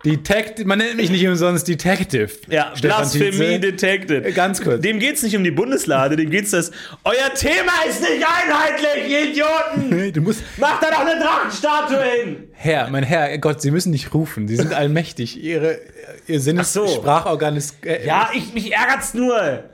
Detected, 0.04 0.66
man 0.66 0.78
nennt 0.78 0.96
mich 0.96 1.10
nicht 1.10 1.26
umsonst 1.26 1.66
Detective. 1.66 2.30
Ja, 2.48 2.72
Stefan 2.76 2.98
Blasphemie 3.00 3.30
Tietze. 3.30 3.60
detected. 3.60 4.34
Ganz 4.34 4.62
kurz. 4.62 4.80
Dem 4.80 5.00
geht 5.00 5.16
es 5.16 5.22
nicht 5.24 5.36
um 5.36 5.42
die 5.42 5.50
Bundeslade, 5.50 6.14
dem 6.16 6.30
geht 6.30 6.44
es, 6.44 6.52
dass 6.52 6.70
euer 7.04 7.34
Thema 7.34 7.72
ist 7.88 8.00
nicht 8.00 8.24
einheitlich, 8.24 9.10
ihr 9.10 9.30
Idioten! 9.30 10.12
Du 10.12 10.20
musst, 10.20 10.42
Macht 10.56 10.82
da 10.82 10.90
doch 10.90 11.00
eine 11.00 11.20
Drachenstatue 11.20 12.02
hin! 12.02 12.48
Herr, 12.52 12.88
mein 12.90 13.02
Herr, 13.02 13.36
Gott, 13.38 13.60
Sie 13.60 13.70
müssen 13.72 13.90
nicht 13.90 14.14
rufen. 14.14 14.46
Sie 14.46 14.56
sind 14.56 14.72
allmächtig. 14.72 15.36
Ihre, 15.42 15.78
Ihr 16.26 16.40
Sinnes 16.40 16.72
so. 16.72 16.86
Sprachorgan 16.86 17.56
ist. 17.56 17.84
Äh, 17.84 18.06
Ja, 18.06 18.30
ich, 18.34 18.54
mich 18.54 18.72
ärgert's 18.72 19.14
nur. 19.14 19.64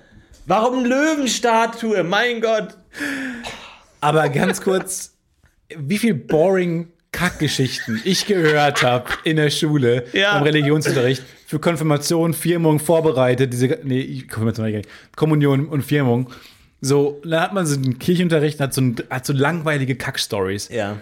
Warum 0.47 0.81
eine 0.81 0.89
Löwenstatue? 0.89 2.03
Mein 2.03 2.41
Gott. 2.41 2.77
Aber 4.01 4.29
ganz 4.29 4.61
kurz, 4.63 5.15
wie 5.77 5.99
viel 5.99 6.15
boring 6.15 6.89
Kackgeschichten 7.15 8.01
ich 8.05 8.27
gehört 8.27 8.83
habe 8.83 9.09
in 9.23 9.37
der 9.37 9.51
Schule 9.51 10.05
Ja. 10.13 10.37
im 10.37 10.43
Religionsunterricht 10.43 11.23
für 11.47 11.61
Konfirmation, 11.61 12.35
Firmung 12.35 12.81
vorbereitet, 12.81 13.53
diese 13.53 13.79
nee, 13.85 14.25
Konfirmation 14.29 14.83
Kommunion 15.15 15.67
und 15.67 15.83
Firmung. 15.83 16.31
So, 16.81 17.21
dann 17.25 17.41
hat 17.41 17.55
man 17.55 17.67
so 17.67 17.77
einen 17.77 17.99
Kirchenunterricht, 17.99 18.61
hat 18.61 18.75
so, 18.75 18.81
ein, 18.81 18.97
hat 19.09 19.25
so 19.25 19.33
langweilige 19.33 19.95
Kackstories. 19.95 20.69
Ja. 20.69 20.97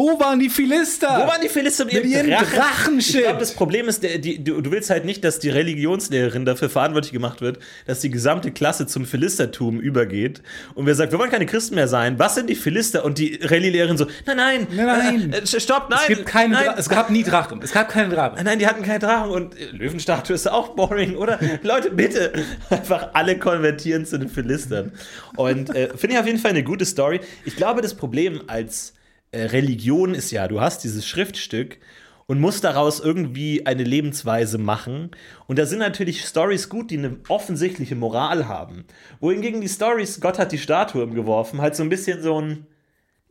Wo 0.00 0.18
waren 0.18 0.40
die 0.40 0.48
Philister? 0.48 1.08
Wo 1.08 1.28
waren 1.28 1.42
die 1.42 1.50
Philister 1.50 1.84
mit 1.84 1.92
Mit 1.92 2.06
ihrem 2.06 2.30
Drachen? 2.30 2.56
Drachenshit? 2.56 3.16
Ich 3.16 3.22
glaube, 3.22 3.38
das 3.38 3.52
Problem 3.52 3.86
ist, 3.86 4.02
der, 4.02 4.16
die, 4.16 4.42
du, 4.42 4.62
du 4.62 4.70
willst 4.70 4.88
halt 4.88 5.04
nicht, 5.04 5.22
dass 5.24 5.40
die 5.40 5.50
Religionslehrerin 5.50 6.46
dafür 6.46 6.70
verantwortlich 6.70 7.12
gemacht 7.12 7.42
wird, 7.42 7.58
dass 7.86 8.00
die 8.00 8.08
gesamte 8.08 8.50
Klasse 8.50 8.86
zum 8.86 9.04
Philistertum 9.04 9.78
übergeht. 9.78 10.40
Und 10.74 10.86
wer 10.86 10.94
sagt, 10.94 11.12
wir 11.12 11.18
wollen 11.18 11.30
keine 11.30 11.44
Christen 11.44 11.74
mehr 11.74 11.86
sein, 11.86 12.18
was 12.18 12.34
sind 12.34 12.48
die 12.48 12.54
Philister? 12.54 13.04
Und 13.04 13.18
die 13.18 13.40
Rallye-Lehrerin 13.42 13.98
so, 13.98 14.06
nein, 14.24 14.38
nein, 14.38 14.66
Nein, 14.72 14.86
nein. 14.86 15.32
äh, 15.34 15.38
äh, 15.40 15.60
stopp, 15.60 15.90
nein. 15.90 15.98
es, 16.00 16.06
gibt 16.08 16.24
keine 16.24 16.54
nein. 16.54 16.70
Es 16.78 16.88
gab 16.88 17.10
nie 17.10 17.22
Drachen. 17.22 17.60
Es 17.62 17.72
gab 17.72 17.90
keine 17.90 18.14
Drachen. 18.14 18.42
Nein, 18.42 18.58
die 18.58 18.66
hatten 18.66 18.82
keine 18.82 19.00
Drachen 19.00 19.30
und 19.30 19.54
äh, 19.60 19.66
Löwenstatue 19.72 20.34
ist 20.34 20.50
auch 20.50 20.68
boring, 20.68 21.14
oder? 21.16 21.38
Leute, 21.62 21.90
bitte 21.90 22.32
einfach 22.70 23.10
alle 23.12 23.38
konvertieren 23.38 24.06
zu 24.06 24.18
den 24.18 24.30
Philistern. 24.30 24.92
Und 25.36 25.76
äh, 25.76 25.90
finde 25.94 26.14
ich 26.14 26.18
auf 26.20 26.26
jeden 26.26 26.38
Fall 26.38 26.52
eine 26.52 26.64
gute 26.64 26.86
Story. 26.86 27.20
Ich 27.44 27.54
glaube, 27.54 27.82
das 27.82 27.92
Problem 27.92 28.40
als 28.46 28.94
Religion 29.32 30.14
ist 30.14 30.30
ja, 30.30 30.48
du 30.48 30.60
hast 30.60 30.84
dieses 30.84 31.06
Schriftstück 31.06 31.78
und 32.26 32.40
musst 32.40 32.64
daraus 32.64 33.00
irgendwie 33.00 33.66
eine 33.66 33.82
Lebensweise 33.84 34.58
machen. 34.58 35.10
Und 35.46 35.58
da 35.58 35.66
sind 35.66 35.78
natürlich 35.80 36.24
Stories 36.24 36.68
gut, 36.68 36.90
die 36.90 36.98
eine 36.98 37.16
offensichtliche 37.28 37.96
Moral 37.96 38.46
haben. 38.48 38.84
Wohingegen 39.20 39.60
die 39.60 39.68
Stories, 39.68 40.20
Gott 40.20 40.38
hat 40.38 40.52
die 40.52 40.58
Statue 40.58 41.02
umgeworfen, 41.04 41.60
halt 41.60 41.74
so 41.76 41.82
ein 41.82 41.88
bisschen 41.88 42.22
so 42.22 42.40
ein 42.40 42.66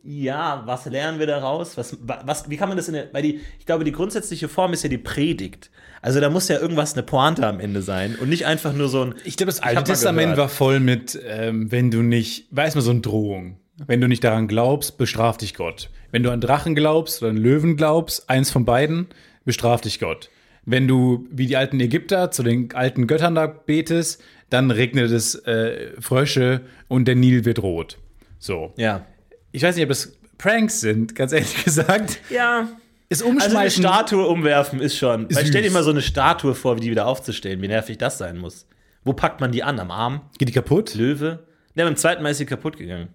ja, 0.02 0.62
was 0.64 0.86
lernen 0.86 1.18
wir 1.18 1.26
daraus? 1.26 1.76
Was, 1.76 1.98
wa- 2.00 2.22
was, 2.24 2.48
wie 2.48 2.56
kann 2.56 2.68
man 2.68 2.78
das 2.78 2.88
in 2.88 2.94
der, 2.94 3.12
weil 3.12 3.22
die, 3.22 3.40
ich 3.58 3.66
glaube, 3.66 3.84
die 3.84 3.92
grundsätzliche 3.92 4.48
Form 4.48 4.72
ist 4.72 4.82
ja 4.82 4.88
die 4.88 4.96
Predigt. 4.96 5.70
Also 6.00 6.20
da 6.20 6.30
muss 6.30 6.48
ja 6.48 6.58
irgendwas 6.58 6.94
eine 6.94 7.02
Pointe 7.02 7.46
am 7.46 7.60
Ende 7.60 7.82
sein 7.82 8.16
und 8.18 8.30
nicht 8.30 8.46
einfach 8.46 8.72
nur 8.72 8.88
so 8.88 9.02
ein. 9.04 9.14
Ich 9.24 9.36
glaube, 9.36 9.52
das 9.52 9.62
Alte 9.62 9.84
Testament 9.84 10.38
war 10.38 10.48
voll 10.48 10.80
mit, 10.80 11.20
ähm, 11.28 11.70
wenn 11.70 11.90
du 11.90 12.00
nicht, 12.00 12.46
weiß 12.50 12.76
man, 12.76 12.82
so 12.84 12.92
eine 12.92 13.00
Drohung. 13.00 13.59
Wenn 13.86 14.00
du 14.00 14.08
nicht 14.08 14.22
daran 14.24 14.46
glaubst, 14.48 14.98
bestraft 14.98 15.40
dich 15.42 15.54
Gott. 15.54 15.90
Wenn 16.10 16.22
du 16.22 16.30
an 16.30 16.40
Drachen 16.40 16.74
glaubst 16.74 17.22
oder 17.22 17.30
an 17.30 17.36
Löwen 17.36 17.76
glaubst, 17.76 18.28
eins 18.28 18.50
von 18.50 18.64
beiden, 18.64 19.06
bestraft 19.44 19.84
dich 19.86 20.00
Gott. 20.00 20.28
Wenn 20.66 20.86
du 20.86 21.26
wie 21.30 21.46
die 21.46 21.56
alten 21.56 21.80
Ägypter 21.80 22.30
zu 22.30 22.42
den 22.42 22.72
alten 22.74 23.06
Göttern 23.06 23.34
da 23.34 23.46
betest, 23.46 24.22
dann 24.50 24.70
regnet 24.70 25.10
es 25.10 25.34
äh, 25.46 25.92
Frösche 26.00 26.60
und 26.88 27.06
der 27.08 27.14
Nil 27.14 27.44
wird 27.44 27.62
rot. 27.62 27.98
So. 28.38 28.74
Ja. 28.76 29.06
Ich 29.52 29.62
weiß 29.62 29.76
nicht, 29.76 29.84
ob 29.84 29.88
das 29.88 30.12
Pranks 30.38 30.80
sind, 30.80 31.14
ganz 31.14 31.32
ehrlich 31.32 31.64
gesagt. 31.64 32.20
Ja. 32.30 32.68
Ist 33.08 33.22
Also 33.22 33.30
eine 33.30 33.44
umschmeißen. 33.44 33.82
Statue 33.82 34.26
umwerfen 34.26 34.80
ist 34.80 34.96
schon. 34.96 35.24
Weil 35.34 35.42
Süß. 35.44 35.48
stell 35.48 35.62
dir 35.62 35.70
mal 35.72 35.82
so 35.82 35.90
eine 35.90 36.02
Statue 36.02 36.54
vor, 36.54 36.76
wie 36.76 36.80
die 36.80 36.90
wieder 36.90 37.06
aufzustellen, 37.06 37.60
wie 37.62 37.68
nervig 37.68 37.98
das 37.98 38.18
sein 38.18 38.36
muss. 38.38 38.66
Wo 39.04 39.12
packt 39.14 39.40
man 39.40 39.50
die 39.52 39.62
an? 39.62 39.80
Am 39.80 39.90
Arm? 39.90 40.20
Geht 40.38 40.48
die 40.48 40.52
kaputt? 40.52 40.94
Löwe? 40.94 41.40
Ja, 41.74 41.84
beim 41.84 41.96
zweiten 41.96 42.22
Mal 42.22 42.30
ist 42.30 42.38
sie 42.38 42.46
kaputt 42.46 42.76
gegangen. 42.76 43.08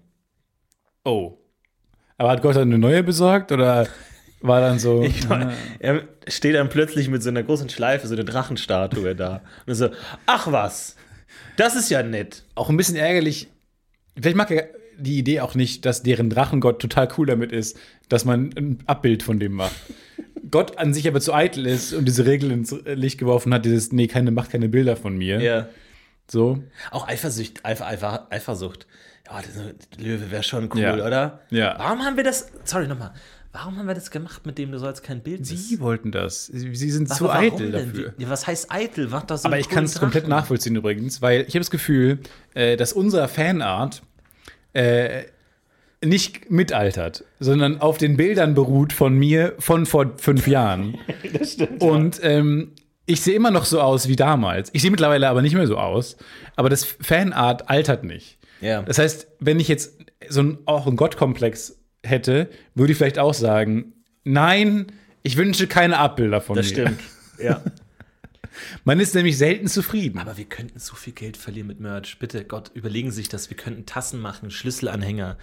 Oh. 1.06 1.38
Aber 2.18 2.32
hat 2.32 2.42
Gott 2.42 2.56
dann 2.56 2.70
eine 2.70 2.78
neue 2.78 3.04
besorgt 3.04 3.52
oder 3.52 3.88
war 4.42 4.60
dann 4.60 4.80
so. 4.80 5.08
Er 5.80 6.04
steht 6.28 6.56
dann 6.56 6.70
plötzlich 6.70 7.10
mit 7.10 7.24
so 7.24 7.30
einer 7.30 7.44
großen 7.44 7.70
Schleife, 7.70 8.08
so 8.08 8.14
eine 8.16 8.26
Drachenstatue 8.26 9.16
da. 9.16 9.42
Und 9.66 9.76
so, 9.76 9.90
ach 10.26 10.52
was, 10.52 10.96
das 11.58 11.76
ist 11.76 11.90
ja 11.90 12.04
nett. 12.04 12.44
auch 12.56 12.70
ein 12.70 12.78
bisschen 12.78 12.96
ärgerlich. 12.96 13.48
Vielleicht 14.18 14.38
mag 14.38 14.52
er 14.52 14.70
die 14.98 15.18
Idee 15.18 15.42
auch 15.42 15.56
nicht, 15.56 15.86
dass 15.86 16.04
deren 16.04 16.30
Drachengott 16.30 16.82
total 16.82 17.10
cool 17.18 17.28
damit 17.28 17.52
ist, 17.52 17.78
dass 18.10 18.26
man 18.26 18.52
ein 18.56 18.80
Abbild 18.86 19.24
von 19.24 19.40
dem 19.40 19.54
macht. 19.54 19.76
Gott 20.52 20.78
an 20.78 20.94
sich 20.94 21.08
aber 21.08 21.20
zu 21.20 21.34
eitel 21.34 21.66
ist 21.66 21.94
und 21.94 22.06
diese 22.06 22.26
Regel 22.26 22.52
ins 22.52 22.74
Licht 22.86 23.18
geworfen 23.18 23.54
hat, 23.54 23.66
dieses, 23.66 23.92
nee, 23.92 24.08
keine, 24.08 24.32
macht 24.32 24.52
keine 24.52 24.70
Bilder 24.70 24.96
von 24.96 25.18
mir. 25.18 25.42
Ja. 25.42 25.68
So. 26.30 26.64
Auch 26.92 27.08
Eifersucht, 27.08 27.66
Eifer, 27.66 27.88
Eifer, 27.88 28.28
Eifersucht. 28.30 28.88
Ja, 29.28 29.42
das 29.42 30.00
Löwe 30.00 30.32
wäre 30.32 30.44
schon 30.44 30.70
cool, 30.74 30.80
Ja. 30.82 30.94
oder? 30.96 31.40
Ja. 31.50 31.76
Warum 31.78 32.04
haben 32.04 32.16
wir 32.18 32.24
das, 32.24 32.48
sorry 32.64 32.88
nochmal, 32.88 33.12
warum 33.52 33.78
haben 33.78 33.88
wir 33.88 33.96
das 33.96 34.12
gemacht 34.12 34.46
mit 34.46 34.58
dem, 34.58 34.72
du 34.72 34.78
sollst 34.80 35.04
kein 35.04 35.22
Bild 35.22 35.46
Sie 35.46 35.80
wollten 35.80 36.12
das. 36.12 36.46
Sie, 36.46 36.74
sind 36.92 37.10
Aber 37.10 37.18
zu 37.18 37.32
eitel 37.32 37.72
denn? 37.72 37.88
dafür. 37.94 38.14
Wie- 38.18 38.30
was 38.30 38.46
heißt 38.48 38.72
eitel? 38.72 39.08
Macht 39.10 39.32
doch 39.32 39.38
so 39.38 39.48
Aber 39.48 39.58
ich 39.60 39.70
kann 39.70 39.86
es 39.86 40.00
komplett 40.00 40.28
nachvollziehen 40.28 40.76
übrigens, 40.76 41.22
weil 41.22 41.42
ich 41.42 41.50
habe 41.56 41.60
das 41.60 41.72
Gefühl, 41.72 42.20
äh, 42.54 42.78
dass 42.78 42.94
unsere 42.94 43.28
Fanart 43.28 44.04
äh, 44.74 45.24
nicht 46.04 46.52
mitaltert, 46.52 47.24
sondern 47.40 47.82
auf 47.82 47.98
den 47.98 48.18
Bildern 48.18 48.54
beruht 48.54 48.94
von 48.94 49.18
mir 49.18 49.54
von 49.60 49.86
vor 49.86 50.12
fünf 50.18 50.48
Jahren. 50.48 50.98
Das 51.34 51.54
stimmt. 51.54 51.82
Und 51.82 52.20
ähm, 52.24 52.74
ich 53.08 53.22
sehe 53.22 53.36
immer 53.36 53.52
noch 53.52 53.66
so 53.66 53.82
aus 53.82 54.08
wie 54.08 54.16
damals. 54.16 54.70
Ich 54.74 54.82
sehe 54.82 54.92
mittlerweile 54.92 55.30
aber 55.30 55.42
nicht 55.42 55.54
mehr 55.56 55.68
so 55.68 55.78
aus. 55.78 56.18
Aber 56.56 56.70
das 56.70 56.84
Fanart 56.86 57.70
altert 57.70 58.04
nicht. 58.04 58.35
Ja. 58.62 58.82
Das 58.84 58.98
heißt, 59.00 59.28
wenn 59.40 59.60
ich 59.60 59.68
jetzt 59.68 59.98
so 60.30 60.42
ein, 60.42 60.58
auch 60.66 60.88
einen 60.88 60.96
Gottkomplex 60.96 61.78
hätte, 62.04 62.50
würde 62.74 62.92
ich 62.94 62.98
vielleicht 62.98 63.20
auch 63.20 63.34
sagen, 63.34 63.94
nein, 64.24 64.88
ich 65.24 65.38
wünsche 65.38 65.68
keine 65.68 65.98
Abbilder 65.98 66.42
von 66.42 66.56
Das 66.56 66.68
mir. 66.68 66.72
stimmt. 66.74 67.00
Ja. 67.38 67.62
Man 68.86 69.02
ist 69.02 69.14
nämlich 69.16 69.38
selten 69.38 69.68
zufrieden. 69.68 70.20
Aber 70.20 70.38
wir 70.38 70.46
könnten 70.46 70.80
so 70.80 70.96
viel 70.96 71.12
Geld 71.12 71.36
verlieren 71.36 71.68
mit 71.68 71.82
Merch. 71.82 72.18
Bitte, 72.20 72.46
Gott, 72.46 72.72
überlegen 72.74 73.12
Sie 73.12 73.18
sich 73.18 73.28
das. 73.28 73.50
Wir 73.50 73.58
könnten 73.58 73.86
Tassen 73.86 74.22
machen, 74.22 74.52
Schlüsselanhänger. 74.52 75.38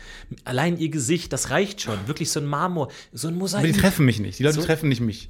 Allein 0.44 0.78
Ihr 0.78 0.88
Gesicht, 0.88 1.32
das 1.34 1.50
reicht 1.50 1.82
schon. 1.82 1.98
Wirklich 2.06 2.30
so 2.30 2.40
ein 2.40 2.46
Marmor, 2.46 2.90
so 3.12 3.28
ein 3.28 3.34
Aber 3.34 3.36
die 3.36 3.40
Mosaik. 3.40 3.76
treffen 3.78 4.06
mich 4.06 4.20
nicht. 4.20 4.38
Die 4.38 4.42
Leute 4.42 4.60
So- 4.60 4.64
treffen 4.66 4.88
nicht 4.88 5.02
mich. 5.02 5.28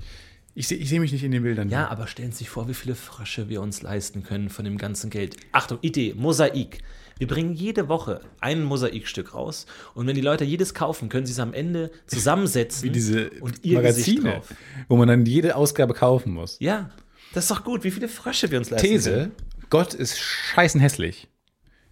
Ich 0.54 0.68
sehe 0.68 0.84
seh 0.86 1.00
mich 1.00 1.10
nicht 1.12 1.24
in 1.24 1.32
den 1.32 1.42
Bildern. 1.42 1.70
Ja, 1.70 1.88
aber 1.88 2.06
stellen 2.06 2.30
Sie 2.30 2.38
sich 2.38 2.50
vor, 2.50 2.68
wie 2.68 2.74
viele 2.74 2.94
Frösche 2.94 3.48
wir 3.48 3.60
uns 3.62 3.82
leisten 3.82 4.22
können 4.22 4.50
von 4.50 4.64
dem 4.64 4.78
ganzen 4.78 5.10
Geld. 5.10 5.36
Achtung, 5.50 5.78
Idee, 5.80 6.14
Mosaik. 6.16 6.78
Wir 7.22 7.28
bringen 7.28 7.52
jede 7.52 7.88
Woche 7.88 8.20
ein 8.40 8.64
Mosaikstück 8.64 9.32
raus 9.32 9.66
und 9.94 10.08
wenn 10.08 10.16
die 10.16 10.20
Leute 10.20 10.42
jedes 10.42 10.74
kaufen, 10.74 11.08
können 11.08 11.24
sie 11.24 11.30
es 11.30 11.38
am 11.38 11.54
Ende 11.54 11.92
zusammensetzen 12.08 12.82
Wie 12.88 12.90
diese 12.90 13.30
und 13.38 13.64
ihr 13.64 13.76
Magazine, 13.76 14.32
drauf. 14.32 14.52
wo 14.88 14.96
man 14.96 15.06
dann 15.06 15.24
jede 15.24 15.54
Ausgabe 15.54 15.94
kaufen 15.94 16.32
muss. 16.32 16.56
Ja, 16.58 16.90
das 17.32 17.44
ist 17.44 17.52
doch 17.52 17.62
gut, 17.62 17.84
wie 17.84 17.92
viele 17.92 18.08
Frösche 18.08 18.50
wir 18.50 18.58
uns 18.58 18.70
leisten 18.70 18.88
These: 18.88 19.10
können. 19.12 19.32
Gott 19.70 19.94
ist 19.94 20.18
scheißen 20.18 20.80
hässlich. 20.80 21.28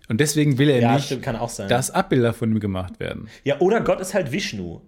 Und 0.09 0.19
deswegen 0.21 0.59
will 0.59 0.69
er 0.69 0.81
Ja, 0.81 0.95
nicht, 0.97 1.07
stimmt, 1.07 1.25
dass 1.69 1.93
Abbilder 1.93 2.33
von 2.33 2.51
ihm 2.51 2.59
gemacht 2.59 2.99
werden. 2.99 3.29
Ja, 3.45 3.61
oder 3.61 3.83
Gott 3.83 4.01
ist 4.01 4.15
halt 4.15 4.33
Vishnu. 4.33 4.81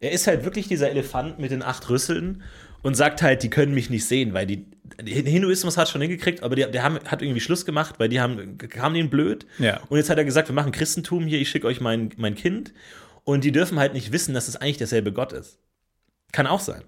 Er 0.00 0.12
ist 0.12 0.26
halt 0.26 0.44
wirklich 0.44 0.68
dieser 0.68 0.90
Elefant 0.90 1.38
mit 1.38 1.50
den 1.50 1.62
acht 1.62 1.88
Rüsseln 1.88 2.42
und 2.82 2.94
sagt 2.94 3.22
halt, 3.22 3.42
die 3.42 3.50
können 3.50 3.74
mich 3.74 3.90
nicht 3.90 4.04
sehen, 4.04 4.34
weil 4.34 4.46
die 4.46 4.66
Hinduismus 5.02 5.76
hat 5.76 5.88
schon 5.88 6.02
hingekriegt, 6.02 6.42
aber 6.42 6.54
der, 6.54 6.68
der 6.68 6.82
haben, 6.82 6.98
hat 7.06 7.22
irgendwie 7.22 7.40
Schluss 7.40 7.64
gemacht, 7.64 7.94
weil 7.98 8.08
die 8.08 8.20
haben 8.20 8.58
kamen 8.58 8.94
denen 8.94 9.10
blöd. 9.10 9.46
Ja. 9.58 9.80
Und 9.88 9.96
jetzt 9.96 10.10
hat 10.10 10.18
er 10.18 10.24
gesagt, 10.24 10.48
wir 10.48 10.54
machen 10.54 10.72
Christentum 10.72 11.26
hier, 11.26 11.40
ich 11.40 11.48
schicke 11.48 11.66
euch 11.66 11.80
mein, 11.80 12.10
mein 12.16 12.34
Kind. 12.34 12.74
Und 13.24 13.44
die 13.44 13.52
dürfen 13.52 13.78
halt 13.78 13.94
nicht 13.94 14.12
wissen, 14.12 14.34
dass 14.34 14.48
es 14.48 14.56
eigentlich 14.56 14.76
derselbe 14.76 15.12
Gott 15.12 15.32
ist. 15.32 15.58
Kann 16.32 16.46
auch 16.46 16.60
sein. 16.60 16.82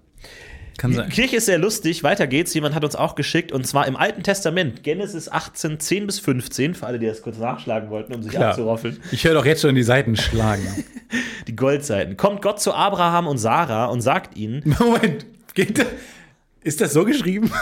Kann 0.77 0.91
Die 0.91 0.97
sein. 0.97 1.09
Kirche 1.09 1.37
ist 1.37 1.45
sehr 1.47 1.57
lustig. 1.57 2.03
Weiter 2.03 2.27
geht's. 2.27 2.53
Jemand 2.53 2.75
hat 2.75 2.83
uns 2.83 2.95
auch 2.95 3.15
geschickt. 3.15 3.51
Und 3.51 3.65
zwar 3.65 3.87
im 3.87 3.95
Alten 3.95 4.21
Testament. 4.23 4.83
Genesis 4.83 5.27
18, 5.29 5.79
10 5.79 6.05
bis 6.05 6.19
15. 6.19 6.75
Für 6.75 6.85
alle, 6.85 6.99
die 6.99 7.07
das 7.07 7.21
kurz 7.23 7.37
nachschlagen 7.37 7.89
wollten, 7.89 8.13
um 8.13 8.21
sich 8.21 8.31
Klar. 8.31 8.49
abzuroffeln. 8.49 8.99
Ich 9.11 9.23
höre 9.23 9.33
doch 9.33 9.45
jetzt 9.45 9.61
schon 9.61 9.73
die 9.75 9.83
Seiten 9.83 10.15
schlagen. 10.15 10.63
Die 11.47 11.55
Goldseiten. 11.55 12.17
Kommt 12.17 12.41
Gott 12.41 12.59
zu 12.61 12.73
Abraham 12.73 13.27
und 13.27 13.37
Sarah 13.37 13.85
und 13.85 14.01
sagt 14.01 14.35
ihnen, 14.37 14.61
Moment, 14.79 15.25
geht 15.53 15.77
das? 15.79 15.87
Ist 16.61 16.81
das 16.81 16.91
so 16.91 17.05
geschrieben? 17.05 17.49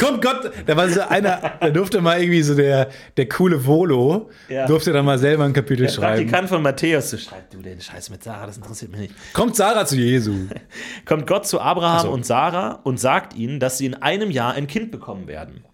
Kommt 0.00 0.22
Gott, 0.22 0.50
da 0.66 0.76
war 0.76 0.88
so 0.88 1.00
einer, 1.02 1.54
da 1.60 1.70
durfte 1.70 2.00
mal 2.00 2.20
irgendwie 2.20 2.42
so 2.42 2.54
der, 2.54 2.88
der 3.16 3.28
coole 3.28 3.64
Volo, 3.66 4.30
Ja. 4.48 4.66
durfte 4.66 4.92
da 4.92 5.02
mal 5.02 5.18
selber 5.18 5.44
ein 5.44 5.52
Kapitel 5.52 5.86
der 5.86 5.92
schreiben. 5.92 6.16
Praktikant 6.22 6.48
von 6.48 6.62
Matthäus, 6.62 7.10
du 7.10 7.18
schreibst 7.18 7.54
du 7.54 7.62
den 7.62 7.80
Scheiß 7.80 8.10
mit 8.10 8.22
Sarah, 8.22 8.46
das 8.46 8.56
interessiert 8.56 8.90
mich 8.92 9.00
nicht. 9.00 9.14
Kommt 9.32 9.56
Sarah 9.56 9.86
zu 9.86 9.96
Jesu. 9.96 10.32
Kommt 11.04 11.26
Gott 11.26 11.46
zu 11.46 11.60
Abraham 11.60 12.02
so. 12.02 12.10
und 12.10 12.24
Sarah 12.26 12.80
und 12.84 12.98
sagt 13.00 13.34
ihnen, 13.34 13.60
dass 13.60 13.78
sie 13.78 13.86
in 13.86 13.94
einem 13.94 14.30
Jahr 14.30 14.54
ein 14.54 14.66
Kind 14.66 14.90
bekommen 14.90 15.26
werden. 15.26 15.64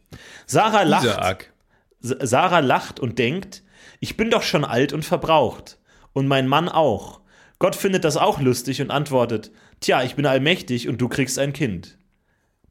Sarah 0.47 0.83
lacht, 0.83 1.05
Isaak. 1.05 1.53
S- 2.03 2.17
Sarah 2.21 2.61
lacht 2.61 3.01
und 3.01 3.19
denkt, 3.19 3.63
ich 4.01 4.17
bin 4.17 4.31
doch 4.31 4.43
schon 4.43 4.65
alt 4.65 4.93
und 4.93 5.05
verbraucht. 5.05 5.79
Und 6.13 6.29
mein 6.29 6.47
Mann 6.47 6.69
auch. 6.69 7.21
Gott 7.59 7.75
findet 7.77 8.05
das 8.05 8.17
auch 8.17 8.41
lustig 8.41 8.81
und 8.83 8.91
antwortet, 8.91 9.51
tja, 9.81 10.03
ich 10.03 10.15
bin 10.17 10.27
allmächtig 10.27 10.89
und 10.89 11.01
du 11.01 11.09
kriegst 11.09 11.39
ein 11.39 11.53
Kind. 11.53 11.97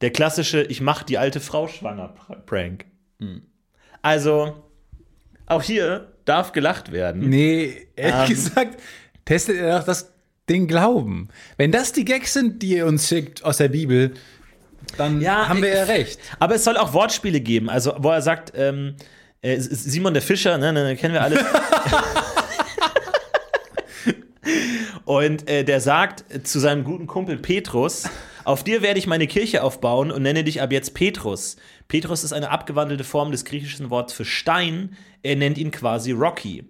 Der 0.00 0.10
klassische, 0.10 0.62
ich 0.62 0.80
mach 0.80 1.02
die 1.02 1.18
alte 1.18 1.40
Frau 1.40 1.68
schwanger 1.68 2.14
Pr- 2.14 2.40
Prank. 2.44 2.84
Also, 4.02 4.62
auch 5.46 5.62
hier 5.62 6.12
darf 6.24 6.52
gelacht 6.52 6.92
werden. 6.92 7.28
Nee, 7.28 7.88
ehrlich 7.96 8.30
Ähm. 8.30 8.34
gesagt, 8.34 8.80
testet 9.24 9.56
ihr 9.56 9.78
doch 9.78 9.84
das, 9.84 10.12
den 10.48 10.66
Glauben. 10.66 11.28
Wenn 11.56 11.72
das 11.72 11.92
die 11.92 12.04
Gags 12.04 12.34
sind, 12.34 12.62
die 12.62 12.76
ihr 12.76 12.86
uns 12.86 13.08
schickt 13.08 13.42
aus 13.44 13.56
der 13.58 13.68
Bibel, 13.68 14.12
dann 14.98 15.20
Ja, 15.22 15.48
haben 15.48 15.62
wir 15.62 15.70
ja 15.74 15.84
recht. 15.84 16.20
Aber 16.38 16.54
es 16.56 16.64
soll 16.64 16.76
auch 16.76 16.92
Wortspiele 16.92 17.40
geben, 17.40 17.70
also 17.70 17.94
wo 17.98 18.10
er 18.10 18.20
sagt, 18.20 18.52
ähm, 18.54 18.96
äh, 19.40 19.58
Simon 19.58 20.12
der 20.12 20.22
Fischer, 20.22 20.58
ne, 20.58 20.72
ne, 20.72 20.96
kennen 20.96 21.14
wir 21.14 21.22
alle. 21.22 21.38
Und 25.06 25.48
äh, 25.48 25.64
der 25.64 25.80
sagt 25.80 26.24
zu 26.46 26.58
seinem 26.58 26.84
guten 26.84 27.06
Kumpel 27.06 27.36
Petrus, 27.38 28.04
auf 28.44 28.62
dir 28.64 28.82
werde 28.82 28.98
ich 28.98 29.06
meine 29.06 29.26
Kirche 29.26 29.62
aufbauen 29.62 30.10
und 30.10 30.22
nenne 30.22 30.44
dich 30.44 30.60
ab 30.60 30.72
jetzt 30.72 30.94
Petrus. 30.94 31.56
Petrus 31.88 32.24
ist 32.24 32.32
eine 32.32 32.50
abgewandelte 32.50 33.04
Form 33.04 33.30
des 33.30 33.44
griechischen 33.44 33.90
Wortes 33.90 34.14
für 34.14 34.24
Stein. 34.24 34.96
Er 35.22 35.36
nennt 35.36 35.58
ihn 35.58 35.70
quasi 35.70 36.12
Rocky. 36.12 36.64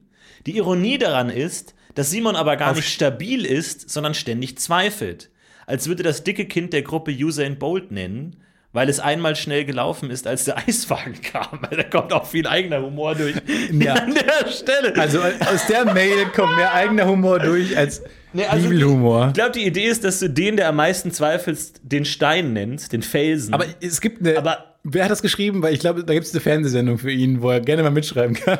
Die 0.47 0.57
Ironie 0.57 0.99
daran 0.99 1.31
ist, 1.31 1.75
dass 1.95 2.11
Simon 2.11 2.37
aber 2.37 2.57
gar 2.57 2.71
Auf 2.71 2.77
nicht 2.77 2.93
stabil 2.93 3.45
ist, 3.45 3.91
sondern 3.91 4.15
ständig 4.15 4.59
zweifelt. 4.59 5.31
Als 5.67 5.89
würde 5.89 6.03
das 6.03 6.25
dicke 6.25 6.47
Kind 6.47 6.73
der 6.73 6.83
Gruppe 6.83 7.13
Usain 7.13 7.59
Bolt 7.59 7.91
nennen, 7.91 8.37
weil 8.73 8.89
es 8.89 9.01
einmal 9.01 9.37
schnell 9.37 9.65
gelaufen 9.65 10.11
ist, 10.11 10.27
als 10.27 10.45
der 10.45 10.59
Eiswagen 10.69 11.21
kam. 11.23 11.61
Da 11.71 11.83
kommt 11.85 12.13
auch 12.13 12.27
viel 12.27 12.47
eigener 12.47 12.83
Humor 12.83 13.15
durch 13.15 13.37
Ja. 13.73 13.95
an 13.95 14.15
der 14.15 14.51
Stelle. 14.51 14.95
Also 14.97 15.21
aus 15.21 15.67
der 15.69 15.93
Mail 15.93 16.27
kommt 16.35 16.57
mehr 16.57 16.75
eigener 16.75 17.07
Humor 17.07 17.39
durch 17.39 17.77
als 17.77 18.03
Nee, 18.35 18.45
also 18.47 18.69
Bibelhumor. 18.69 19.29
Ich 19.29 19.35
glaube, 19.35 19.53
die 19.53 19.65
Idee 19.65 19.85
ist, 19.87 20.05
dass 20.05 20.19
du 20.21 20.29
den, 20.29 20.57
der 20.57 20.69
am 20.69 20.77
meisten 20.77 21.11
zweifelst, 21.13 21.81
den 21.85 22.05
Stein 22.05 22.53
nennst, 22.53 22.93
den 22.93 23.03
Felsen. 23.03 23.55
Aber 23.55 23.65
es 23.81 24.01
gibt 24.01 24.21
eine. 24.27 24.37
Aber- 24.37 24.75
wer 24.83 25.05
hat 25.05 25.11
das 25.11 25.23
geschrieben? 25.23 25.63
Weil 25.63 25.73
ich 25.73 25.81
glaube, 25.81 26.05
da 26.05 26.13
gibt 26.13 26.27
es 26.27 26.33
eine 26.33 26.41
Fernsehsendung 26.41 26.99
für 26.99 27.13
ihn, 27.13 27.41
wo 27.43 27.51
er 27.51 27.61
gerne 27.61 27.83
mal 27.85 27.91
mitschreiben 27.91 28.35
kann. 28.35 28.59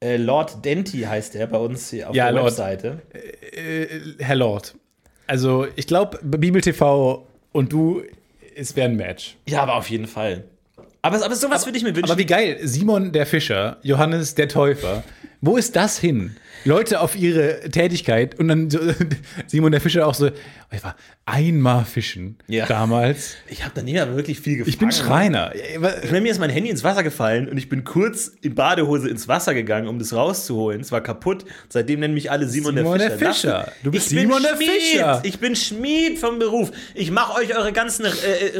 äh, 0.00 0.16
Lord 0.16 0.64
Denti 0.64 1.02
heißt 1.02 1.36
er 1.36 1.46
bei 1.46 1.58
uns 1.58 1.90
hier 1.90 2.10
auf 2.10 2.16
Ja, 2.16 2.24
der 2.24 2.32
Lord. 2.34 2.46
Webseite. 2.46 3.02
Äh, 3.12 3.86
Herr 4.18 4.36
Lord. 4.36 4.74
Also, 5.26 5.66
ich 5.76 5.86
glaube, 5.86 6.18
Bibel 6.22 6.60
TV 6.60 7.26
und 7.52 7.72
du, 7.72 8.02
es 8.56 8.74
wäre 8.76 8.88
ein 8.88 8.96
Match. 8.96 9.36
Ja, 9.46 9.62
aber 9.62 9.76
auf 9.76 9.88
jeden 9.90 10.06
Fall. 10.06 10.44
Aber, 11.02 11.24
aber 11.24 11.34
sowas 11.36 11.64
würde 11.66 11.78
ich 11.78 11.84
mir 11.84 11.94
wünschen. 11.94 12.10
Aber 12.10 12.18
wie 12.18 12.26
geil, 12.26 12.58
Simon 12.62 13.12
der 13.12 13.26
Fischer, 13.26 13.76
Johannes 13.82 14.34
der 14.34 14.48
Täufer. 14.48 15.04
Wo 15.40 15.56
ist 15.56 15.76
das 15.76 15.98
hin? 15.98 16.34
Leute 16.64 17.00
auf 17.00 17.14
ihre 17.14 17.60
Tätigkeit 17.70 18.36
und 18.40 18.48
dann 18.48 18.68
so, 18.70 18.80
Simon 19.46 19.70
der 19.70 19.80
Fischer 19.80 20.04
auch 20.06 20.14
so, 20.14 20.30
ich 20.72 20.82
war 20.82 20.96
einmal 21.26 21.84
fischen 21.84 22.36
Ja. 22.48 22.66
damals. 22.66 23.36
ich 23.48 23.62
habe 23.62 23.72
da 23.74 23.82
nie 23.82 23.92
mehr 23.92 24.16
wirklich 24.16 24.40
viel 24.40 24.56
gefangen. 24.58 24.68
Ich 24.70 24.78
bin 24.78 24.90
Schreiner. 24.90 25.52
Ich 25.54 25.78
meine, 25.78 26.20
mir 26.22 26.32
ist 26.32 26.40
mein 26.40 26.50
Handy 26.50 26.68
ins 26.70 26.82
Wasser 26.82 27.04
gefallen 27.04 27.48
und 27.48 27.56
ich 27.56 27.68
bin 27.68 27.84
kurz 27.84 28.32
in 28.42 28.56
Badehose 28.56 29.08
ins 29.08 29.28
Wasser 29.28 29.54
gegangen, 29.54 29.86
um 29.86 30.00
das 30.00 30.12
rauszuholen. 30.12 30.80
Es 30.80 30.90
war 30.90 31.00
kaputt. 31.00 31.44
Seitdem 31.68 32.00
nennen 32.00 32.14
mich 32.14 32.32
alle 32.32 32.48
Simon, 32.48 32.76
Simon 32.76 32.98
der 32.98 33.10
der 33.10 33.18
Fischer. 33.18 33.32
Fischer. 33.32 33.62
Lass- 33.66 33.74
Du 33.84 33.90
bist 33.92 34.08
Simon 34.08 34.42
der 34.42 34.56
Schmied. 34.56 34.68
Fischer. 34.70 35.20
Ich 35.24 35.38
bin 35.38 35.54
Schmied 35.54 36.18
vom 36.18 36.40
Beruf. 36.40 36.72
Ich 36.94 37.12
mache 37.12 37.40
euch 37.40 37.56
eure 37.56 37.72
ganzen 37.72 38.06
äh, 38.06 38.08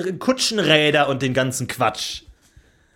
äh, 0.08 0.12
Kutschenräder 0.12 1.08
und 1.08 1.22
den 1.22 1.34
ganzen 1.34 1.66
Quatsch. 1.66 2.22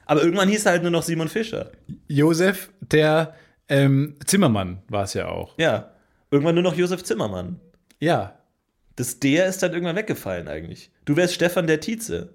Aber 0.07 0.22
irgendwann 0.22 0.49
hieß 0.49 0.66
er 0.66 0.72
halt 0.72 0.83
nur 0.83 0.91
noch 0.93 1.03
Simon 1.03 1.28
Fischer. 1.28 1.72
Josef 2.07 2.70
der 2.80 3.35
ähm, 3.73 4.16
Zimmermann 4.27 4.83
war 4.89 5.05
es 5.05 5.14
ja 5.14 5.29
auch. 5.29 5.59
Ja. 5.59 5.93
Irgendwann 6.31 6.55
nur 6.55 6.64
noch 6.64 6.77
Josef 6.77 7.03
Zimmermann. 7.05 7.59
Ja. 8.01 8.39
Das 8.97 9.18
der 9.18 9.47
ist 9.47 9.62
dann 9.62 9.73
irgendwann 9.73 9.97
weggefallen 9.97 10.49
eigentlich. 10.49 10.91
Du 11.05 11.16
wärst 11.16 11.35
Stefan 11.35 11.66
der 11.66 11.81
Tietze. 11.81 12.35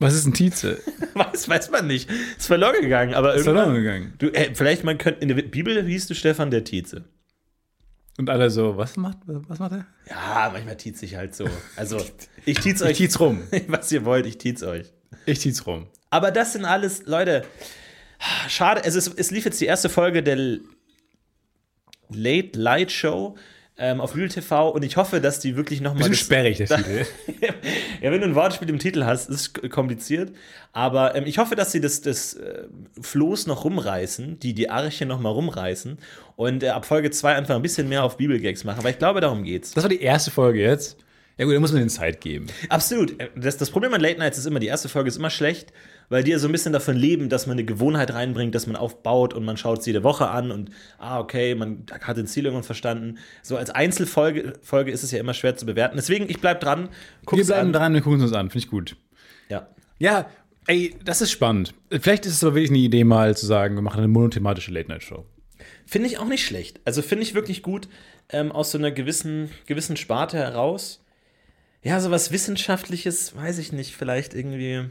Was 0.00 0.14
ist 0.14 0.26
ein 0.26 0.34
Tietze? 0.34 0.80
Weiß, 1.14 1.48
weiß 1.48 1.70
man 1.70 1.86
nicht. 1.86 2.10
Ist 2.10 2.48
verloren 2.48 2.80
gegangen, 2.80 3.14
aber 3.14 3.34
Ist 3.34 3.46
irgendwann. 3.46 3.66
verloren 3.66 3.84
gegangen. 3.84 4.14
Du, 4.18 4.26
äh, 4.30 4.52
vielleicht 4.54 4.82
man 4.82 4.98
könnte 4.98 5.20
in 5.20 5.28
der 5.28 5.36
Bibel 5.36 5.80
hieß 5.84 6.08
du 6.08 6.14
Stefan 6.14 6.50
der 6.50 6.64
Tietze. 6.64 7.04
Und 8.18 8.28
alle 8.28 8.50
so, 8.50 8.76
was 8.76 8.96
macht, 8.96 9.18
was 9.26 9.58
macht 9.60 9.72
er? 9.72 9.86
Ja, 10.08 10.50
manchmal 10.52 10.76
tietz 10.76 11.02
ich 11.02 11.14
halt 11.16 11.34
so. 11.36 11.46
Also, 11.76 11.98
ich 12.44 12.58
tietz 12.58 12.80
Ich 12.80 12.88
euch, 12.88 12.96
tietz 12.96 13.20
rum. 13.20 13.42
was 13.68 13.92
ihr 13.92 14.04
wollt, 14.04 14.26
ich 14.26 14.38
tietz 14.38 14.62
euch. 14.62 14.92
Ich 15.24 15.38
tietz 15.38 15.66
rum. 15.66 15.86
Aber 16.10 16.30
das 16.30 16.52
sind 16.54 16.64
alles, 16.64 17.06
Leute, 17.06 17.44
schade, 18.48 18.82
es, 18.84 18.94
ist, 18.94 19.18
es 19.18 19.30
lief 19.30 19.44
jetzt 19.44 19.60
die 19.60 19.66
erste 19.66 19.88
Folge 19.88 20.22
der 20.22 20.58
Late 22.10 22.58
Light 22.58 22.92
Show 22.92 23.36
ähm, 23.78 24.00
auf 24.00 24.14
Real 24.14 24.28
TV 24.28 24.68
und 24.68 24.84
ich 24.84 24.96
hoffe, 24.96 25.20
dass 25.20 25.40
die 25.40 25.56
wirklich 25.56 25.80
nochmal. 25.80 26.08
Bisschen 26.08 26.26
sperrig, 26.26 26.58
der 26.58 26.68
Titel. 26.68 27.06
ja, 28.00 28.12
wenn 28.12 28.20
du 28.20 28.26
ein 28.26 28.34
Wortspiel 28.34 28.68
im 28.68 28.78
Titel 28.78 29.04
hast, 29.04 29.30
ist 29.30 29.58
es 29.62 29.70
kompliziert. 29.70 30.32
Aber 30.72 31.14
ähm, 31.14 31.24
ich 31.26 31.38
hoffe, 31.38 31.56
dass 31.56 31.72
sie 31.72 31.80
das, 31.80 32.02
das 32.02 32.34
äh, 32.34 32.64
Floß 33.00 33.46
noch 33.46 33.64
rumreißen, 33.64 34.38
die 34.38 34.54
die 34.54 34.68
Arche 34.68 35.06
noch 35.06 35.20
mal 35.20 35.30
rumreißen 35.30 35.98
und 36.36 36.62
äh, 36.62 36.68
ab 36.68 36.84
Folge 36.84 37.10
2 37.10 37.34
einfach 37.34 37.56
ein 37.56 37.62
bisschen 37.62 37.88
mehr 37.88 38.04
auf 38.04 38.18
Bibelgags 38.18 38.64
machen. 38.64 38.84
Weil 38.84 38.92
ich 38.92 38.98
glaube, 38.98 39.20
darum 39.20 39.42
geht's. 39.42 39.72
Das 39.72 39.84
war 39.84 39.90
die 39.90 40.02
erste 40.02 40.30
Folge 40.30 40.60
jetzt. 40.60 40.98
Ja 41.38 41.46
gut, 41.46 41.54
da 41.54 41.60
muss 41.60 41.72
man 41.72 41.80
den 41.80 41.88
Zeit 41.88 42.20
geben. 42.20 42.46
Absolut. 42.68 43.16
Das, 43.34 43.56
das 43.56 43.70
Problem 43.70 43.94
an 43.94 44.00
Late 44.00 44.18
Nights 44.18 44.36
ist 44.36 44.46
immer, 44.46 44.60
die 44.60 44.66
erste 44.66 44.90
Folge 44.90 45.08
ist 45.08 45.16
immer 45.16 45.30
schlecht, 45.30 45.72
weil 46.08 46.24
die 46.24 46.30
ja 46.30 46.38
so 46.38 46.48
ein 46.48 46.52
bisschen 46.52 46.72
davon 46.72 46.96
leben, 46.96 47.28
dass 47.28 47.46
man 47.46 47.54
eine 47.54 47.64
Gewohnheit 47.64 48.12
reinbringt, 48.12 48.54
dass 48.54 48.66
man 48.66 48.76
aufbaut 48.76 49.34
und 49.34 49.44
man 49.44 49.56
schaut 49.56 49.80
es 49.80 49.86
jede 49.86 50.02
Woche 50.02 50.28
an 50.28 50.50
und 50.50 50.70
ah, 50.98 51.20
okay, 51.20 51.54
man 51.54 51.84
hat 52.00 52.16
den 52.16 52.26
Ziel 52.26 52.44
irgendwann 52.44 52.64
verstanden. 52.64 53.18
So 53.42 53.56
als 53.56 53.70
Einzelfolge 53.70 54.54
Folge 54.62 54.92
ist 54.92 55.02
es 55.02 55.10
ja 55.10 55.20
immer 55.20 55.34
schwer 55.34 55.56
zu 55.56 55.66
bewerten. 55.66 55.96
Deswegen, 55.96 56.28
ich 56.28 56.40
bleib 56.40 56.60
dran. 56.60 56.88
Wir 57.30 57.44
bleiben 57.44 57.68
an. 57.68 57.72
dran, 57.72 57.94
wir 57.94 58.00
gucken 58.00 58.18
es 58.18 58.26
uns 58.26 58.32
an. 58.32 58.50
Finde 58.50 58.64
ich 58.64 58.70
gut. 58.70 58.96
Ja. 59.48 59.68
Ja, 59.98 60.26
Ey, 60.66 60.94
das 61.04 61.20
ist 61.20 61.32
spannend. 61.32 61.74
Vielleicht 61.90 62.24
ist 62.24 62.34
es 62.34 62.44
aber 62.44 62.54
wirklich 62.54 62.70
eine 62.70 62.78
Idee, 62.78 63.02
mal 63.02 63.36
zu 63.36 63.46
sagen, 63.46 63.74
wir 63.74 63.82
machen 63.82 63.98
eine 63.98 64.08
monothematische 64.08 64.70
Late-Night-Show. 64.70 65.24
Finde 65.86 66.08
ich 66.08 66.18
auch 66.18 66.26
nicht 66.26 66.46
schlecht. 66.46 66.80
Also 66.84 67.02
finde 67.02 67.24
ich 67.24 67.34
wirklich 67.34 67.62
gut 67.62 67.88
ähm, 68.28 68.52
aus 68.52 68.70
so 68.70 68.78
einer 68.78 68.92
gewissen, 68.92 69.50
gewissen 69.66 69.96
Sparte 69.96 70.36
heraus. 70.36 71.04
Ja, 71.82 72.00
so 72.00 72.12
was 72.12 72.30
Wissenschaftliches, 72.30 73.34
weiß 73.34 73.58
ich 73.58 73.72
nicht, 73.72 73.96
vielleicht 73.96 74.34
irgendwie 74.34 74.88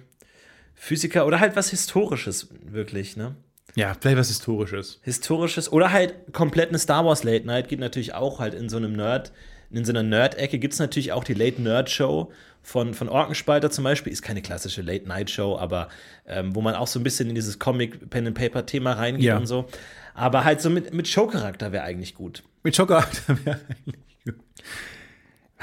Physiker 0.84 1.27
oder 1.27 1.39
halt 1.39 1.55
was 1.55 1.69
Historisches, 1.69 2.47
wirklich, 2.65 3.15
ne? 3.15 3.36
Ja, 3.75 3.95
vielleicht 3.99 4.17
was 4.17 4.29
Historisches. 4.29 4.99
Historisches 5.03 5.71
oder 5.71 5.91
halt 5.91 6.34
komplett 6.34 6.69
eine 6.69 6.79
Star 6.79 7.05
Wars 7.05 7.23
Late 7.23 7.45
Night 7.45 7.67
geht 7.69 7.79
natürlich 7.79 8.15
auch 8.15 8.39
halt 8.39 8.55
in 8.55 8.67
so 8.67 8.77
einem 8.77 8.93
Nerd, 8.93 9.32
in 9.69 9.86
so 9.86 9.91
einer 9.91 10.01
Nerd-Ecke 10.01 10.57
gibt 10.57 10.73
es 10.73 10.79
natürlich 10.79 11.11
auch 11.11 11.23
die 11.23 11.36
Late 11.36 11.61
Nerd 11.61 11.91
Show 11.91 12.32
von, 12.63 12.95
von 12.95 13.09
Orkenspalter 13.09 13.69
zum 13.69 13.84
Beispiel. 13.84 14.11
Ist 14.11 14.23
keine 14.23 14.41
klassische 14.41 14.82
Late 14.82 15.07
Night 15.07 15.29
Show, 15.29 15.55
aber 15.55 15.88
ähm, 16.25 16.55
wo 16.55 16.61
man 16.61 16.73
auch 16.73 16.88
so 16.88 16.99
ein 16.99 17.03
bisschen 17.03 17.29
in 17.29 17.36
dieses 17.36 17.59
Comic 17.59 18.09
Pen 18.09 18.25
and 18.25 18.36
Paper 18.36 18.65
Thema 18.65 18.93
reingeht 18.93 19.23
Ja. 19.23 19.38
und 19.38 19.45
so. 19.45 19.67
Aber 20.15 20.43
halt 20.45 20.61
so 20.61 20.71
mit, 20.71 20.95
mit 20.95 21.07
Showcharakter 21.07 21.71
wäre 21.71 21.84
eigentlich 21.84 22.15
gut. 22.15 22.41
Mit 22.63 22.75
Schokolade 22.75 23.07
wäre 23.45 23.59
eigentlich 23.69 23.95
gut. 24.25 24.36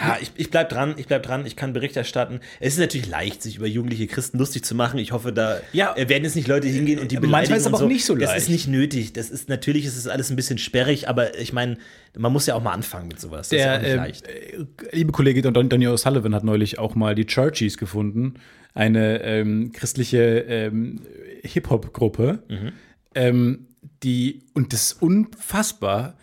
Ja, 0.00 0.16
ich, 0.20 0.30
ich 0.36 0.50
bleib 0.50 0.68
dran, 0.68 0.94
ich 0.96 1.06
bleib 1.08 1.24
dran, 1.24 1.44
ich 1.44 1.56
kann 1.56 1.72
Bericht 1.72 1.96
erstatten. 1.96 2.40
Es 2.60 2.74
ist 2.74 2.78
natürlich 2.78 3.08
leicht, 3.08 3.42
sich 3.42 3.56
über 3.56 3.66
jugendliche 3.66 4.06
Christen 4.06 4.38
lustig 4.38 4.64
zu 4.64 4.74
machen. 4.76 4.98
Ich 4.98 5.10
hoffe, 5.12 5.32
da 5.32 5.60
Ja. 5.72 5.96
äh, 5.96 6.08
werden 6.08 6.22
jetzt 6.24 6.36
nicht 6.36 6.46
Leute 6.46 6.68
hingehen 6.68 7.00
und 7.00 7.10
die 7.10 7.16
Manchmal 7.16 7.30
beleidigen 7.42 7.54
ist 7.56 7.60
es 7.62 7.66
aber 7.66 7.78
und 7.78 7.84
auch 7.84 7.88
nicht 7.88 8.04
so 8.04 8.14
Das 8.14 8.30
leicht. 8.30 8.42
ist 8.42 8.48
nicht 8.48 8.68
nötig. 8.68 9.12
Das 9.12 9.28
ist 9.28 9.48
natürlich 9.48 9.84
ist 9.86 9.96
es 9.96 10.06
alles 10.06 10.30
ein 10.30 10.36
bisschen 10.36 10.58
sperrig, 10.58 11.08
aber 11.08 11.36
ich 11.38 11.52
meine, 11.52 11.78
man 12.16 12.32
muss 12.32 12.46
ja 12.46 12.54
auch 12.54 12.62
mal 12.62 12.72
anfangen 12.72 13.08
mit 13.08 13.20
sowas. 13.20 13.48
Das 13.48 13.58
ist 13.58 13.64
ja 13.64 13.78
Der 13.78 13.80
nicht 13.80 13.90
äh, 13.90 13.96
leicht. 13.96 14.28
äh, 14.28 14.96
liebe 14.96 15.10
Kollege 15.12 15.42
Don 15.42 15.68
Donny 15.68 15.88
O'Sullivan 15.88 16.34
hat 16.34 16.44
neulich 16.44 16.78
auch 16.78 16.94
mal 16.94 17.14
die 17.16 17.26
Churchies 17.26 17.76
gefunden, 17.76 18.34
eine 18.74 19.22
ähm, 19.24 19.72
christliche 19.72 20.44
ähm, 20.48 21.00
Hip-Hop-Gruppe, 21.42 22.44
Mhm. 22.48 22.72
ähm, 23.14 23.66
die, 24.04 24.42
und 24.54 24.72
das 24.72 24.92
ist 24.92 25.02
unfassbar, 25.02 26.16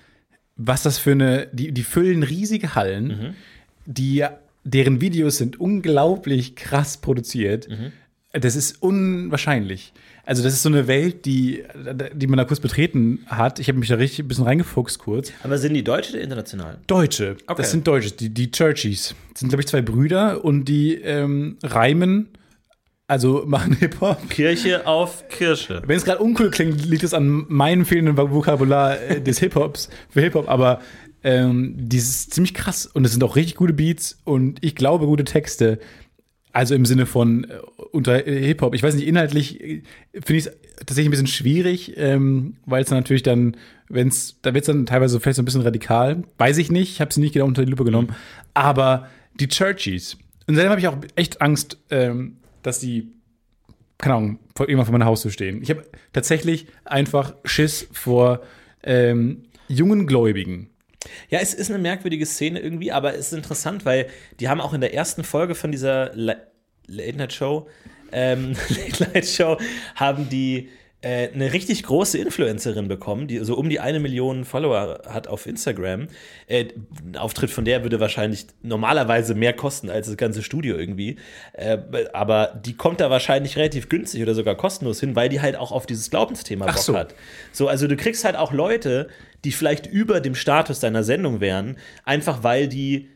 was 0.56 0.84
das 0.84 0.98
für 0.98 1.12
eine, 1.12 1.48
die, 1.52 1.74
die 1.74 1.84
füllen 1.84 2.24
riesige 2.24 2.76
Hallen, 2.76 3.08
Mhm. 3.08 3.36
Die, 3.86 4.26
deren 4.64 5.02
Videos 5.02 5.38
sind 5.38 5.60
unglaublich 5.60 6.56
krass 6.56 6.98
produziert. 6.98 7.70
Mhm. 7.70 7.92
Das 8.34 8.56
ist 8.56 8.82
unwahrscheinlich. 8.82 9.94
Also, 10.26 10.44
das 10.44 10.54
ist 10.54 10.64
so 10.64 10.70
eine 10.70 10.88
Welt, 10.88 11.26
die, 11.26 11.64
die 12.14 12.28
man 12.28 12.38
da 12.38 12.46
kurz 12.46 12.60
betreten 12.60 13.26
hat. 13.28 13.60
Ich 13.60 13.68
habe 13.68 13.78
mich 13.78 13.90
da 13.90 13.96
richtig 13.96 14.26
ein 14.26 14.28
bisschen 14.28 14.46
reingefuchst 14.46 14.98
kurz. 14.98 15.32
Aber 15.44 15.58
sind 15.60 15.76
die 15.76 15.84
deutsche 15.84 16.14
oder 16.14 16.22
international? 16.22 16.80
Deutsche. 16.88 17.38
Okay. 17.46 17.62
Das 17.62 17.72
sind 17.72 17.86
Deutsche, 17.86 18.12
die, 18.12 18.30
die 18.30 18.50
Churchies. 18.50 19.14
Das 19.32 19.42
sind, 19.42 19.50
glaube 19.50 19.62
ich, 19.62 19.68
zwei 19.68 19.84
Brüder 19.84 20.44
und 20.44 20.66
die 20.66 20.96
ähm, 20.96 21.58
reimen, 21.62 22.30
also 23.08 23.44
machen 23.48 23.74
Hip-Hop. 23.74 24.28
Kirche 24.30 24.88
auf 24.88 25.28
Kirsche. 25.30 25.84
Wenn 25.86 25.96
es 25.96 26.06
gerade 26.06 26.24
uncool 26.24 26.50
klingt, 26.50 26.84
liegt 26.86 27.04
es 27.04 27.14
an 27.14 27.46
meinem 27.48 27.86
fehlenden 27.86 28.18
Vokabular 28.18 29.00
äh, 29.00 29.22
des 29.22 29.38
Hip-Hops 29.40 29.90
für 30.10 30.22
Hip-Hop, 30.22 30.50
aber 30.50 30.82
ähm, 31.26 31.74
die 31.76 31.98
ist 31.98 32.36
ziemlich 32.36 32.54
krass 32.54 32.86
und 32.86 33.04
es 33.04 33.12
sind 33.12 33.24
auch 33.24 33.36
richtig 33.36 33.56
gute 33.56 33.74
Beats 33.74 34.20
und 34.26 34.64
ich 34.64 34.76
glaube 34.76 35.08
gute 35.08 35.24
Texte. 35.24 35.80
Also 36.54 36.76
im 36.76 36.86
Sinne 36.86 37.08
von 37.08 37.46
äh, 37.46 37.58
unter 37.92 38.28
äh, 38.28 38.46
Hip-Hop. 38.46 38.76
Ich 38.76 38.84
weiß 38.84 38.94
nicht, 38.94 39.08
inhaltlich 39.08 39.60
äh, 39.60 39.82
finde 40.14 40.36
ich 40.36 40.46
es 40.46 40.52
tatsächlich 40.78 41.08
ein 41.08 41.12
bisschen 41.12 41.28
schwierig, 41.28 41.94
ähm, 41.98 42.58
weil 42.68 42.84
es 42.84 42.92
natürlich 42.92 43.24
dann, 43.24 43.58
wenn 43.90 44.10
es, 44.10 44.40
da 44.44 44.54
wird 44.54 44.66
es 44.66 44.68
dann 44.68 44.86
teilweise 44.86 45.20
vielleicht 45.20 45.38
so 45.38 45.42
ein 45.42 45.46
bisschen 45.46 45.64
radikal. 45.64 46.24
Weiß 46.38 46.60
ich 46.60 46.72
nicht, 46.72 46.92
ich 46.92 47.02
habe 47.02 47.12
sie 47.12 47.22
nicht 47.22 47.34
genau 47.34 47.46
unter 47.46 47.66
die 47.66 47.72
Lupe 47.72 47.86
genommen. 47.86 48.16
Aber 48.54 49.10
die 49.34 49.48
Churchies. 49.48 50.18
Und 50.46 50.56
seitdem 50.56 50.70
habe 50.70 50.80
ich 50.80 50.88
auch 50.88 50.98
echt 51.16 51.42
Angst, 51.42 51.80
ähm, 51.90 52.38
dass 52.62 52.78
die, 52.80 53.08
keine 53.98 54.16
Ahnung, 54.16 54.40
vor, 54.56 54.70
irgendwann 54.70 54.86
vor 54.86 54.94
meiner 54.94 55.06
Haustür 55.06 55.32
stehen. 55.32 55.64
Ich 55.64 55.72
habe 55.72 55.84
tatsächlich 56.14 56.68
einfach 56.86 57.34
Schiss 57.46 57.88
vor 57.92 58.42
ähm, 58.84 59.46
jungen 59.68 60.06
Gläubigen. 60.06 60.70
Ja, 61.30 61.40
es 61.40 61.54
ist 61.54 61.70
eine 61.70 61.80
merkwürdige 61.80 62.26
Szene 62.26 62.60
irgendwie, 62.60 62.92
aber 62.92 63.14
es 63.14 63.28
ist 63.28 63.34
interessant, 63.34 63.86
weil 63.86 64.08
die 64.40 64.50
haben 64.50 64.62
auch 64.62 64.74
in 64.74 64.82
der 64.82 64.94
ersten 64.94 65.24
Folge 65.24 65.56
von 65.56 65.72
dieser 65.72 66.12
La- 66.16 66.38
Late 66.88 67.18
Night 67.18 67.34
Show, 67.34 67.68
ähm, 68.12 68.56
Late 68.70 69.12
Night 69.14 69.26
Show, 69.28 69.58
haben 69.96 70.30
die 70.30 70.70
äh, 71.06 71.32
eine 71.32 71.54
richtig 71.54 71.84
große 71.84 72.18
Influencerin 72.18 72.88
bekommen, 72.88 73.28
die 73.28 73.38
so 73.46 73.56
um 73.56 73.70
die 73.70 73.80
eine 73.80 74.00
Million 74.00 74.44
Follower 74.44 75.02
hat 75.08 75.28
auf 75.28 75.46
Instagram. 75.46 76.08
Äh, 76.48 76.70
ein 77.06 77.16
Auftritt 77.16 77.52
von 77.52 77.64
der 77.64 77.84
würde 77.84 78.00
wahrscheinlich 78.00 78.48
normalerweise 78.64 79.36
mehr 79.36 79.54
kosten 79.54 79.92
als 79.92 80.08
das 80.08 80.18
ganze 80.18 80.42
Studio 80.42 80.76
irgendwie. 80.76 81.18
Äh, 81.54 81.78
aber 82.12 82.60
die 82.66 82.74
kommt 82.74 83.02
da 83.02 83.12
wahrscheinlich 83.12 83.56
relativ 83.56 83.88
günstig 83.88 84.24
oder 84.24 84.34
sogar 84.34 84.56
kostenlos 84.56 85.00
hin, 85.00 85.16
weil 85.16 85.30
die 85.30 85.42
halt 85.42 85.58
auch 85.58 85.72
auf 85.72 85.86
dieses 85.86 86.10
Glaubensthema 86.10 86.66
Bock 86.66 86.80
so. 86.80 86.98
hat. 86.98 87.14
So, 87.52 87.68
also 87.68 87.88
du 87.88 87.96
kriegst 87.96 88.26
halt 88.26 88.36
auch 88.36 88.52
Leute, 88.52 89.08
die 89.44 89.52
vielleicht 89.52 89.86
über 89.86 90.22
dem 90.22 90.34
Status 90.34 90.80
deiner 90.80 91.04
Sendung 91.04 91.40
wären, 91.40 91.78
einfach 92.04 92.42
weil 92.42 92.68
die 92.68 93.10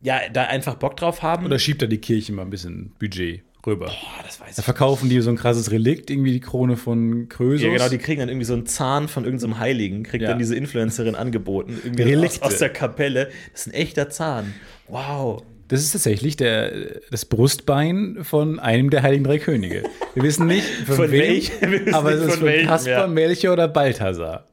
ja 0.00 0.30
da 0.32 0.44
einfach 0.44 0.76
Bock 0.76 0.96
drauf 0.96 1.20
haben. 1.20 1.44
Oder 1.44 1.58
schiebt 1.58 1.82
da 1.82 1.86
die 1.86 1.98
Kirche 1.98 2.32
mal 2.32 2.42
ein 2.42 2.50
bisschen 2.50 2.94
Budget 2.98 3.42
rüber? 3.66 3.86
Boah, 3.86 4.22
das 4.24 4.40
weiß 4.40 4.56
Da 4.56 4.60
ich. 4.60 4.64
verkaufen 4.64 5.08
die 5.08 5.20
so 5.20 5.30
ein 5.30 5.36
krasses 5.36 5.70
Relikt, 5.70 6.10
irgendwie 6.10 6.32
die 6.32 6.40
Krone 6.40 6.76
von 6.76 7.28
Krösus. 7.28 7.62
Ja, 7.62 7.70
genau, 7.72 7.88
die 7.88 7.98
kriegen 7.98 8.20
dann 8.20 8.28
irgendwie 8.28 8.46
so 8.46 8.54
einen 8.54 8.66
Zahn 8.66 9.08
von 9.08 9.24
irgendeinem 9.24 9.58
Heiligen, 9.58 10.02
kriegt 10.02 10.22
Ja. 10.22 10.30
dann 10.30 10.38
diese 10.38 10.54
Influencerin 10.56 11.14
angeboten, 11.14 11.78
irgendwie 11.84 12.04
aus, 12.04 12.10
Relikte. 12.10 12.42
aus 12.42 12.58
der 12.58 12.68
Kapelle. 12.70 13.30
Das 13.52 13.62
ist 13.66 13.72
ein 13.72 13.74
echter 13.74 14.10
Zahn. 14.10 14.54
Wow. 14.88 15.42
das 15.68 15.80
ist 15.82 15.92
tatsächlich 15.92 16.36
der, 16.36 17.00
das 17.10 17.24
Brustbein 17.24 18.18
von 18.22 18.58
einem 18.60 18.90
der 18.90 19.02
Heiligen 19.02 19.24
Drei 19.24 19.38
Könige. 19.38 19.82
Wir 20.14 20.22
wissen 20.22 20.46
nicht, 20.46 20.66
von, 20.86 20.96
Von 20.96 21.10
wem, 21.10 21.20
welch- 21.22 21.50
aber 21.94 22.12
es 22.12 22.20
ist 22.20 22.34
von 22.36 22.48
von 22.48 22.66
Kaspar, 22.66 22.92
ja. 22.92 23.06
Melchior 23.06 23.54
oder 23.54 23.66
Balthasar. 23.68 24.46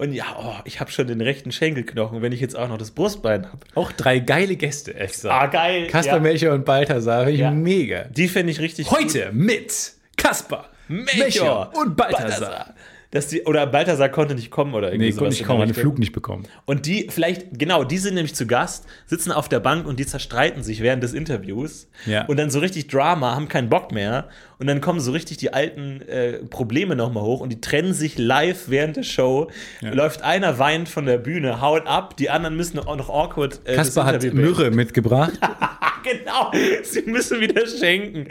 Und 0.00 0.14
ja, 0.14 0.24
oh, 0.38 0.54
ich 0.64 0.80
habe 0.80 0.90
schon 0.90 1.08
den 1.08 1.20
rechten 1.20 1.52
Schenkelknochen, 1.52 2.22
wenn 2.22 2.32
ich 2.32 2.40
jetzt 2.40 2.56
auch 2.56 2.68
noch 2.68 2.78
das 2.78 2.90
Brustbein 2.90 3.44
habe. 3.44 3.58
Auch 3.74 3.92
drei 3.92 4.18
geile 4.18 4.56
Gäste, 4.56 4.94
extra. 4.94 5.42
Ah, 5.42 5.46
geil. 5.46 5.88
Kaspar, 5.88 6.16
ja. 6.16 6.20
Melchior 6.22 6.54
und 6.54 6.64
Balthasar, 6.64 7.24
finde 7.24 7.34
ich 7.34 7.40
Ja. 7.40 7.50
mega. 7.50 8.04
Die 8.04 8.26
finde 8.28 8.50
ich 8.50 8.60
richtig 8.60 8.86
gut. 8.86 8.98
Heute 8.98 9.30
mit 9.32 9.92
Kaspar, 10.16 10.70
Melchior 10.88 11.70
und 11.76 11.98
Balthasar. 11.98 12.72
Dass 13.10 13.26
die, 13.26 13.42
oder 13.42 13.66
Balthasar 13.66 14.08
konnte 14.08 14.36
nicht 14.36 14.50
kommen 14.50 14.72
oder 14.72 14.88
irgendwie 14.92 15.06
Nee, 15.06 15.10
sowas 15.12 15.36
konnte 15.38 15.44
der 15.48 15.54
einen 15.54 15.62
Richtung. 15.64 15.82
Flug 15.82 15.98
nicht 15.98 16.12
bekommen. 16.12 16.44
Und 16.64 16.86
die, 16.86 17.08
vielleicht, 17.10 17.58
genau, 17.58 17.82
die 17.84 17.98
sind 17.98 18.14
nämlich 18.14 18.36
zu 18.36 18.46
Gast, 18.46 18.86
sitzen 19.04 19.32
auf 19.32 19.48
der 19.48 19.58
Bank 19.60 19.84
und 19.86 19.98
die 19.98 20.06
zerstreiten 20.06 20.62
sich 20.62 20.80
während 20.80 21.02
des 21.02 21.12
Interviews. 21.12 21.88
Ja. 22.06 22.24
Und 22.26 22.38
dann 22.38 22.50
so 22.50 22.60
richtig 22.60 22.86
Drama, 22.86 23.34
haben 23.34 23.48
keinen 23.48 23.68
Bock 23.68 23.90
mehr. 23.92 24.28
Und 24.60 24.66
dann 24.66 24.82
kommen 24.82 25.00
so 25.00 25.10
richtig 25.12 25.38
die 25.38 25.54
alten 25.54 26.02
äh, 26.02 26.34
Probleme 26.34 26.94
nochmal 26.94 27.22
hoch 27.22 27.40
und 27.40 27.48
die 27.48 27.62
trennen 27.62 27.94
sich 27.94 28.18
live 28.18 28.64
während 28.68 28.98
der 28.98 29.04
Show. 29.04 29.50
Läuft 29.80 30.20
einer 30.20 30.58
weint 30.58 30.88
von 30.88 31.06
der 31.06 31.16
Bühne, 31.16 31.62
haut 31.62 31.86
ab, 31.86 32.18
die 32.18 32.28
anderen 32.28 32.56
müssen 32.56 32.78
auch 32.78 32.96
noch 32.96 33.08
awkward. 33.08 33.60
Äh, 33.64 33.76
das 33.76 33.86
Kaspar 33.86 34.04
hat 34.04 34.22
Myrrhe 34.34 34.70
mitgebracht. 34.70 35.32
genau, 36.02 36.52
sie 36.82 37.02
müssen 37.02 37.40
wieder 37.40 37.66
schenken. 37.66 38.26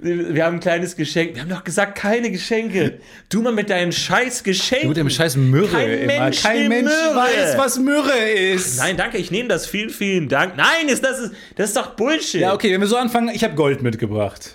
Wir 0.00 0.44
haben 0.46 0.54
ein 0.54 0.60
kleines 0.60 0.96
Geschenk. 0.96 1.34
Wir 1.34 1.42
haben 1.42 1.50
doch 1.50 1.64
gesagt, 1.64 1.96
keine 1.96 2.30
Geschenke. 2.30 3.00
Du 3.28 3.42
mal 3.42 3.52
mit 3.52 3.68
deinen 3.68 3.92
scheiß 3.92 4.44
Geschenken. 4.44 4.84
Du 4.84 4.88
mit 4.88 4.96
dem 4.96 5.10
scheiß 5.10 5.36
Myrrhe 5.36 5.68
Kein 5.68 5.90
immer. 5.90 6.06
Mensch 6.06 6.42
Kein 6.42 6.68
Mensch 6.68 6.90
Myrrhe. 6.90 7.16
weiß, 7.16 7.58
was 7.58 7.78
Myrrhe 7.78 8.30
ist. 8.54 8.78
Nein, 8.78 8.96
danke, 8.96 9.18
ich 9.18 9.30
nehme 9.30 9.48
das. 9.48 9.66
Vielen, 9.66 9.90
vielen 9.90 10.28
Dank. 10.28 10.56
Nein, 10.56 10.88
ist 10.88 11.04
das, 11.04 11.18
ist, 11.18 11.32
das 11.56 11.68
ist 11.68 11.76
doch 11.76 11.90
Bullshit. 11.90 12.40
Ja, 12.40 12.54
okay, 12.54 12.72
wenn 12.72 12.80
wir 12.80 12.88
so 12.88 12.96
anfangen, 12.96 13.28
ich 13.34 13.44
habe 13.44 13.54
Gold 13.54 13.82
mitgebracht. 13.82 14.54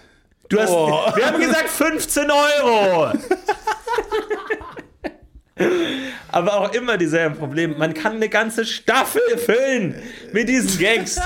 Du 0.53 0.61
hast, 0.61 0.69
Oh. 0.69 1.11
Wir 1.15 1.25
haben 1.25 1.39
gesagt 1.39 1.69
15 1.69 2.29
Euro. 2.29 3.11
Aber 6.31 6.59
auch 6.59 6.73
immer 6.73 6.97
dieselben 6.97 7.37
Probleme. 7.37 7.75
Man 7.75 7.93
kann 7.93 8.13
eine 8.13 8.29
ganze 8.29 8.65
Staffel 8.65 9.21
füllen 9.37 9.95
mit 10.31 10.49
diesen 10.49 10.79
Gags. 10.79 11.19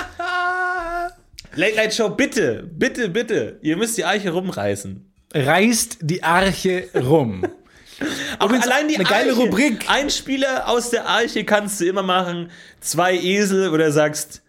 Late 1.56 1.76
Night 1.76 1.94
Show, 1.94 2.10
bitte, 2.10 2.70
bitte, 2.74 3.10
bitte. 3.10 3.58
Ihr 3.62 3.78
müsst 3.78 3.98
die 3.98 4.06
Eiche 4.06 4.32
rumreißen. 4.32 5.12
Reißt 5.34 5.98
die 6.02 6.24
Arche 6.24 6.90
rum. 6.96 7.44
Auch 8.40 8.46
Übrigens 8.46 8.68
allein 8.68 8.88
die 8.88 8.96
eine 8.96 9.06
geile 9.06 9.32
Arche. 9.32 9.42
Rubrik. 9.42 9.90
Ein 9.90 10.10
Spieler 10.10 10.70
aus 10.70 10.90
der 10.92 11.08
Arche 11.08 11.44
kannst 11.46 11.82
du 11.82 11.86
immer 11.86 12.04
machen. 12.04 12.52
Zwei 12.80 13.16
Esel 13.18 13.70
oder 13.70 13.92
sagst, 13.92 14.42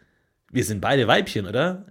wir 0.50 0.64
sind 0.64 0.80
beide 0.80 1.06
Weibchen, 1.08 1.46
oder? 1.46 1.86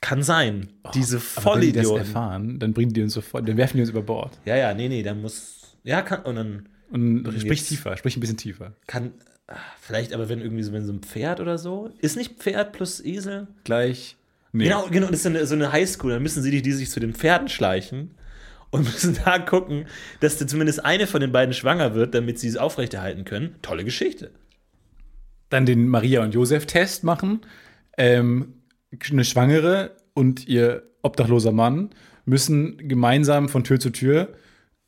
Kann 0.00 0.22
sein. 0.22 0.68
Diese 0.94 1.18
Oh, 1.18 1.20
Aber 1.36 1.54
wenn 1.56 1.60
die 1.62 1.72
das 1.72 1.82
Vollidioten. 1.86 1.98
erfahren, 1.98 2.58
dann 2.58 2.72
bringen 2.72 2.92
die 2.92 3.02
uns 3.02 3.14
sofort, 3.14 3.48
dann 3.48 3.56
werfen 3.56 3.76
die 3.78 3.80
uns 3.82 3.90
über 3.90 4.02
Bord. 4.02 4.38
Ja, 4.44 4.56
ja, 4.56 4.72
nee, 4.74 4.88
nee, 4.88 5.02
dann 5.02 5.20
muss. 5.22 5.76
Ja, 5.84 6.02
kann. 6.02 6.22
Und 6.22 6.36
dann 6.36 6.68
Und 6.90 7.34
sprich 7.40 7.64
tiefer, 7.64 7.96
sprich 7.96 8.16
ein 8.16 8.20
bisschen 8.20 8.36
tiefer. 8.36 8.74
kann. 8.86 9.12
ah, 9.48 9.56
Vielleicht 9.80 10.12
aber, 10.12 10.28
wenn 10.28 10.40
irgendwie 10.40 10.62
so, 10.62 10.72
wenn 10.72 10.84
so 10.86 10.92
ein 10.92 11.00
Pferd 11.00 11.40
oder 11.40 11.58
so. 11.58 11.90
Ist 12.00 12.16
nicht 12.16 12.36
Pferd 12.38 12.72
plus 12.72 13.04
Esel? 13.04 13.48
Gleich. 13.64 14.16
Nee. 14.52 14.64
Genau, 14.64 14.86
genau, 14.90 15.06
das 15.08 15.16
ist 15.16 15.22
so 15.24 15.28
eine, 15.30 15.46
so 15.46 15.54
eine 15.54 15.72
Highschool. 15.72 16.12
Dann 16.12 16.22
müssen 16.22 16.42
sie 16.42 16.50
die, 16.50 16.62
die 16.62 16.72
sich 16.72 16.90
zu 16.90 17.00
den 17.00 17.12
Pferden 17.14 17.48
schleichen 17.48 18.12
und 18.70 18.84
müssen 18.92 19.18
da 19.24 19.38
gucken, 19.38 19.86
dass 20.20 20.38
da 20.38 20.46
zumindest 20.46 20.84
eine 20.84 21.06
von 21.06 21.20
den 21.20 21.32
beiden 21.32 21.52
schwanger 21.54 21.94
wird, 21.94 22.14
damit 22.14 22.38
sie 22.38 22.48
es 22.48 22.56
aufrechterhalten 22.56 23.24
können. 23.24 23.56
Tolle 23.62 23.84
Geschichte. 23.84 24.30
Dann 25.50 25.66
den 25.66 25.88
Maria 25.88 26.22
und 26.22 26.34
Josef-Test 26.34 27.04
machen. 27.04 27.40
Ähm, 27.96 28.54
eine 29.10 29.24
Schwangere 29.24 29.96
und 30.14 30.46
ihr 30.48 30.82
obdachloser 31.02 31.52
Mann 31.52 31.90
müssen 32.24 32.76
gemeinsam 32.88 33.48
von 33.48 33.64
Tür 33.64 33.80
zu 33.80 33.90
Tür 33.90 34.34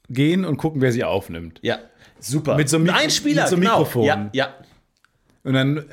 gehen 0.08 0.44
und 0.44 0.56
gucken, 0.56 0.80
wer 0.80 0.92
sie 0.92 1.04
aufnimmt. 1.04 1.58
Ja, 1.62 1.78
super. 2.18 2.56
Mit 2.56 2.68
so 2.68 2.76
einem 2.76 2.86
Mikro- 2.86 2.98
Ein 2.98 3.10
Spieler, 3.10 3.42
mit 3.42 3.48
so 3.50 3.56
einem 3.56 3.62
genau. 3.62 3.78
Mikrofon. 3.78 4.04
Ja, 4.04 4.30
ja. 4.32 4.54
Und 5.44 5.54
dann, 5.54 5.84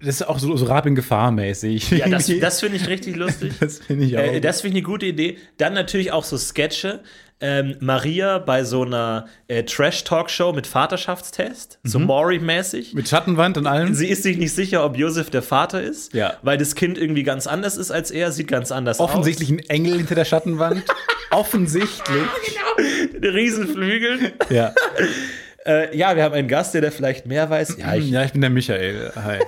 das 0.00 0.16
ist 0.16 0.22
auch 0.28 0.38
so, 0.38 0.56
so 0.56 0.64
Rab 0.66 0.86
in 0.86 0.94
Gefahr 0.94 1.30
mäßig. 1.30 1.90
ja 1.90 2.08
das, 2.08 2.30
das 2.40 2.60
finde 2.60 2.76
ich 2.76 2.88
richtig 2.88 3.16
lustig. 3.24 3.52
Das 3.60 3.78
finde 3.78 4.04
ich 4.06 4.16
auch. 4.16 4.22
Äh, 4.22 4.40
das 4.40 4.60
finde 4.62 4.78
ich 4.78 4.84
eine 4.84 4.90
gute 4.92 5.06
Idee. 5.06 5.38
Dann 5.58 5.74
natürlich 5.74 6.12
auch 6.12 6.24
so 6.24 6.36
Sketche. 6.38 7.00
Ähm, 7.42 7.76
Maria 7.80 8.36
bei 8.38 8.64
so 8.64 8.82
einer 8.84 9.26
äh, 9.48 9.62
Trash-Talk-Show 9.62 10.52
mit 10.52 10.66
Vaterschaftstest, 10.66 11.78
so 11.82 11.98
Maury-mäßig. 11.98 12.92
mit 12.92 13.08
Schattenwand 13.08 13.56
und 13.56 13.66
allem. 13.66 13.94
Sie 13.94 14.08
ist 14.08 14.24
sich 14.24 14.36
nicht 14.36 14.54
sicher, 14.54 14.84
ob 14.84 14.98
Josef 14.98 15.30
der 15.30 15.40
Vater 15.40 15.82
ist, 15.82 16.12
Ja. 16.12 16.34
weil 16.42 16.58
das 16.58 16.74
Kind 16.74 16.98
irgendwie 16.98 17.22
ganz 17.22 17.46
anders 17.46 17.78
ist 17.78 17.90
als 17.90 18.10
er, 18.10 18.30
sieht 18.30 18.48
ganz 18.48 18.70
anders 18.70 19.00
Offensichtlich 19.00 19.48
ein 19.48 19.58
Engel 19.70 19.96
hinter 19.96 20.16
der 20.16 20.26
Schattenwand. 20.26 20.82
Offensichtlich. 21.30 22.20
aus. 22.76 22.84
Riesenflügel. 23.22 24.32
Ja. 24.50 24.74
Äh, 25.66 25.94
ja, 25.94 26.16
wir 26.16 26.22
haben 26.24 26.32
einen 26.34 26.48
Gast, 26.48 26.72
der 26.72 26.80
da 26.80 26.90
vielleicht 26.90 27.26
mehr 27.26 27.50
weiß. 27.50 27.76
Ja, 27.78 27.94
ich, 27.94 28.08
ja, 28.08 28.24
ich 28.24 28.32
bin 28.32 28.40
der 28.40 28.48
Michael. 28.48 29.12
Hi. 29.14 29.40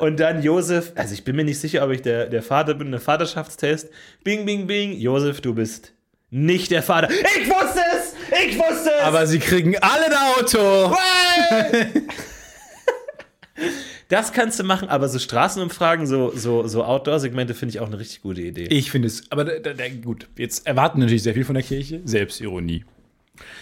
Und 0.00 0.18
dann 0.20 0.42
Josef, 0.42 0.92
also 0.94 1.14
ich 1.14 1.24
bin 1.24 1.36
mir 1.36 1.44
nicht 1.44 1.60
sicher, 1.60 1.84
ob 1.84 1.90
ich 1.90 2.02
der, 2.02 2.26
der 2.26 2.42
Vater 2.42 2.74
bin, 2.74 2.90
der 2.90 3.00
Vaterschaftstest. 3.00 3.90
Bing, 4.24 4.44
bing, 4.44 4.66
bing. 4.66 4.92
Josef, 4.92 5.40
du 5.40 5.54
bist 5.54 5.92
nicht 6.30 6.70
der 6.70 6.82
Vater. 6.82 7.08
Ich 7.10 7.48
wusste 7.48 7.80
es! 7.96 8.14
Ich 8.46 8.58
wusste 8.58 8.90
es! 8.98 9.04
Aber 9.04 9.26
sie 9.26 9.38
kriegen 9.38 9.76
alle 9.78 10.06
ein 10.06 10.14
Auto. 10.36 10.96
Das 14.08 14.32
kannst 14.32 14.58
du 14.58 14.64
machen, 14.64 14.88
aber 14.88 15.08
so 15.08 15.18
Straßenumfragen, 15.18 16.06
so, 16.06 16.32
so, 16.34 16.66
so 16.66 16.82
Outdoor-Segmente 16.82 17.52
finde 17.52 17.74
ich 17.74 17.80
auch 17.80 17.88
eine 17.88 17.98
richtig 17.98 18.22
gute 18.22 18.40
Idee. 18.40 18.64
Ich 18.70 18.90
finde 18.90 19.06
es, 19.06 19.30
aber 19.30 19.44
da, 19.44 19.58
da, 19.58 19.74
da, 19.74 19.88
gut, 19.88 20.28
jetzt 20.38 20.66
erwarten 20.66 21.00
natürlich 21.00 21.22
sehr 21.22 21.34
viel 21.34 21.44
von 21.44 21.54
der 21.54 21.62
Kirche. 21.62 22.00
Selbstironie. 22.04 22.86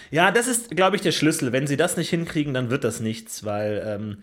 Ja, 0.09 0.31
das 0.31 0.47
ist, 0.47 0.71
glaube 0.71 0.95
ich, 0.95 1.01
der 1.01 1.11
Schlüssel. 1.11 1.51
Wenn 1.51 1.67
sie 1.67 1.75
das 1.75 1.97
nicht 1.97 2.09
hinkriegen, 2.09 2.53
dann 2.53 2.69
wird 2.69 2.85
das 2.85 3.01
nichts, 3.01 3.43
weil 3.43 3.83
ähm, 3.85 4.17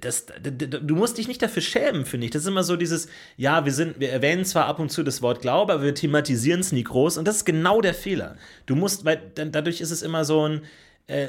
das, 0.00 0.26
du 0.26 0.94
musst 0.94 1.18
dich 1.18 1.28
nicht 1.28 1.42
dafür 1.42 1.62
schämen, 1.62 2.04
finde 2.04 2.26
ich. 2.26 2.30
Das 2.30 2.42
ist 2.42 2.48
immer 2.48 2.64
so 2.64 2.76
dieses, 2.76 3.08
ja, 3.36 3.64
wir 3.64 3.72
sind, 3.72 4.00
wir 4.00 4.10
erwähnen 4.10 4.44
zwar 4.44 4.66
ab 4.66 4.78
und 4.78 4.90
zu 4.90 5.02
das 5.02 5.22
Wort 5.22 5.40
Glaube, 5.40 5.72
aber 5.72 5.82
wir 5.82 5.94
thematisieren 5.94 6.60
es 6.60 6.72
nie 6.72 6.84
groß 6.84 7.18
und 7.18 7.26
das 7.26 7.36
ist 7.36 7.44
genau 7.44 7.80
der 7.80 7.94
Fehler. 7.94 8.36
Du 8.66 8.74
musst, 8.74 9.04
weil 9.04 9.20
dann, 9.34 9.52
dadurch 9.52 9.80
ist 9.80 9.90
es 9.90 10.02
immer 10.02 10.24
so 10.24 10.48
ein 10.48 10.62
äh, 11.06 11.28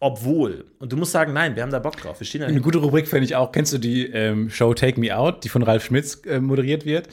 obwohl. 0.00 0.64
Und 0.78 0.92
du 0.92 0.96
musst 0.96 1.12
sagen, 1.12 1.34
nein, 1.34 1.54
wir 1.56 1.62
haben 1.62 1.70
da 1.70 1.78
Bock 1.78 1.96
drauf. 1.98 2.18
Wir 2.20 2.26
stehen 2.26 2.40
da 2.40 2.46
Eine 2.46 2.62
gute 2.62 2.78
Rubrik 2.78 3.06
fände 3.06 3.24
ich 3.24 3.36
auch. 3.36 3.52
Kennst 3.52 3.72
du 3.74 3.78
die 3.78 4.06
ähm, 4.06 4.48
Show 4.48 4.72
Take 4.72 4.98
Me 4.98 5.14
Out, 5.14 5.44
die 5.44 5.50
von 5.50 5.62
Ralf 5.62 5.84
Schmitz 5.84 6.22
äh, 6.24 6.40
moderiert 6.40 6.86
wird, 6.86 7.08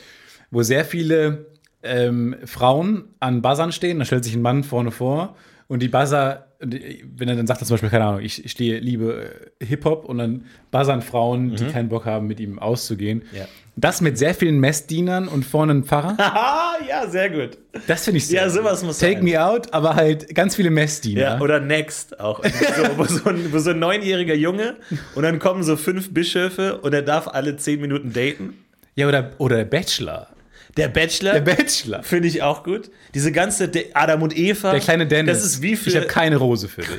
wo 0.51 0.63
sehr 0.63 0.85
viele 0.85 1.47
ähm, 1.83 2.35
Frauen 2.45 3.09
an 3.19 3.41
Buzzern 3.41 3.73
stehen, 3.73 3.99
da 3.99 4.05
stellt 4.05 4.23
sich 4.23 4.35
ein 4.35 4.41
Mann 4.41 4.63
vorne 4.63 4.91
vor 4.91 5.35
und 5.67 5.81
die 5.81 5.89
Buzzer, 5.89 6.46
wenn 6.59 7.29
er 7.29 7.35
dann 7.35 7.45
sagt, 7.45 7.59
zum 7.59 7.69
Beispiel, 7.69 7.89
keine 7.89 8.05
Ahnung, 8.05 8.21
ich 8.21 8.49
stehe, 8.49 8.79
liebe 8.79 9.29
äh, 9.59 9.65
Hip-Hop 9.65 10.05
und 10.05 10.17
dann 10.17 10.45
buzzern 10.71 11.01
Frauen, 11.01 11.55
die 11.55 11.65
keinen 11.65 11.89
Bock 11.89 12.05
haben, 12.05 12.27
mit 12.27 12.39
ihm 12.39 12.57
auszugehen. 12.59 13.21
Ja. 13.31 13.47
Das 13.75 14.01
mit 14.01 14.17
sehr 14.17 14.33
vielen 14.33 14.59
Messdienern 14.59 15.27
und 15.27 15.45
vorne 15.45 15.73
ein 15.75 15.83
Pfarrer, 15.83 16.17
ja, 16.89 17.07
sehr 17.07 17.29
gut. 17.29 17.59
das 17.85 18.05
finde 18.05 18.17
ich 18.17 18.27
sehr 18.27 18.41
Ja, 18.41 18.49
sowas 18.49 18.83
muss 18.83 18.97
Take 18.97 19.17
sein. 19.17 19.23
Me 19.23 19.43
Out, 19.43 19.71
aber 19.71 19.95
halt 19.95 20.33
ganz 20.33 20.55
viele 20.55 20.71
Messdiener. 20.71 21.21
Ja, 21.21 21.39
oder 21.39 21.59
Next 21.59 22.19
auch. 22.19 22.43
So, 22.43 22.97
wo, 22.97 23.03
so 23.03 23.29
ein, 23.29 23.53
wo 23.53 23.59
so 23.59 23.69
ein 23.69 23.79
neunjähriger 23.79 24.33
Junge 24.33 24.77
und 25.13 25.23
dann 25.23 25.37
kommen 25.37 25.61
so 25.61 25.75
fünf 25.75 26.11
Bischöfe 26.11 26.79
und 26.79 26.93
er 26.93 27.03
darf 27.03 27.27
alle 27.27 27.57
zehn 27.57 27.79
Minuten 27.79 28.13
daten. 28.13 28.55
ja 28.95 29.07
oder, 29.07 29.31
oder 29.37 29.57
der 29.57 29.65
Bachelor. 29.65 30.27
Der 30.77 30.87
Bachelor. 30.87 31.33
Der 31.33 31.41
Bachelor. 31.41 32.03
Finde 32.03 32.27
ich 32.27 32.41
auch 32.41 32.63
gut. 32.63 32.89
Diese 33.13 33.31
ganze 33.31 33.67
De 33.67 33.87
Adam 33.93 34.21
und 34.21 34.37
Eva. 34.37 34.71
Der 34.71 34.79
kleine 34.79 35.07
Dennis. 35.07 35.37
Das 35.37 35.45
ist 35.45 35.61
wie 35.61 35.75
für. 35.75 35.89
Ich 35.89 35.95
habe 35.95 36.07
keine 36.07 36.37
Rose 36.37 36.67
für 36.67 36.81
dich. 36.81 36.89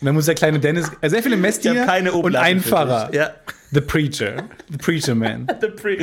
Und 0.00 0.06
dann 0.06 0.14
muss 0.16 0.26
der 0.26 0.34
kleine 0.34 0.58
Dennis, 0.58 0.90
äh, 1.00 1.08
sehr 1.08 1.22
viele 1.22 1.36
ich 1.36 1.40
Messdiener 1.40 2.12
und 2.12 2.34
ein 2.34 2.60
Pfarrer. 2.60 3.14
Ja. 3.14 3.30
The 3.70 3.80
Preacher. 3.80 4.42
The 4.70 4.76
Preacher 4.76 5.14
Man. 5.14 5.46
The, 5.60 5.68
Pre 5.68 5.96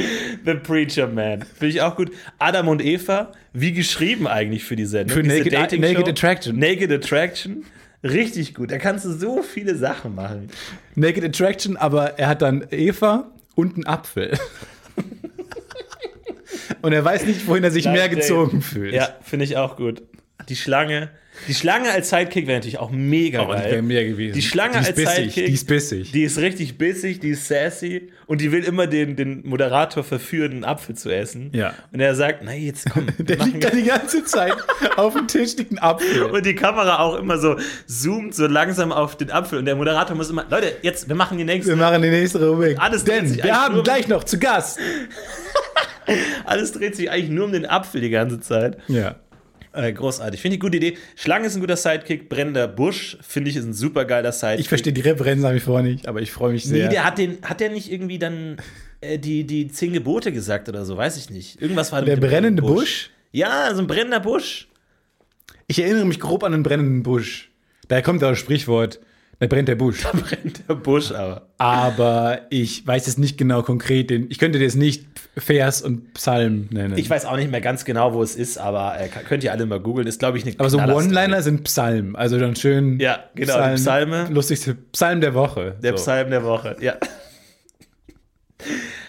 The 0.46 0.54
Preacher 0.56 1.08
Man. 1.08 1.42
Finde 1.44 1.68
ich 1.68 1.82
auch 1.82 1.96
gut. 1.98 2.10
Adam 2.40 2.70
und 2.70 2.84
Eva, 2.84 3.34
wie 3.54 3.74
geschrieben 3.74 4.26
eigentlich 4.26 4.64
für 4.64 4.76
die 4.76 4.86
Sendung. 4.86 5.16
Für 5.18 5.22
Naked- 5.24 5.52
Dating-Show. 5.54 5.92
Naked 5.94 6.08
Attraction. 6.08 6.58
Naked 6.58 6.92
Attraction. 6.92 7.66
Richtig 8.02 8.56
gut. 8.56 8.72
Da 8.72 8.78
kannst 8.78 9.04
du 9.04 9.12
so 9.12 9.44
viele 9.44 9.76
Sachen 9.76 10.16
machen. 10.16 10.48
Naked 10.96 11.24
Attraction, 11.26 11.76
aber 11.76 12.18
er 12.18 12.28
hat 12.30 12.42
dann 12.42 12.66
Eva 12.72 13.30
und 13.56 13.76
einen 13.76 13.86
Apfel. 13.86 14.32
und 16.82 16.94
er 16.94 17.04
weiß 17.04 17.26
nicht, 17.26 17.48
wohin 17.48 17.64
er 17.64 17.72
sich 17.72 17.86
mehr 17.86 18.10
gezogen 18.10 18.62
fühlt. 18.62 18.94
Ja, 18.94 19.10
finde 19.22 19.46
ich 19.46 19.58
auch 19.58 19.76
gut. 19.76 20.02
Die 20.48 20.56
Schlange. 20.56 21.10
Die 21.48 21.54
Schlange 21.54 21.92
als 21.92 22.10
Sidekick 22.10 22.48
wäre 22.48 22.58
natürlich 22.58 22.80
auch 22.80 22.92
mega 22.92 23.46
die 23.46 23.52
geil. 23.52 23.72
wäre 23.72 23.82
mehr 23.82 24.06
gewesen. 24.06 24.34
Die 24.34 24.42
Schlange 24.42 24.74
die 24.74 24.80
ist 24.80 24.88
als 24.88 24.96
bissig, 24.96 25.16
Sidekick. 25.16 25.46
Die 25.46 25.54
ist 25.54 25.68
bissig. 25.68 26.12
Die 26.12 26.24
ist 26.24 26.38
richtig 26.40 26.78
bissig, 26.78 27.20
die 27.20 27.30
ist 27.30 27.48
sassy 27.48 28.10
und 28.26 28.42
die 28.42 28.52
will 28.52 28.64
immer 28.64 28.88
den, 28.88 29.16
den 29.16 29.48
Moderator 29.48 30.04
verführen, 30.04 30.52
einen 30.52 30.64
Apfel 30.66 30.96
zu 30.96 31.10
essen. 31.10 31.52
Ja. 31.54 31.74
Und 31.94 32.00
er 32.00 32.16
sagt, 32.16 32.42
na 32.44 32.54
jetzt 32.54 32.90
komm. 32.90 33.08
der 33.20 33.38
machen 33.38 33.54
liegt 33.54 33.64
da 33.64 33.70
die 33.70 33.84
ganze 33.84 34.26
Zeit 34.26 34.54
auf 34.98 35.14
dem 35.14 35.28
Tisch, 35.28 35.56
liegt 35.56 35.72
ein 35.72 35.80
Apfel. 35.80 36.24
und 36.24 36.46
die 36.46 36.56
Kamera 36.56 37.00
auch 37.00 37.18
immer 37.18 37.38
so 37.38 37.56
zoomt 37.88 38.36
so 38.36 38.48
langsam 38.48 38.92
auf 38.92 39.16
den 39.16 39.32
Apfel 39.32 39.60
und 39.60 39.66
der 39.66 39.76
Moderator 39.76 40.16
muss 40.16 40.30
immer, 40.30 40.46
Leute, 40.50 40.74
jetzt, 40.82 41.08
wir 41.08 41.16
machen 41.16 41.38
die 41.38 41.46
nächste. 41.46 41.72
Wir 41.72 41.78
machen 41.78 42.02
die 42.02 42.10
nächste 42.10 42.46
Rubrik. 42.46 42.78
Alles 42.80 43.04
Denn 43.06 43.34
wir 43.34 43.56
haben 43.56 43.82
gleich 43.84 44.08
noch 44.08 44.26
zu 44.26 44.40
Gast. 44.40 44.80
Alles 46.46 46.72
dreht 46.72 46.96
sich 46.96 47.10
eigentlich 47.12 47.30
nur 47.30 47.46
um 47.46 47.52
den 47.52 47.66
Apfel 47.66 48.02
die 48.02 48.10
ganze 48.10 48.40
Zeit. 48.40 48.78
Ja. 48.88 49.16
Äh, 49.72 49.94
großartig. 49.94 50.42
Finde 50.42 50.56
ich 50.56 50.62
eine 50.62 50.70
gute 50.70 50.78
Idee. 50.78 50.98
Schlange 51.16 51.46
ist 51.46 51.56
ein 51.56 51.62
guter 51.62 51.76
Sidekick. 51.76 52.28
Brennender 52.28 52.68
Busch, 52.68 53.18
finde 53.22 53.52
ich, 53.52 53.56
ist 53.56 53.66
ein 53.66 53.74
super 53.74 54.06
geiler 54.06 54.32
Sidekick. 54.32 54.62
Ich 54.62 54.70
verstehe 54.70 54.94
die 54.94 55.02
Referenz 55.02 55.42
nach 55.42 55.54
wie 55.54 55.60
vor 55.60 55.82
nicht, 55.82 56.08
aber 56.08 56.22
ich 56.22 56.32
freue 56.32 56.54
mich 56.54 56.66
sehr. 56.66 56.88
Nee, 56.88 56.94
der 56.94 57.04
hat 57.06 57.18
den, 57.18 57.38
hat 57.44 57.60
der 57.60 57.70
nicht 57.70 57.92
irgendwie 57.92 58.18
dann 58.18 58.58
äh, 59.02 59.20
die, 59.20 59.46
die 59.46 59.68
zehn 59.68 59.94
Gebote 59.94 60.32
gesagt 60.32 60.70
oder 60.70 60.86
so, 60.86 60.98
weiß 60.98 61.18
ich 61.18 61.30
nicht. 61.30 61.62
Irgendwas 61.62 61.92
war 61.92 62.02
der 62.02 62.18
brennende 62.18 62.62
brennenden 62.62 62.76
Busch? 62.76 63.12
Ja, 63.32 63.74
so 63.74 63.82
ein 63.82 63.88
brennender 63.88 64.20
Busch. 64.20 64.68
Ich 65.68 65.80
erinnere 65.80 66.06
mich 66.06 66.20
grob 66.20 66.44
an 66.44 66.54
einen 66.54 66.64
brennenden 66.64 67.04
Busch. 67.04 67.52
Daher 67.88 68.02
kommt 68.02 68.24
das 68.24 68.40
Sprichwort, 68.40 69.00
da 69.40 69.48
brennt 69.48 69.70
der 69.70 69.76
Busch. 69.76 70.04
Brennt 70.12 70.68
der 70.68 70.76
Busch 70.76 71.12
aber. 71.12 71.48
Aber 71.58 72.42
ich 72.50 72.86
weiß 72.86 73.08
jetzt 73.08 73.20
nicht 73.20 73.38
genau 73.38 73.64
konkret. 73.64 74.10
Den, 74.10 74.30
ich 74.30 74.38
könnte 74.38 74.60
jetzt 74.60 74.76
nicht 74.76 75.06
Vers 75.38 75.82
und 75.82 76.14
Psalm 76.14 76.68
nennen. 76.72 76.98
Ich 76.98 77.10
weiß 77.10 77.26
auch 77.26 77.38
nicht 77.38 77.50
mehr 77.50 77.62
ganz 77.62 77.86
genau, 77.86 78.14
wo 78.14 78.22
es 78.22 78.36
ist, 78.36 78.58
aber 78.58 79.00
äh, 79.00 79.08
könnt 79.08 79.46
ihr 79.46 79.54
alle 79.54 79.66
mal 79.66 79.80
googeln. 79.80 80.08
Ist, 80.08 80.20
glaube 80.20 80.38
ich, 80.38 80.46
eine 80.46 80.54
aber 80.58 80.70
so. 80.70 80.78
One-Liner 80.80 81.42
sind 81.42 81.64
Psalm. 81.64 82.18
Also 82.18 82.38
dann 82.38 82.58
schön. 82.58 83.00
Ja, 83.00 83.24
genau, 83.34 83.70
die 83.70 83.76
Psalme. 83.76 84.28
Lustigste 84.30 84.76
Psalm 84.92 85.22
der 85.22 85.34
Woche. 85.34 85.78
Der 85.82 85.92
so. 85.92 86.04
Psalm 86.04 86.32
der 86.32 86.44
Woche, 86.44 86.76
ja. 86.82 86.98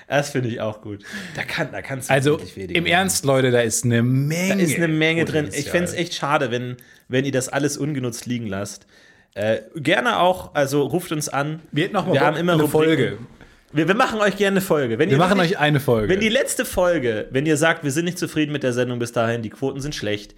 Das 0.06 0.30
finde 0.30 0.48
ich 0.48 0.60
auch 0.60 0.80
gut. 0.80 1.04
Da, 1.34 1.42
kann, 1.42 1.70
da 1.72 1.82
kannst 1.82 2.08
du 2.08 2.12
Also 2.12 2.38
im 2.38 2.68
machen. 2.82 2.86
Ernst, 2.86 3.24
Leute, 3.24 3.50
da 3.50 3.60
ist 3.60 3.84
eine 3.84 4.02
Menge. 4.02 4.56
Da 4.56 4.60
ist 4.60 4.76
eine 4.76 4.88
Menge 4.88 5.24
drin. 5.24 5.48
Ich 5.52 5.70
fände 5.70 5.86
es 5.86 5.94
echt 5.94 6.14
schade, 6.14 6.50
wenn, 6.50 6.76
wenn 7.08 7.24
ihr 7.24 7.32
das 7.32 7.48
alles 7.48 7.76
ungenutzt 7.76 8.26
liegen 8.26 8.46
lasst. 8.46 8.86
Äh, 9.34 9.58
gerne 9.76 10.18
auch, 10.20 10.54
also 10.54 10.82
ruft 10.82 11.12
uns 11.12 11.28
an. 11.28 11.60
Wir 11.72 11.84
hätten 11.84 11.96
auch 11.96 12.06
mal 12.06 12.14
Wir 12.14 12.20
haben 12.22 12.36
immer 12.36 12.54
eine 12.54 12.62
Rubriken. 12.62 12.86
Folge. 12.96 13.18
Wir, 13.72 13.86
wir 13.86 13.94
machen 13.94 14.20
euch 14.20 14.36
gerne 14.36 14.54
eine 14.56 14.60
Folge. 14.60 14.98
Wenn 14.98 15.08
Wir 15.08 15.16
ihr 15.16 15.18
machen 15.18 15.38
wirklich- 15.38 15.56
euch 15.56 15.60
eine 15.60 15.78
Folge. 15.80 16.08
Wenn 16.08 16.18
die 16.20 16.28
letzte 16.28 16.64
Folge, 16.64 17.28
wenn 17.30 17.46
ihr 17.46 17.56
sagt, 17.56 17.84
wir 17.84 17.92
sind 17.92 18.06
nicht 18.06 18.18
zufrieden 18.18 18.50
mit 18.52 18.62
der 18.64 18.72
Sendung 18.72 18.98
bis 18.98 19.12
dahin, 19.12 19.42
die 19.42 19.50
Quoten 19.50 19.80
sind 19.80 19.94
schlecht, 19.94 20.34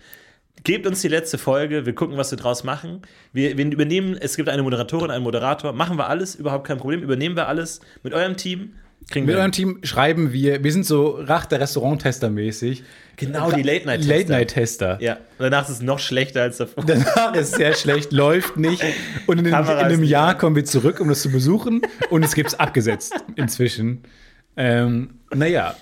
gebt 0.64 0.86
uns 0.86 1.00
die 1.00 1.08
letzte 1.08 1.38
Folge, 1.38 1.86
wir 1.86 1.94
gucken, 1.94 2.18
was 2.18 2.30
wir 2.30 2.36
draus 2.36 2.62
machen. 2.64 3.00
Wir, 3.32 3.56
wir 3.56 3.64
übernehmen, 3.64 4.16
es 4.20 4.36
gibt 4.36 4.50
eine 4.50 4.62
Moderatorin, 4.62 5.10
einen 5.10 5.24
Moderator, 5.24 5.72
machen 5.72 5.96
wir 5.96 6.08
alles, 6.08 6.34
überhaupt 6.34 6.66
kein 6.66 6.76
Problem, 6.76 7.02
übernehmen 7.02 7.34
wir 7.34 7.48
alles 7.48 7.80
mit 8.02 8.12
eurem 8.12 8.36
Team. 8.36 8.74
Kriegen 9.10 9.26
Mit 9.26 9.34
wir 9.34 9.40
eurem 9.40 9.52
Team 9.52 9.80
schreiben 9.82 10.32
wir, 10.32 10.62
wir 10.62 10.72
sind 10.72 10.86
so 10.86 11.16
Rach 11.18 11.46
der 11.46 11.60
Restauranttester 11.60 12.30
mäßig. 12.30 12.84
Genau, 13.16 13.50
die 13.50 13.62
Late-Night-Tester. 13.62 14.14
Late-Night-Tester. 14.14 14.98
Ja, 15.00 15.14
und 15.14 15.20
danach 15.38 15.68
ist 15.68 15.76
es 15.76 15.82
noch 15.82 15.98
schlechter 15.98 16.42
als 16.42 16.56
davor. 16.56 16.84
Danach 16.86 17.34
ist 17.34 17.50
es 17.50 17.56
sehr 17.56 17.74
schlecht, 17.74 18.12
läuft 18.12 18.56
nicht. 18.56 18.82
Und 19.26 19.38
in, 19.38 19.46
in 19.46 19.54
einem 19.54 20.00
nicht 20.00 20.10
Jahr 20.10 20.30
an. 20.30 20.38
kommen 20.38 20.56
wir 20.56 20.64
zurück, 20.64 21.00
um 21.00 21.08
das 21.08 21.22
zu 21.22 21.30
besuchen. 21.30 21.82
Und 22.10 22.24
es 22.24 22.34
gibt 22.34 22.48
es 22.48 22.58
abgesetzt 22.58 23.14
inzwischen. 23.36 24.02
Ähm, 24.56 25.10
naja, 25.32 25.76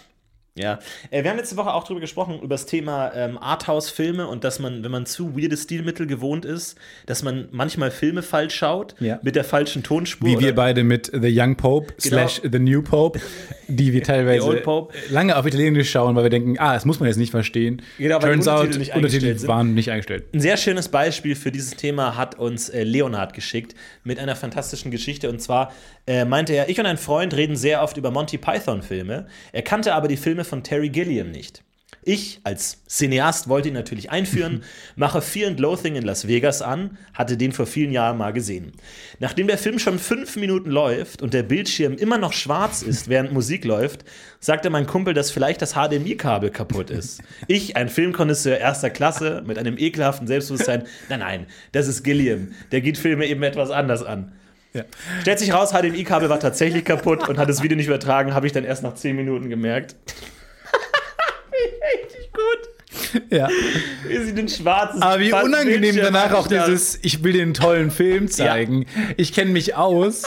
Ja, 0.57 0.81
äh, 1.11 1.23
wir 1.23 1.31
haben 1.31 1.37
letzte 1.37 1.57
Woche 1.57 1.73
auch 1.73 1.85
darüber 1.85 2.01
gesprochen, 2.01 2.41
über 2.41 2.55
das 2.55 2.67
Thema 2.67 3.13
ähm, 3.15 3.39
Arthouse-Filme 3.39 4.27
und 4.27 4.43
dass 4.43 4.59
man, 4.59 4.83
wenn 4.83 4.91
man 4.91 5.07
zu 5.07 5.37
weirde 5.37 5.57
Stilmittel 5.57 6.09
gewohnt 6.09 6.45
ist, 6.45 6.77
dass 7.07 7.23
man 7.23 7.49
manchmal 7.53 7.93
Filme 7.93 8.23
falsch 8.23 8.57
schaut, 8.57 8.95
Ja. 8.99 9.21
mit 9.23 9.37
der 9.37 9.45
falschen 9.45 9.85
Tonspur. 9.85 10.29
wie 10.29 10.39
wir 10.41 10.49
oder- 10.49 10.53
beide 10.57 10.83
mit 10.85 11.07
The 11.15 11.31
Young 11.33 11.55
Pope 11.57 11.95
slash 12.01 12.41
The 12.43 12.59
New 12.59 12.83
Pope, 12.83 13.21
die 13.69 13.93
wir 13.93 14.03
teilweise 14.03 14.61
lange 15.11 15.37
auf 15.37 15.47
Italienisch 15.47 15.89
schauen, 15.91 16.17
weil 16.17 16.25
wir 16.25 16.31
denken, 16.31 16.57
ah, 16.59 16.75
das 16.75 16.85
muss 16.85 16.99
man 16.99 17.07
jetzt 17.09 17.19
nicht 17.19 17.31
verstehen. 17.31 17.81
Genau, 17.99 18.21
weil 18.21 18.37
die 18.37 18.43
Turns 18.45 18.49
out, 18.49 18.95
Untertitel 18.97 19.47
waren 19.47 19.75
nicht 19.75 19.91
eingestellt. 19.91 20.25
Ein 20.35 20.41
sehr 20.41 20.57
schönes 20.57 20.89
Beispiel 20.89 21.37
für 21.37 21.53
dieses 21.53 21.77
Thema 21.77 22.17
hat 22.17 22.39
uns 22.39 22.69
äh, 22.69 22.83
Leonhard 22.83 23.35
geschickt 23.35 23.77
mit 24.03 24.19
einer 24.19 24.35
fantastischen 24.35 24.91
Geschichte. 24.91 25.31
Und 25.31 25.41
zwar 25.41 25.73
äh, 26.09 26.25
meinte 26.25 26.55
er, 26.55 26.69
ich 26.69 26.81
und 26.81 26.87
ein 26.87 26.99
Freund 26.99 27.35
reden 27.35 27.55
sehr 27.55 27.83
oft 27.85 27.97
über 27.97 28.11
Monty 28.11 28.37
Python-Filme. 28.37 29.27
Er 29.53 29.63
kannte 29.63 29.95
aber 29.95 30.09
die 30.09 30.17
Filme 30.17 30.40
von 30.45 30.63
Terry 30.63 30.89
Gilliam 30.89 31.31
nicht. 31.31 31.63
Ich 32.03 32.41
als 32.45 32.83
Cineast 32.89 33.49
wollte 33.49 33.69
ihn 33.69 33.75
natürlich 33.75 34.11
einführen, 34.11 34.63
mache 34.97 35.21
Fear 35.21 35.51
and 35.51 35.61
Loathing 35.61 35.97
in 35.97 36.05
Las 36.05 36.27
Vegas 36.27 36.63
an, 36.63 36.97
hatte 37.13 37.37
den 37.37 37.53
vor 37.53 37.67
vielen 37.67 37.93
Jahren 37.93 38.17
mal 38.17 38.33
gesehen. 38.33 38.73
Nachdem 39.19 39.49
der 39.49 39.59
Film 39.59 39.79
schon 39.79 39.99
fünf 39.99 40.37
Minuten 40.37 40.71
läuft 40.71 41.21
und 41.21 41.35
der 41.35 41.43
Bildschirm 41.43 41.95
immer 41.95 42.17
noch 42.17 42.33
schwarz 42.33 42.83
ist, 42.83 43.09
während 43.09 43.33
Musik 43.33 43.67
läuft, 43.67 44.05
sagte 44.39 44.71
mein 44.71 44.87
Kumpel, 44.87 45.13
dass 45.13 45.31
vielleicht 45.31 45.61
das 45.61 45.75
HDMI-Kabel 45.75 46.51
kaputt 46.51 46.89
ist. 46.89 47.23
Ich, 47.49 47.77
ein 47.77 47.91
Filmkonnoisseur 47.91 48.57
erster 48.57 48.89
Klasse, 48.89 49.43
mit 49.47 49.59
einem 49.59 49.77
ekelhaften 49.77 50.27
Selbstbewusstsein, 50.27 50.85
nein, 51.11 51.21
nein, 51.21 51.47
das 51.73 51.87
ist 51.87 52.03
Gilliam, 52.03 52.53
der 52.73 52.81
geht 52.81 52.97
Filme 52.97 53.27
eben 53.27 53.43
etwas 53.43 53.71
anders 53.71 54.03
an. 54.03 54.33
Ja. 54.73 54.85
Stellt 55.23 55.39
sich 55.39 55.53
raus, 55.53 55.73
HDMI-Kabel 55.73 56.29
war 56.29 56.39
tatsächlich 56.39 56.85
kaputt 56.85 57.29
und 57.29 57.39
hat 57.39 57.49
das 57.49 57.63
Video 57.63 57.77
nicht 57.77 57.87
übertragen, 57.87 58.35
habe 58.35 58.47
ich 58.47 58.53
dann 58.53 58.65
erst 58.65 58.83
nach 58.83 58.95
10 58.95 59.17
Minuten 59.17 59.51
gemerkt. 59.51 59.97
Richtig 61.99 62.31
gut. 62.33 63.23
Ja. 63.31 63.49
Wie 64.07 64.19
sie 64.19 64.35
den 64.35 64.49
schwarzen 64.49 65.03
Aber 65.03 65.21
wie 65.21 65.33
unangenehm 65.33 65.81
Bildschirm 65.81 66.13
danach 66.13 66.33
auch 66.33 66.47
dieses, 66.47 66.99
ich 67.03 67.25
will 67.25 67.33
dir 67.33 67.43
einen 67.43 67.55
tollen 67.55 67.91
Film 67.91 68.29
zeigen. 68.29 68.87
Ich 69.17 69.33
kenne 69.33 69.51
mich 69.51 69.75
aus. 69.75 70.23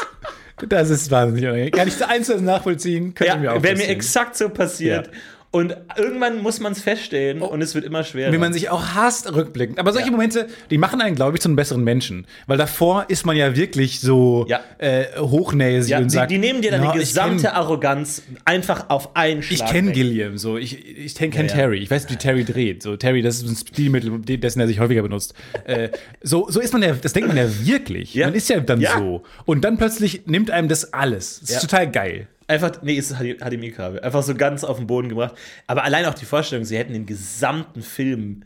Das 0.68 0.90
ist 0.90 1.10
wahnsinnig 1.10 1.46
unangenehm. 1.46 1.72
Kann 1.72 1.88
ich 1.88 1.96
so 1.96 2.06
eins 2.06 2.30
nachvollziehen? 2.30 3.14
Könnte 3.14 3.34
Ja, 3.34 3.40
mir 3.40 3.54
auch 3.54 3.64
wäre 3.64 3.78
mir 3.78 3.88
exakt 3.88 4.36
so 4.36 4.50
passiert. 4.50 5.10
Und 5.54 5.78
irgendwann 5.98 6.42
muss 6.42 6.60
man 6.60 6.72
es 6.72 6.82
feststellen 6.82 7.44
und 7.44 7.62
es 7.62 7.76
wird 7.76 7.86
immer 7.86 8.04
schwerer. 8.04 8.34
Wie 8.34 8.40
man 8.40 8.54
sich 8.54 8.72
auch 8.72 8.96
hasst, 8.96 9.32
rückblickend. 9.32 9.78
Aber 9.78 9.94
solche 9.94 10.08
Ja. 10.08 10.12
Momente, 10.12 10.48
die 10.72 10.80
machen 10.80 11.00
einen, 11.00 11.16
glaube 11.16 11.38
ich, 11.38 11.42
zu 11.42 11.48
einem 11.48 11.56
besseren 11.56 11.84
Menschen. 11.84 12.26
Weil 12.48 12.58
davor 12.58 13.06
ist 13.08 13.24
man 13.24 13.38
ja 13.38 13.56
wirklich 13.56 14.00
so 14.00 14.48
Ja. 14.50 14.62
äh, 14.80 15.06
hochnäsig 15.20 15.92
ja, 15.92 16.00
und 16.00 16.06
die, 16.06 16.10
sagt, 16.10 16.32
die 16.32 16.40
nehmen 16.40 16.64
dir 16.64 16.72
deine 16.72 16.86
"Na, 16.86 16.94
ich 16.96 17.02
gesamte 17.02 17.50
kenn- 17.50 17.54
Arroganz 17.54 18.24
einfach 18.46 18.90
auf 18.90 19.16
einen 19.16 19.44
Schlag 19.44 19.68
Ich 19.68 19.72
kenne. 19.72 19.92
Gilliam, 19.92 20.40
so. 20.40 20.58
Ich, 20.58 20.88
ich 20.98 21.14
kenne 21.14 21.36
Ja. 21.50 21.54
Terry. 21.54 21.78
Ich 21.78 21.92
weiß, 21.92 22.10
wie 22.10 22.16
Terry 22.16 22.46
dreht. 22.46 22.82
So, 22.82 22.98
Terry, 22.98 23.22
das 23.22 23.36
ist 23.44 23.48
ein 23.48 23.56
Stilmittel, 23.56 24.20
dessen 24.40 24.60
er 24.60 24.66
sich 24.66 24.80
häufiger 24.80 25.04
benutzt. 25.04 25.36
äh, 25.66 25.90
so, 26.24 26.48
so 26.50 26.62
ist 26.62 26.74
man 26.74 26.82
ja, 26.82 26.94
das 27.00 27.14
denkt 27.14 27.28
man 27.28 27.38
ja 27.38 27.46
wirklich. 27.64 28.16
Man 28.16 28.34
ist 28.34 28.50
ja 28.50 28.60
dann 28.60 28.82
so. 28.82 29.22
Und 29.46 29.64
dann 29.64 29.78
plötzlich 29.78 30.24
nimmt 30.26 30.50
einem 30.50 30.68
das 30.68 30.94
alles. 30.94 31.42
Das 31.42 31.52
ist 31.52 31.62
total 31.62 31.92
geil. 31.92 32.28
Einfach, 32.54 32.82
nee, 32.84 32.94
ist 32.94 33.16
HDMI-Kabel. 33.16 34.02
Einfach 34.02 34.22
so 34.24 34.36
ganz 34.36 34.64
auf 34.64 34.78
den 34.78 34.88
Boden 34.88 35.10
gebracht. 35.10 35.36
Aber 35.68 35.84
allein 35.84 36.06
auch 36.06 36.14
die 36.14 36.26
Vorstellung, 36.26 36.66
sie 36.66 36.78
hätten 36.78 36.94
den 36.94 37.06
gesamten 37.06 37.82
Film 37.82 38.44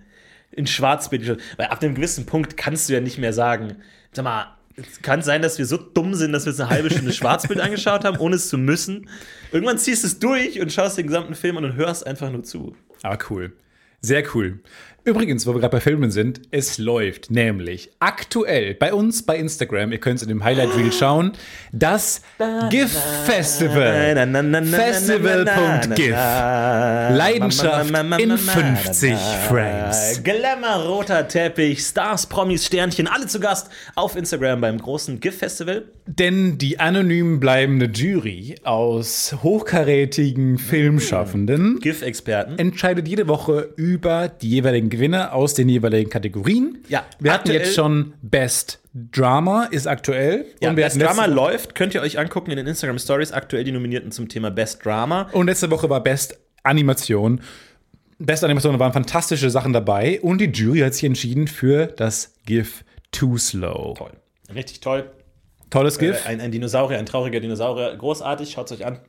in 0.52 0.66
Schwarzbild 0.66 1.24
geschaut. 1.24 1.40
Weil 1.58 1.68
ab 1.68 1.84
einem 1.84 1.96
gewissen 1.96 2.26
Punkt 2.26 2.56
kannst 2.56 2.88
du 2.88 2.94
ja 2.94 3.02
nicht 3.02 3.18
mehr 3.18 3.34
sagen, 3.34 3.76
sag 4.14 4.24
mal, 4.24 4.58
es 4.78 5.02
kann 5.02 5.22
sein, 5.22 5.42
dass 5.42 5.58
wir 5.58 5.66
so 5.66 5.78
dumm 5.78 6.14
sind, 6.14 6.32
dass 6.32 6.46
wir 6.46 6.52
jetzt 6.52 6.62
eine 6.62 6.70
halbe 6.70 6.90
Stunde 6.90 7.12
Schwarzbild 7.12 7.60
angeschaut 7.62 8.06
haben, 8.06 8.18
ohne 8.18 8.36
es 8.36 8.48
zu 8.48 8.58
müssen. 8.58 9.10
Irgendwann 9.52 9.78
ziehst 9.78 10.04
du 10.04 10.08
es 10.08 10.20
durch 10.20 10.62
und 10.62 10.72
schaust 10.72 10.98
den 10.98 11.08
gesamten 11.08 11.36
Film 11.36 11.58
an 11.58 11.66
und 11.66 11.76
hörst 11.76 12.06
einfach 12.06 12.32
nur 12.32 12.44
zu. 12.44 12.76
Aber 13.04 13.18
cool. 13.30 13.54
Sehr 14.02 14.24
cool. 14.36 14.60
Übrigens, 15.08 15.48
wo 15.48 15.54
wir 15.54 15.62
gerade 15.62 15.72
bei 15.72 15.80
Filmen 15.80 16.12
sind, 16.12 16.42
es 16.52 16.78
läuft 16.78 17.32
nämlich 17.32 17.92
aktuell 18.00 18.74
bei 18.74 18.94
uns 18.94 19.24
bei 19.24 19.38
Instagram, 19.38 19.94
ihr 19.94 20.00
könnt 20.00 20.18
es 20.18 20.24
in 20.24 20.28
dem 20.28 20.44
Highlight 20.44 20.76
Reel 20.76 20.92
schauen, 20.92 21.32
das 21.72 22.22
GIF 22.70 22.92
Festival. 23.24 24.18
Festival.gif. 24.66 26.12
Leidenschaft 26.12 27.90
in 28.20 28.38
50 28.38 29.14
Frames. 29.48 30.22
Glamour, 30.26 30.86
roter 30.86 31.26
Teppich, 31.26 31.80
Stars, 31.80 32.26
Promis, 32.26 32.66
Sternchen, 32.66 33.08
alle 33.08 33.28
zu 33.28 33.40
Gast 33.40 33.70
auf 33.96 34.18
Instagram 34.18 34.60
beim 34.60 34.78
großen 34.78 35.22
GIF-Festival. 35.22 35.86
Denn 36.06 36.58
die 36.58 36.82
anonym 36.82 37.40
bleibende 37.40 37.86
Jury 37.86 38.56
aus 38.64 39.38
hochkarätigen 39.42 40.58
Filmschaffenden 40.58 41.80
GIF-Experten. 41.80 42.60
entscheidet 42.60 43.08
jede 43.08 43.30
Woche 43.30 43.70
über 43.78 44.28
die 44.28 44.50
jeweiligen 44.50 44.90
Gewinner 44.98 45.34
aus 45.34 45.54
den 45.54 45.70
jeweiligen 45.70 46.10
Kategorien. 46.10 46.80
Ja, 46.90 47.06
wir 47.20 47.32
hatten 47.32 47.52
jetzt 47.52 47.76
schon 47.76 48.14
Best 48.22 48.80
Drama 49.12 49.66
ist 49.66 49.86
aktuell. 49.88 50.46
Ja, 50.60 50.76
wir 50.76 50.84
Best 50.84 51.00
Drama 51.00 51.26
läuft, 51.28 51.76
könnt 51.76 51.94
ihr 51.94 52.02
euch 52.02 52.18
angucken 52.18 52.50
in 52.50 52.58
den 52.58 52.66
Instagram 52.66 52.98
Stories, 52.98 53.32
aktuell 53.32 53.64
die 53.64 53.72
Nominierten 53.72 54.12
zum 54.12 54.28
Thema 54.28 54.50
Best 54.50 54.84
Drama. 54.84 55.30
und 55.34 55.46
letzte 55.46 55.70
Woche 55.70 55.90
war 55.90 56.02
Best 56.02 56.40
Animation. 56.64 57.42
Best 58.18 58.44
Animation 58.44 58.74
da 58.74 58.80
waren 58.80 58.94
fantastische 58.94 59.52
Sachen 59.52 59.74
dabei 59.74 60.20
und 60.22 60.42
die 60.42 60.46
Jury 60.46 60.80
hat 60.80 60.96
sich 60.96 61.04
entschieden 61.04 61.48
für 61.48 61.86
das 61.86 62.34
GIF 62.48 62.84
Too 63.12 63.38
Slow. 63.38 63.94
Toll. 63.96 64.12
Richtig 64.54 64.80
toll. 64.80 65.12
Tolles 65.70 66.00
GIF. 66.00 66.26
Äh, 66.26 66.30
Ein, 66.30 66.42
ein 66.42 66.52
Dinosaurier, 66.52 66.98
ein 66.98 67.06
trauriger 67.06 67.40
Dinosaurier. 67.40 67.96
Großartig, 67.96 68.52
schaut 68.52 68.72
es 68.72 68.80
euch 68.80 68.86
an. 68.86 69.00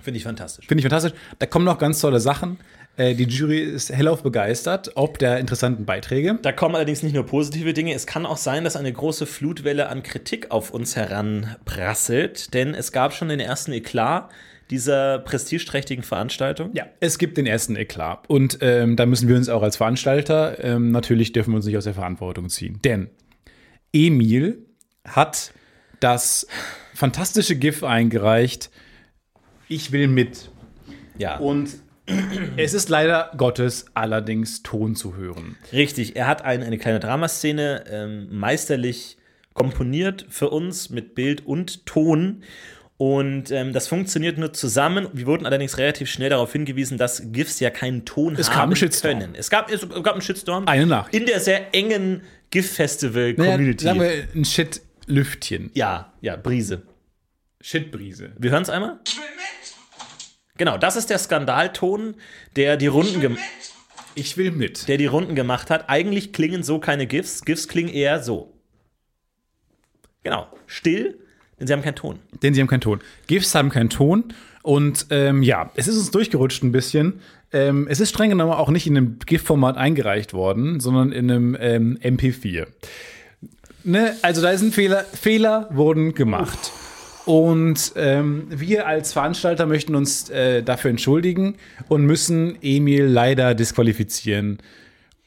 Finde 0.00 0.18
ich 0.18 0.24
fantastisch. 0.24 0.66
Finde 0.66 0.80
ich 0.80 0.84
fantastisch. 0.84 1.12
Da 1.38 1.46
kommen 1.46 1.64
noch 1.64 1.78
ganz 1.78 2.00
tolle 2.00 2.18
Sachen. 2.18 2.58
Äh, 2.96 3.14
die 3.14 3.24
Jury 3.24 3.60
ist 3.60 3.90
hellauf 3.90 4.22
begeistert, 4.22 4.92
ob 4.94 5.18
der 5.18 5.38
interessanten 5.38 5.84
Beiträge. 5.84 6.38
Da 6.42 6.52
kommen 6.52 6.74
allerdings 6.74 7.02
nicht 7.02 7.14
nur 7.14 7.24
positive 7.24 7.72
Dinge. 7.72 7.94
Es 7.94 8.06
kann 8.06 8.26
auch 8.26 8.36
sein, 8.36 8.64
dass 8.64 8.76
eine 8.76 8.92
große 8.92 9.26
Flutwelle 9.26 9.88
an 9.88 10.02
Kritik 10.02 10.50
auf 10.50 10.70
uns 10.70 10.96
heranprasselt, 10.96 12.52
denn 12.54 12.74
es 12.74 12.92
gab 12.92 13.14
schon 13.14 13.28
den 13.28 13.40
ersten 13.40 13.72
Eklat 13.72 14.30
dieser 14.70 15.18
prestigeträchtigen 15.18 16.02
Veranstaltung. 16.02 16.70
Ja, 16.74 16.86
es 17.00 17.18
gibt 17.18 17.36
den 17.36 17.46
ersten 17.46 17.76
Eklat. 17.76 18.28
Und 18.28 18.58
ähm, 18.60 18.96
da 18.96 19.06
müssen 19.06 19.28
wir 19.28 19.36
uns 19.36 19.48
auch 19.48 19.62
als 19.62 19.76
Veranstalter, 19.76 20.62
ähm, 20.62 20.90
natürlich 20.90 21.32
dürfen 21.32 21.52
wir 21.52 21.56
uns 21.56 21.66
nicht 21.66 21.76
aus 21.76 21.84
der 21.84 21.94
Verantwortung 21.94 22.48
ziehen. 22.48 22.78
Denn 22.82 23.10
Emil 23.92 24.66
hat 25.04 25.52
das 26.00 26.46
fantastische 26.94 27.56
GIF 27.56 27.84
eingereicht. 27.84 28.70
Ich 29.68 29.92
will 29.92 30.08
mit. 30.08 30.50
Ja. 31.18 31.38
Und 31.38 31.70
es 32.56 32.74
ist 32.74 32.88
leider 32.88 33.30
Gottes 33.36 33.86
allerdings 33.94 34.62
Ton 34.62 34.96
zu 34.96 35.16
hören. 35.16 35.56
Richtig, 35.72 36.16
er 36.16 36.26
hat 36.26 36.44
ein, 36.44 36.62
eine 36.62 36.78
kleine 36.78 37.00
Dramaszene 37.00 37.84
ähm, 37.90 38.28
meisterlich 38.30 39.16
komponiert 39.54 40.26
für 40.28 40.50
uns 40.50 40.90
mit 40.90 41.14
Bild 41.14 41.46
und 41.46 41.86
Ton. 41.86 42.42
Und 42.96 43.50
ähm, 43.50 43.72
das 43.72 43.88
funktioniert 43.88 44.38
nur 44.38 44.52
zusammen. 44.52 45.08
Wir 45.12 45.26
wurden 45.26 45.44
allerdings 45.44 45.76
relativ 45.76 46.08
schnell 46.08 46.30
darauf 46.30 46.52
hingewiesen, 46.52 46.98
dass 46.98 47.32
GIFs 47.32 47.58
ja 47.58 47.70
keinen 47.70 48.04
Ton 48.04 48.36
Es 48.36 48.54
haben 48.54 48.72
können. 48.74 49.34
Es 49.34 49.50
gab, 49.50 49.70
es 49.72 49.80
gab 49.88 50.12
einen 50.12 50.22
Shitstorm. 50.22 50.68
Eine 50.68 50.86
Nachricht. 50.86 51.14
In 51.14 51.26
der 51.26 51.40
sehr 51.40 51.74
engen 51.74 52.18
Naja, 52.18 52.22
GIF-Festival-Community. 52.50 53.84
sagen 53.84 54.00
wir 54.00 54.28
ein 54.34 54.44
Shit-Lüftchen. 54.44 55.70
ja, 55.74 56.12
ja, 56.20 56.36
Brise. 56.36 56.82
Shit-Brise. 57.60 58.32
Wir 58.38 58.50
hören 58.50 58.62
es 58.62 58.70
einmal. 58.70 59.00
Genau, 60.58 60.76
das 60.76 60.96
ist 60.96 61.10
der 61.10 61.18
Skandalton, 61.18 62.14
der 62.56 62.76
die 62.76 62.86
Runden 62.86 63.20
gemacht 63.20 63.40
Ich 64.14 64.36
will 64.36 64.50
mit. 64.50 64.86
der 64.88 64.98
die 64.98 65.06
Runden 65.06 65.34
gemacht 65.34 65.70
hat. 65.70 65.88
Eigentlich 65.88 66.32
klingen 66.32 66.62
so 66.62 66.78
keine 66.78 67.06
GIFs. 67.06 67.44
GIFs 67.44 67.68
klingen 67.68 67.88
eher 67.88 68.22
so. 68.22 68.52
Genau. 70.22 70.46
Still, 70.66 71.18
denn 71.58 71.66
sie 71.66 71.72
haben 71.72 71.82
keinen 71.82 71.96
Ton. 71.96 72.18
Denn 72.42 72.54
sie 72.54 72.60
haben 72.60 72.68
keinen 72.68 72.80
Ton. 72.80 73.00
GIFs 73.26 73.54
haben 73.54 73.70
keinen 73.70 73.90
Ton. 73.90 74.32
Und 74.62 75.06
ähm, 75.10 75.42
ja, 75.42 75.70
es 75.74 75.88
ist 75.88 75.96
uns 75.96 76.10
durchgerutscht 76.10 76.62
ein 76.62 76.70
bisschen. 76.72 77.20
Ähm, 77.52 77.88
es 77.90 77.98
ist 78.00 78.10
streng 78.10 78.30
genommen 78.30 78.52
auch 78.52 78.68
nicht 78.68 78.86
in 78.86 78.96
einem 78.96 79.18
GIF-Format 79.18 79.76
eingereicht 79.76 80.34
worden, 80.34 80.80
sondern 80.80 81.12
in 81.12 81.30
einem 81.30 81.56
ähm, 81.58 81.98
MP4. 82.00 82.66
Ne? 83.84 84.16
Also 84.22 84.40
da 84.42 84.50
ist 84.50 84.62
ein 84.62 84.70
Fehler. 84.72 85.04
Fehler 85.04 85.68
wurden 85.72 86.14
gemacht. 86.14 86.70
Und 87.24 87.92
ähm, 87.96 88.46
wir 88.48 88.86
als 88.86 89.12
Veranstalter 89.12 89.66
möchten 89.66 89.94
uns 89.94 90.28
äh, 90.30 90.62
dafür 90.62 90.90
entschuldigen 90.90 91.56
und 91.88 92.04
müssen 92.04 92.58
Emil 92.62 93.04
leider 93.04 93.54
disqualifizieren. 93.54 94.58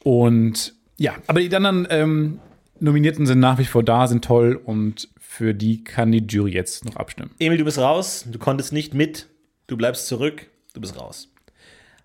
Und 0.02 0.74
ja, 0.98 1.14
aber 1.26 1.40
die 1.40 1.54
anderen 1.54 1.86
ähm, 1.90 2.38
Nominierten 2.80 3.26
sind 3.26 3.40
nach 3.40 3.58
wie 3.58 3.64
vor 3.64 3.82
da, 3.82 4.06
sind 4.06 4.24
toll 4.24 4.60
und 4.62 5.08
für 5.18 5.54
die 5.54 5.84
kann 5.84 6.12
die 6.12 6.24
Jury 6.26 6.52
jetzt 6.52 6.84
noch 6.84 6.96
abstimmen. 6.96 7.30
Emil, 7.38 7.58
du 7.58 7.64
bist 7.64 7.78
raus. 7.78 8.24
Du 8.30 8.38
konntest 8.38 8.72
nicht 8.72 8.94
mit. 8.94 9.26
Du 9.66 9.76
bleibst 9.76 10.06
zurück. 10.06 10.46
Du 10.74 10.80
bist 10.80 10.98
raus. 10.98 11.28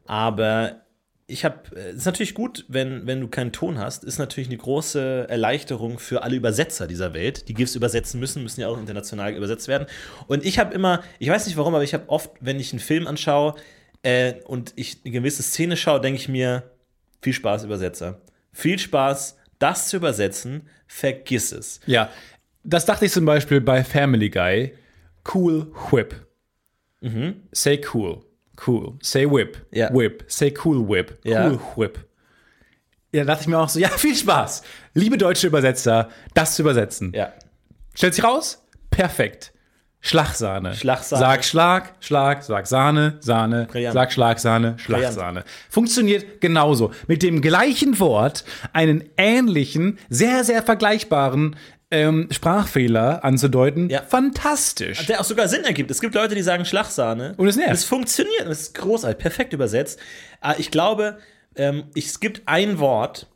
Aber 0.05 0.81
ich 1.31 1.45
habe, 1.45 1.75
es 1.75 1.97
ist 1.97 2.05
natürlich 2.05 2.33
gut, 2.33 2.65
wenn, 2.67 3.07
wenn 3.07 3.21
du 3.21 3.27
keinen 3.27 3.51
Ton 3.51 3.79
hast, 3.79 4.03
ist 4.03 4.19
natürlich 4.19 4.49
eine 4.49 4.57
große 4.57 5.27
Erleichterung 5.29 5.99
für 5.99 6.23
alle 6.23 6.35
Übersetzer 6.35 6.87
dieser 6.87 7.13
Welt, 7.13 7.47
die 7.47 7.53
GIFs 7.53 7.75
übersetzen 7.75 8.19
müssen, 8.19 8.43
müssen 8.43 8.61
ja 8.61 8.67
auch 8.67 8.77
international 8.77 9.33
übersetzt 9.33 9.67
werden. 9.67 9.87
Und 10.27 10.45
ich 10.45 10.59
habe 10.59 10.73
immer, 10.73 11.03
ich 11.19 11.29
weiß 11.29 11.45
nicht 11.47 11.57
warum, 11.57 11.73
aber 11.73 11.83
ich 11.83 11.93
habe 11.93 12.09
oft, 12.09 12.31
wenn 12.39 12.59
ich 12.59 12.73
einen 12.73 12.79
Film 12.79 13.07
anschaue 13.07 13.55
äh, 14.03 14.33
und 14.45 14.73
ich 14.75 14.99
eine 15.03 15.11
gewisse 15.11 15.43
Szene 15.43 15.77
schaue, 15.77 16.01
denke 16.01 16.19
ich 16.19 16.27
mir, 16.27 16.63
viel 17.21 17.33
Spaß, 17.33 17.63
Übersetzer. 17.63 18.21
Viel 18.51 18.77
Spaß, 18.77 19.37
das 19.59 19.87
zu 19.87 19.97
übersetzen, 19.97 20.67
vergiss 20.87 21.51
es. 21.51 21.79
Ja, 21.85 22.09
das 22.63 22.85
dachte 22.85 23.05
ich 23.05 23.11
zum 23.11 23.25
Beispiel 23.25 23.61
bei 23.61 23.83
Family 23.83 24.29
Guy. 24.29 24.73
Cool 25.33 25.71
Whip. 25.91 26.15
Say 27.51 27.81
cool. 27.93 28.21
Cool. 28.65 28.97
Say 29.01 29.29
whip. 29.29 29.65
Ja. 29.71 29.93
Whip. 29.93 30.23
Say 30.27 30.53
cool 30.63 30.87
whip. 30.87 31.17
Ja. 31.23 31.47
Cool 31.47 31.59
whip. 31.75 31.99
Ja, 33.13 33.23
da 33.23 33.33
dachte 33.33 33.41
ich 33.41 33.47
mir 33.47 33.59
auch 33.59 33.69
so, 33.69 33.79
ja, 33.79 33.89
viel 33.89 34.15
Spaß. 34.15 34.63
Liebe 34.93 35.17
deutsche 35.17 35.47
Übersetzer, 35.47 36.09
das 36.33 36.55
zu 36.55 36.61
übersetzen. 36.61 37.11
Ja. 37.13 37.33
Stellt 37.93 38.15
sich 38.15 38.23
raus? 38.23 38.65
Perfekt. 38.89 39.53
Schlagsahne. 40.03 40.73
Schlagsahne. 40.73 41.19
Sag 41.19 41.43
Schlag, 41.45 41.93
Schlag, 41.99 42.43
sag 42.43 42.65
Sahne, 42.65 43.17
Sahne, 43.19 43.67
Brillant. 43.71 43.93
sag 43.93 44.11
Schlagsahne, 44.11 44.79
Schlagsahne. 44.79 45.43
Funktioniert 45.69 46.41
genauso. 46.41 46.91
Mit 47.07 47.21
dem 47.21 47.39
gleichen 47.41 47.99
Wort 47.99 48.43
einen 48.73 49.03
ähnlichen, 49.17 49.99
sehr, 50.09 50.43
sehr 50.43 50.63
vergleichbaren 50.63 51.55
ähm, 51.91 52.27
Sprachfehler 52.31 53.23
anzudeuten. 53.23 53.89
Ja. 53.89 54.01
Fantastisch. 54.03 55.05
Der 55.07 55.19
auch 55.19 55.25
sogar 55.25 55.47
Sinn 55.47 55.63
ergibt. 55.63 55.91
Es 55.91 56.01
gibt 56.01 56.15
Leute, 56.15 56.35
die 56.35 56.41
sagen 56.41 56.65
Schlagsahne. 56.65 57.33
Und 57.37 57.47
es 57.47 57.55
nervt. 57.57 57.73
Es 57.73 57.83
funktioniert. 57.85 58.47
Es 58.47 58.61
ist 58.61 58.75
großartig. 58.75 59.17
Perfekt 59.17 59.53
übersetzt. 59.53 59.99
Aber 60.39 60.59
ich 60.59 60.71
glaube, 60.71 61.17
ähm, 61.55 61.83
es 61.95 62.19
gibt 62.19 62.43
ein 62.45 62.79
Wort, 62.79 63.27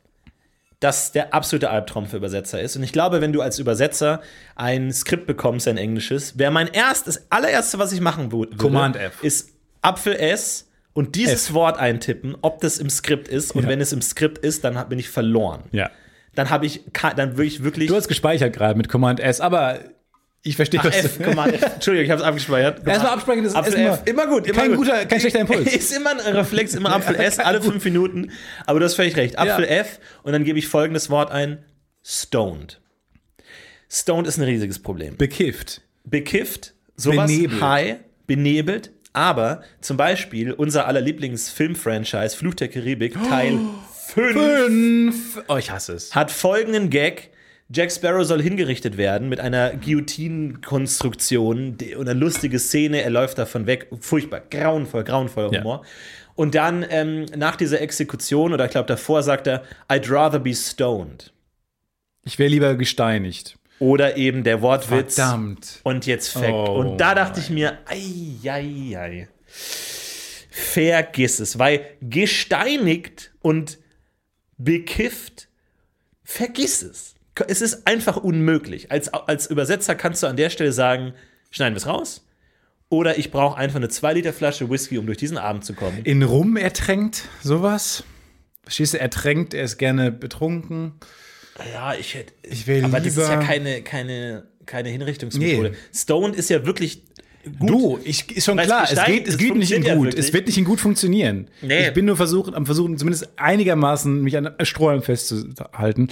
das 0.80 1.12
der 1.12 1.32
absolute 1.34 1.70
Albtraum 1.70 2.06
für 2.06 2.16
Übersetzer 2.18 2.60
ist. 2.60 2.76
Und 2.76 2.82
ich 2.82 2.92
glaube, 2.92 3.20
wenn 3.20 3.32
du 3.32 3.40
als 3.40 3.58
Übersetzer 3.58 4.20
ein 4.56 4.92
Skript 4.92 5.26
bekommst, 5.26 5.68
ein 5.68 5.78
englisches, 5.78 6.38
wäre 6.38 6.50
mein 6.52 6.68
erstes, 6.68 7.30
allererste, 7.30 7.78
was 7.78 7.92
ich 7.92 8.00
machen 8.00 8.32
würde, 8.32 8.56
Command 8.56 8.96
F. 8.96 9.22
ist 9.22 9.50
Apfel 9.82 10.14
S 10.16 10.68
und 10.92 11.14
dieses 11.14 11.48
F. 11.48 11.54
Wort 11.54 11.78
eintippen, 11.78 12.36
ob 12.42 12.60
das 12.60 12.78
im 12.78 12.90
Skript 12.90 13.28
ist. 13.28 13.52
Und 13.54 13.64
Ja. 13.64 13.68
wenn 13.68 13.80
es 13.80 13.92
im 13.92 14.02
Skript 14.02 14.38
ist, 14.38 14.64
dann 14.64 14.88
bin 14.88 14.98
ich 14.98 15.08
verloren. 15.08 15.62
Ja. 15.72 15.90
Dann 16.36 16.50
habe 16.50 16.66
ich, 16.66 16.82
dann 17.16 17.32
würde 17.36 17.44
ich 17.48 17.64
wirklich. 17.64 17.88
Du 17.88 17.96
hast 17.96 18.06
gespeichert 18.06 18.52
gerade 18.54 18.76
mit 18.78 18.88
Command 18.88 19.18
S, 19.18 19.40
aber 19.40 19.80
ich 20.42 20.54
verstehe, 20.54 20.78
was 20.84 20.94
F, 20.96 21.20
Command 21.20 21.54
F. 21.54 21.62
Entschuldigung, 21.74 22.04
ich 22.04 22.10
habe 22.12 22.20
es 22.22 22.26
abgespeichert. 22.28 22.86
Erstmal 22.86 23.12
absprechen, 23.14 23.42
das 23.42 23.52
ist 23.54 23.58
Apfel 23.58 23.74
immer- 23.74 23.92
F. 23.94 24.02
Immer 24.04 24.26
gut, 24.28 24.46
immer 24.46 24.58
kein 24.60 24.68
gut. 24.70 24.78
guter, 24.86 25.04
kein 25.06 25.18
schlechter 25.18 25.40
Impuls. 25.40 25.66
Ist 25.74 25.96
immer 25.96 26.10
ein 26.10 26.20
Reflex, 26.36 26.74
immer 26.74 26.94
Apfel 26.94 27.16
S, 27.16 27.40
alle 27.40 27.60
fünf 27.60 27.84
Minuten. 27.84 28.30
Aber 28.66 28.78
du 28.78 28.84
hast 28.84 28.94
völlig 28.94 29.16
recht. 29.16 29.38
Apfel 29.38 29.64
Ja. 29.64 29.70
F 29.80 29.98
und 30.22 30.32
dann 30.32 30.44
gebe 30.44 30.58
ich 30.60 30.68
folgendes 30.68 31.10
Wort 31.10 31.32
ein: 31.32 31.64
stoned. 32.04 32.80
Stoned 33.90 34.26
ist 34.26 34.36
ein 34.38 34.44
riesiges 34.44 34.78
Problem. 34.80 35.16
Bekifft. 35.16 35.80
Bekifft, 36.04 36.74
sowas 36.96 37.30
Benebelt. 37.30 37.60
high, 37.62 37.96
benebelt, 38.26 38.90
aber 39.12 39.62
zum 39.80 39.96
Beispiel 39.96 40.52
unser 40.52 40.86
aller 40.86 41.00
Lieblingsfilm-Franchise 41.00 42.36
Fluch 42.36 42.54
der 42.54 42.68
Karibik 42.68 43.14
Teil 43.28 43.52
5 43.52 43.60
Fünf. 44.08 45.42
Oh, 45.48 45.56
ich 45.56 45.70
hasse 45.70 45.94
es. 45.94 46.14
hat 46.14 46.30
folgenden 46.30 46.90
Gag. 46.90 47.30
Jack 47.68 47.90
Sparrow 47.90 48.24
soll 48.24 48.40
hingerichtet 48.40 48.96
werden 48.96 49.28
mit 49.28 49.40
einer 49.40 49.72
Guillotine-Konstruktion 49.74 51.76
und 51.96 52.08
eine 52.08 52.18
lustige 52.18 52.60
Szene. 52.60 53.02
Er 53.02 53.10
läuft 53.10 53.38
davon 53.38 53.66
weg. 53.66 53.88
Furchtbar, 54.00 54.40
grauenvoll, 54.48 55.02
grauenvoller 55.02 55.52
Ja. 55.52 55.60
Humor. 55.60 55.84
Und 56.36 56.54
dann 56.54 56.86
ähm, 56.88 57.24
nach 57.34 57.56
dieser 57.56 57.80
Exekution, 57.80 58.52
oder 58.52 58.66
ich 58.66 58.70
glaube 58.70 58.86
davor, 58.86 59.24
sagt 59.24 59.48
er, 59.48 59.64
I'd 59.88 60.08
rather 60.12 60.38
be 60.38 60.54
stoned. 60.54 61.32
Ich 62.24 62.38
wäre 62.38 62.50
lieber 62.50 62.76
gesteinigt. 62.76 63.58
Oder 63.80 64.16
eben 64.16 64.44
der 64.44 64.62
Wortwitz. 64.62 65.16
Verdammt. 65.16 65.80
Und 65.82 66.06
jetzt 66.06 66.28
Fact. 66.28 66.52
Oh 66.52 66.76
und 66.76 66.98
da 66.98 67.14
dachte 67.14 67.40
ich 67.40 67.50
mir, 67.50 67.78
ei, 67.86 68.36
ei, 68.48 68.96
ei. 68.98 69.28
Vergiss 70.50 71.40
es, 71.40 71.58
weil 71.58 71.84
gesteinigt 72.00 73.32
und 73.42 73.78
bekifft, 74.58 75.48
vergiss 76.24 76.82
es. 76.82 77.14
Es 77.48 77.60
ist 77.60 77.86
einfach 77.86 78.16
unmöglich. 78.16 78.90
Als, 78.90 79.12
als 79.12 79.46
Übersetzer 79.48 79.94
kannst 79.94 80.22
du 80.22 80.26
an 80.26 80.36
der 80.36 80.48
Stelle 80.50 80.72
sagen, 80.72 81.12
schneiden 81.50 81.74
wir 81.74 81.78
es 81.78 81.86
raus. 81.86 82.22
Oder 82.88 83.18
ich 83.18 83.30
brauche 83.30 83.58
einfach 83.58 83.76
eine 83.76 83.88
2 83.88 84.14
Liter 84.14 84.32
Flasche 84.32 84.70
Whisky, 84.70 84.96
um 84.96 85.06
durch 85.06 85.18
diesen 85.18 85.36
Abend 85.38 85.64
zu 85.64 85.74
kommen. 85.74 85.98
In 86.04 86.22
Rum 86.22 86.56
ertränkt, 86.56 87.24
sowas. 87.42 88.04
Verstehst 88.62 88.94
du, 88.94 89.00
ertränkt, 89.00 89.54
er 89.54 89.64
ist 89.64 89.76
gerne 89.76 90.10
betrunken. 90.12 90.94
Ja, 91.72 91.94
ich 91.94 92.14
hätte. 92.14 92.32
Ich 92.42 92.66
will 92.66 92.84
aber 92.84 92.98
das 92.98 93.08
ist 93.08 93.18
ja 93.18 93.34
lieber- 93.34 93.44
keine, 93.44 93.82
keine, 93.82 94.46
keine 94.66 94.88
Hinrichtungsmethode. 94.88 95.70
Nee. 95.70 95.76
Stoned 95.92 96.36
ist 96.36 96.48
ja 96.50 96.64
wirklich 96.64 97.02
gut. 97.58 97.70
Du, 97.70 98.00
ich, 98.04 98.36
ist 98.36 98.44
schon 98.44 98.58
Weil's 98.58 98.68
klar, 98.68 98.88
es 98.90 99.04
geht, 99.04 99.28
es 99.28 99.38
geht 99.38 99.54
nicht 99.54 99.72
in 99.72 99.82
ja 99.82 99.94
gut. 99.94 100.06
wirklich. 100.06 100.24
es 100.24 100.32
wird 100.32 100.46
nicht 100.46 100.58
in 100.58 100.64
gut 100.64 100.80
funktionieren. 100.80 101.48
Nee. 101.62 101.88
Ich 101.88 101.94
bin 101.94 102.04
nur 102.04 102.16
versucht, 102.16 102.54
am 102.54 102.66
Versuchen, 102.66 102.98
zumindest 102.98 103.30
einigermaßen 103.36 104.22
mich 104.22 104.36
an 104.36 104.50
Strohhalm 104.62 105.02
festzuhalten. 105.02 106.08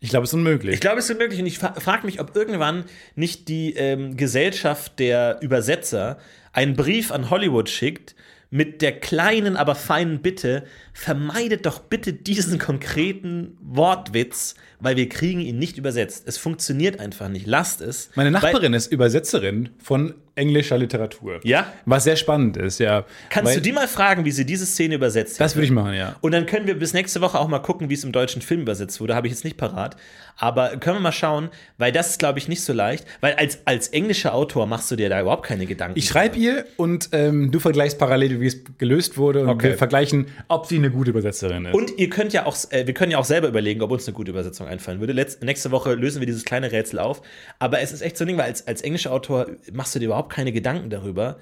Ich 0.00 0.10
glaube, 0.10 0.24
es 0.24 0.30
ist 0.30 0.34
unmöglich. 0.34 0.74
Ich 0.74 0.80
glaube, 0.80 0.98
es 0.98 1.06
ist 1.06 1.10
unmöglich 1.10 1.40
und 1.40 1.46
ich 1.46 1.58
frage 1.58 2.06
mich, 2.06 2.20
ob 2.20 2.36
irgendwann 2.36 2.84
nicht 3.16 3.48
die 3.48 3.74
ähm, 3.74 4.16
Gesellschaft 4.16 4.98
der 4.98 5.38
Übersetzer 5.40 6.18
einen 6.52 6.76
Brief 6.76 7.10
an 7.10 7.30
Hollywood 7.30 7.68
schickt 7.68 8.14
mit 8.50 8.80
der 8.80 8.98
kleinen, 8.98 9.56
aber 9.56 9.74
feinen 9.74 10.22
Bitte, 10.22 10.64
vermeidet 10.94 11.66
doch 11.66 11.80
bitte 11.80 12.12
diesen 12.12 12.58
konkreten 12.58 13.58
Wortwitz, 13.60 14.54
weil 14.80 14.96
wir 14.96 15.08
kriegen 15.08 15.40
ihn 15.40 15.58
nicht 15.58 15.76
übersetzt. 15.78 16.24
Es 16.26 16.38
funktioniert 16.38 17.00
einfach 17.00 17.28
nicht. 17.28 17.46
Lasst 17.46 17.80
es. 17.80 18.10
Meine 18.14 18.30
Nachbarin 18.30 18.74
ist 18.74 18.92
Übersetzerin 18.92 19.70
von 19.82 20.14
englischer 20.36 20.78
Literatur. 20.78 21.40
Ja? 21.42 21.72
Was 21.84 22.04
sehr 22.04 22.14
spannend 22.14 22.56
ist, 22.56 22.78
ja. 22.78 23.04
kannst 23.28 23.48
Weil- 23.50 23.56
du 23.56 23.60
die 23.62 23.72
mal 23.72 23.88
fragen, 23.88 24.24
wie 24.24 24.30
sie 24.30 24.46
diese 24.46 24.66
Szene 24.66 24.94
übersetzt 24.94 25.40
Das 25.40 25.50
hätte? 25.50 25.56
würde 25.56 25.64
ich 25.66 25.72
machen, 25.72 25.94
ja. 25.94 26.14
Und 26.20 26.30
dann 26.30 26.46
können 26.46 26.68
wir 26.68 26.78
bis 26.78 26.92
nächste 26.92 27.20
Woche 27.20 27.40
auch 27.40 27.48
mal 27.48 27.58
gucken, 27.58 27.90
wie 27.90 27.94
es 27.94 28.04
im 28.04 28.12
deutschen 28.12 28.40
Film 28.40 28.60
übersetzt 28.60 29.00
wurde. 29.00 29.16
Habe 29.16 29.26
ich 29.26 29.32
jetzt 29.32 29.42
nicht 29.44 29.56
parat. 29.56 29.96
Aber 30.36 30.76
können 30.76 30.98
wir 30.98 31.00
mal 31.00 31.10
schauen, 31.10 31.48
weil 31.76 31.90
das 31.90 32.10
ist, 32.10 32.20
glaube 32.20 32.38
ich, 32.38 32.46
nicht 32.46 32.62
so 32.62 32.72
leicht. 32.72 33.04
Weil 33.20 33.34
als, 33.34 33.58
als 33.64 33.88
englischer 33.88 34.32
Autor 34.32 34.66
machst 34.68 34.88
du 34.92 34.94
dir 34.94 35.08
da 35.08 35.20
überhaupt 35.20 35.44
keine 35.44 35.66
Gedanken. 35.66 35.98
Ich 35.98 36.06
schreibe 36.06 36.36
ihr 36.38 36.66
und 36.76 37.08
ähm, 37.10 37.50
du 37.50 37.58
vergleichst 37.58 37.98
parallel, 37.98 38.40
wie 38.40 38.46
es 38.46 38.58
gelöst 38.78 39.18
wurde 39.18 39.40
und 39.42 39.48
Okay. 39.48 39.70
wir 39.70 39.76
vergleichen, 39.78 40.26
ob 40.46 40.66
sie 40.66 40.76
eine 40.76 40.92
gute 40.92 41.10
Übersetzerin 41.10 41.64
ist. 41.64 41.74
Und 41.74 41.98
ihr 41.98 42.08
könnt 42.10 42.32
ja 42.32 42.46
auch, 42.46 42.56
äh, 42.70 42.86
wir 42.86 42.94
können 42.94 43.10
ja 43.10 43.18
auch 43.18 43.24
selber 43.24 43.48
überlegen, 43.48 43.82
ob 43.82 43.90
uns 43.90 44.06
eine 44.06 44.14
gute 44.14 44.30
Übersetzung 44.30 44.67
einfallen 44.68 45.00
würde. 45.00 45.12
Letz, 45.12 45.40
nächste 45.40 45.70
Woche 45.70 45.94
lösen 45.94 46.20
wir 46.20 46.26
dieses 46.26 46.44
kleine 46.44 46.70
Rätsel 46.70 46.98
auf. 46.98 47.22
Aber 47.58 47.80
es 47.80 47.92
ist 47.92 48.02
echt 48.02 48.16
so 48.16 48.24
ein 48.24 48.28
Ding, 48.28 48.38
weil 48.38 48.46
als, 48.46 48.66
als 48.66 48.82
englischer 48.82 49.12
Autor 49.12 49.46
machst 49.72 49.94
du 49.94 49.98
dir 49.98 50.06
überhaupt 50.06 50.32
keine 50.32 50.52
Gedanken 50.52 50.90
darüber, 50.90 51.38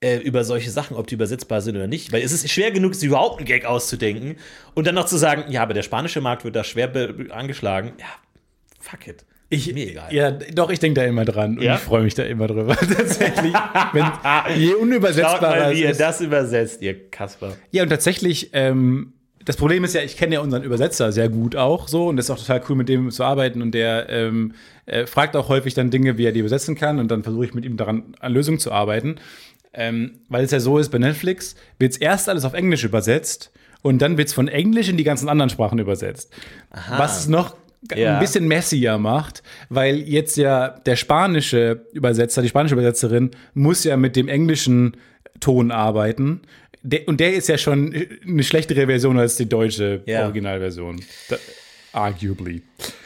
äh, 0.00 0.16
über 0.16 0.44
solche 0.44 0.70
Sachen, 0.70 0.96
ob 0.96 1.06
die 1.06 1.14
übersetzbar 1.14 1.60
sind 1.60 1.76
oder 1.76 1.86
nicht. 1.86 2.12
Weil 2.12 2.22
es 2.22 2.32
ist 2.32 2.48
schwer 2.50 2.70
genug, 2.70 2.94
sich 2.94 3.08
überhaupt 3.08 3.38
einen 3.38 3.46
Gag 3.46 3.64
auszudenken 3.66 4.36
und 4.74 4.86
dann 4.86 4.94
noch 4.94 5.04
zu 5.06 5.16
sagen, 5.18 5.50
ja, 5.50 5.62
aber 5.62 5.74
der 5.74 5.82
spanische 5.82 6.20
Markt 6.20 6.44
wird 6.44 6.56
da 6.56 6.64
schwer 6.64 6.90
angeschlagen. 7.30 7.92
Ja, 7.98 8.06
fuck 8.80 9.06
it. 9.06 9.24
ich, 9.50 9.72
mir 9.74 9.88
egal. 9.90 10.12
Ja, 10.14 10.30
doch, 10.30 10.70
ich 10.70 10.78
denke 10.78 11.00
da 11.00 11.06
immer 11.06 11.24
dran 11.24 11.58
und 11.58 11.62
Ja? 11.62 11.74
ich 11.74 11.80
freue 11.80 12.02
mich 12.02 12.14
da 12.14 12.22
immer 12.22 12.46
drüber. 12.46 12.76
Tatsächlich. 12.76 13.52
Wenn, 13.92 14.06
je 14.56 14.70
Schaut 14.70 14.80
unübersetzbarer 14.80 15.56
mal, 15.58 15.74
wie 15.74 15.82
ihr 15.82 15.94
das 15.94 16.20
übersetzt, 16.20 16.80
ihr 16.80 17.10
Kasper. 17.10 17.56
Ja, 17.70 17.82
und 17.82 17.90
tatsächlich, 17.90 18.50
ähm, 18.54 19.12
das 19.44 19.56
Problem 19.56 19.84
ist 19.84 19.94
ja, 19.94 20.02
ich 20.02 20.16
kenne 20.16 20.34
ja 20.34 20.40
unseren 20.40 20.62
Übersetzer 20.62 21.12
sehr 21.12 21.28
gut 21.28 21.56
auch 21.56 21.88
so 21.88 22.08
und 22.08 22.16
das 22.16 22.26
ist 22.26 22.30
auch 22.30 22.38
total 22.38 22.62
cool, 22.68 22.76
mit 22.76 22.88
dem 22.88 23.10
zu 23.10 23.24
arbeiten 23.24 23.62
und 23.62 23.72
der 23.72 24.08
ähm, 24.10 24.52
äh, 24.86 25.06
fragt 25.06 25.34
auch 25.36 25.48
häufig 25.48 25.74
dann 25.74 25.90
Dinge, 25.90 26.18
wie 26.18 26.26
er 26.26 26.32
die 26.32 26.40
übersetzen 26.40 26.74
kann 26.74 26.98
und 26.98 27.10
dann 27.10 27.22
versuche 27.22 27.44
ich 27.46 27.54
mit 27.54 27.64
ihm 27.64 27.76
daran 27.76 28.14
an 28.20 28.32
Lösungen 28.32 28.58
zu 28.58 28.70
arbeiten. 28.72 29.16
Ähm, 29.72 30.18
weil 30.28 30.44
es 30.44 30.50
ja 30.50 30.58
so 30.60 30.78
ist, 30.78 30.90
bei 30.90 30.98
Netflix 30.98 31.54
wird 31.78 31.92
es 31.92 31.98
erst 31.98 32.28
alles 32.28 32.44
auf 32.44 32.54
Englisch 32.54 32.82
übersetzt 32.84 33.52
und 33.82 34.02
dann 34.02 34.18
wird 34.18 34.28
es 34.28 34.34
von 34.34 34.48
Englisch 34.48 34.88
in 34.88 34.96
die 34.96 35.04
ganzen 35.04 35.28
anderen 35.28 35.48
Sprachen 35.48 35.78
übersetzt. 35.78 36.32
Was 36.98 37.20
es 37.20 37.28
noch 37.28 37.56
Ja. 37.94 38.14
ein 38.14 38.20
bisschen 38.20 38.46
messier 38.48 38.98
macht, 38.98 39.42
weil 39.68 39.96
jetzt 40.00 40.36
ja 40.36 40.68
der 40.68 40.96
spanische 40.96 41.86
Übersetzer, 41.92 42.42
die 42.42 42.48
spanische 42.48 42.74
Übersetzerin 42.74 43.30
muss 43.54 43.84
ja 43.84 43.96
mit 43.96 44.16
dem 44.16 44.28
englischen 44.28 44.96
Ton 45.38 45.70
arbeiten. 45.70 46.42
Der, 46.82 47.06
und 47.08 47.20
der 47.20 47.34
ist 47.34 47.48
ja 47.48 47.58
schon 47.58 47.94
eine 48.26 48.42
schlechtere 48.42 48.86
Version 48.86 49.18
als 49.18 49.36
die 49.36 49.48
deutsche 49.48 50.02
Ja. 50.06 50.24
Originalversion. 50.24 51.00
Da, 51.28 51.36
arguably. 51.92 52.62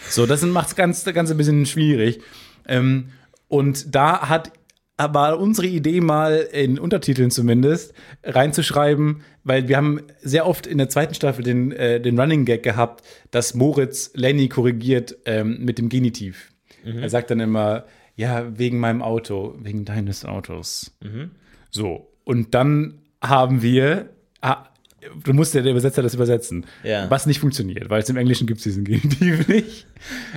So, 0.09 0.27
das 0.27 0.43
macht 0.43 0.68
das 0.68 0.77
Ganze, 0.77 1.05
das 1.05 1.14
Ganze 1.14 1.35
ein 1.35 1.37
bisschen 1.39 1.66
schwierig. 1.66 2.20
Ähm, 2.68 3.11
und 3.49 3.95
da 3.95 4.29
hat 4.29 4.53
aber 4.97 5.41
unsere 5.41 5.66
Idee 5.66 6.01
mal 6.01 6.37
in 6.53 6.79
Untertiteln 6.79 7.33
zumindest 7.33 7.95
reinzuschreiben, 8.22 9.22
weil 9.43 9.66
wir 9.66 9.77
haben 9.77 10.01
sehr 10.22 10.47
oft 10.47 10.68
in 10.68 10.79
der 10.79 10.89
zweiten 10.89 11.14
Staffel 11.14 11.43
den, 11.43 11.72
äh, 11.72 12.01
den 12.01 12.18
Running 12.18 12.45
Gag 12.45 12.62
gehabt, 12.62 13.05
dass 13.33 13.55
Moritz 13.55 14.12
Lenny 14.14 14.49
korrigiert 14.49 15.16
ähm, 15.25 15.59
mit 15.64 15.79
dem 15.79 15.89
Genitiv. 15.89 16.53
Er 16.85 17.09
sagt 17.09 17.31
dann 17.31 17.41
immer, 17.41 17.87
ja, 18.14 18.59
wegen 18.59 18.79
meinem 18.79 19.01
Auto, 19.03 19.57
wegen 19.59 19.85
deines 19.87 20.25
Autos. 20.27 20.93
So, 21.70 22.12
und 22.25 22.55
dann 22.55 23.01
haben 23.29 23.62
wir, 23.62 24.11
ah, 24.41 24.64
du 25.25 25.33
musst 25.33 25.55
ja 25.55 25.61
der 25.62 25.72
Übersetzer 25.72 26.03
das 26.03 26.14
übersetzen, 26.14 26.66
Ja. 26.83 27.11
was 27.11 27.27
nicht 27.27 27.41
funktioniert, 27.41 27.91
weil 27.91 28.03
es 28.03 28.09
im 28.09 28.16
Englischen 28.16 28.47
gibt 28.47 28.59
es 28.59 28.64
diesen 28.64 28.85
Genitiv 28.85 29.49
nicht. 29.49 29.87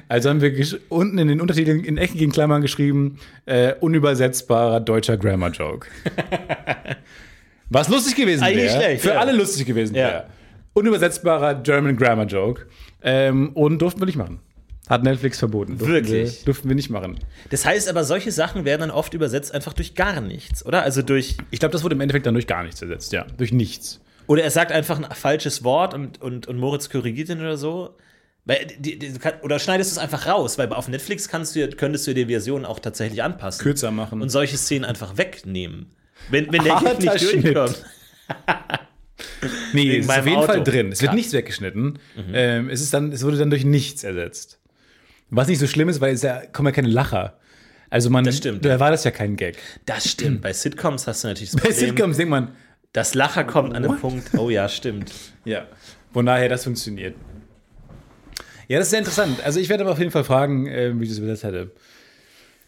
Also 0.08 0.30
haben 0.30 0.42
wir 0.42 0.52
unten 0.90 1.18
in 1.18 1.28
den 1.28 1.42
Untertiteln 1.42 1.84
in 1.84 1.98
eckigen 1.98 2.32
Klammern 2.32 2.62
geschrieben, 2.62 3.18
äh, 3.46 3.74
unübersetzbarer 3.80 4.80
deutscher 4.80 5.18
Grammar-Joke. 5.18 5.88
was 7.70 7.90
lustig 7.90 8.16
gewesen 8.16 8.44
Eigentlich 8.44 8.66
wäre. 8.72 8.76
schlecht, 8.82 9.02
Für 9.04 9.10
ja. 9.10 9.20
alle 9.20 9.32
lustig 9.34 9.66
gewesen 9.66 9.96
Ja. 9.96 10.08
wäre. 10.08 10.24
Unübersetzbarer 10.74 11.56
German 11.56 11.98
Grammar-Joke. 11.98 12.68
Ähm, 13.02 13.50
und 13.54 13.80
durften 13.82 14.00
wir 14.02 14.06
nicht 14.06 14.18
machen. 14.18 14.40
Hat 14.90 15.04
Netflix 15.04 15.40
verboten. 15.40 15.78
Durften 15.78 15.94
Wirklich? 15.94 16.40
Wir, 16.40 16.46
durften 16.46 16.70
wir 16.70 16.76
nicht 16.76 16.90
machen. 16.90 17.20
Das 17.50 17.66
heißt 17.66 17.90
aber, 17.90 18.04
solche 18.04 18.32
Sachen 18.32 18.64
werden 18.66 18.82
dann 18.82 18.92
oft 18.92 19.14
übersetzt 19.14 19.54
einfach 19.54 19.74
durch 19.74 19.96
gar 19.96 20.22
nichts, 20.22 20.66
oder? 20.66 20.84
Also 20.84 21.02
durch. 21.02 21.38
Ich 21.52 21.60
glaube, 21.60 21.74
das 21.74 21.84
wurde 21.84 21.96
im 21.96 22.02
Endeffekt 22.02 22.26
dann 22.26 22.34
durch 22.34 22.48
gar 22.48 22.64
nichts 22.64 22.82
ersetzt, 22.82 23.12
ja. 23.12 23.26
Durch 23.38 23.52
nichts. 23.52 24.00
Oder 24.28 24.44
er 24.44 24.52
sagt 24.52 24.72
einfach 24.72 24.98
ein 24.98 25.16
falsches 25.16 25.64
Wort 25.64 25.94
und, 25.94 26.22
und, 26.22 26.48
und 26.48 26.58
Moritz 26.58 26.90
korrigiert 26.90 27.30
ihn 27.30 27.40
oder 27.40 27.58
so. 27.58 27.96
Weil, 28.46 28.66
die, 28.80 28.98
die, 28.98 29.14
oder 29.42 29.60
schneidest 29.60 29.92
du 29.92 29.94
es 29.96 29.98
einfach 29.98 30.26
raus, 30.26 30.58
weil 30.58 30.72
auf 30.72 30.88
Netflix 30.88 31.28
kannst 31.28 31.56
du, 31.56 31.68
könntest 31.70 32.08
du 32.08 32.14
die 32.14 32.26
Version 32.26 32.66
auch 32.66 32.80
tatsächlich 32.80 33.22
anpassen. 33.22 33.62
Kürzer 33.62 33.92
machen. 33.92 34.22
Und 34.22 34.30
solche 34.30 34.58
Szenen 34.58 34.86
einfach 34.86 35.18
wegnehmen. 35.18 35.88
Wenn, 36.30 36.52
wenn 36.52 36.64
der 36.64 36.76
Harter 36.82 36.98
nicht 36.98 37.30
Schnitt. 37.30 37.44
durchkommt. 37.56 37.84
Nee, 39.74 39.98
es 39.98 40.06
ist 40.06 40.12
auf 40.12 40.26
jeden 40.26 40.38
Auto. 40.38 40.48
Fall 40.48 40.64
drin. 40.64 40.92
Es 40.92 41.02
wird 41.02 41.14
nichts 41.14 41.34
weggeschnitten. 41.34 42.00
Ähm, 42.34 42.70
es, 42.70 42.82
ist 42.82 42.94
dann, 42.94 43.12
es 43.12 43.24
wurde 43.24 43.38
dann 43.38 43.50
durch 43.50 43.66
nichts 43.66 44.04
ersetzt. 44.04 44.57
Was 45.30 45.48
nicht 45.48 45.60
so 45.60 45.68
schlimm 45.68 45.90
ist, 45.90 46.00
weil 46.02 46.14
es 46.14 46.22
ja, 46.22 46.46
kommen 46.46 46.68
ja 46.68 46.72
keine 46.72 46.88
Lacher. 46.88 47.38
Also 47.90 48.10
man, 48.10 48.24
Das 48.24 48.38
stimmt, 48.38 48.64
du 48.66 48.70
ja. 48.70 48.76
erwartest 48.76 49.06
ja 49.06 49.12
keinen 49.12 49.36
Gag. 49.36 49.58
Das 49.86 50.10
stimmt. 50.10 50.42
Bei 50.42 50.54
Sitcoms 50.54 51.08
hast 51.08 51.24
du 51.24 51.30
natürlich 51.30 51.52
das 51.52 51.62
Bei 51.62 51.70
Problem, 51.70 51.88
Sitcoms 51.90 52.18
denkt 52.18 52.30
man, 52.30 52.56
das 52.94 53.14
Lacher 53.14 53.44
kommt 53.44 53.76
an 53.76 53.84
den 53.84 53.98
Punkt, 53.98 54.32
oh 54.38 54.50
ja, 54.50 54.68
stimmt. 54.68 55.14
ja, 55.46 55.68
von 56.12 56.26
daher, 56.26 56.50
das 56.50 56.64
funktioniert. 56.64 57.16
Ja, 58.68 58.80
das 58.80 58.88
ist 58.88 58.92
sehr 58.92 59.00
interessant. 59.00 59.42
Also 59.44 59.60
ich 59.60 59.70
werde 59.70 59.84
aber 59.84 59.94
auf 59.94 60.00
jeden 60.00 60.12
Fall 60.12 60.26
fragen, 60.26 60.68
äh, 60.68 61.00
wie 61.00 61.04
ich 61.04 61.10
das 61.10 61.20
übersetzt 61.20 61.44
hätte. 61.44 61.72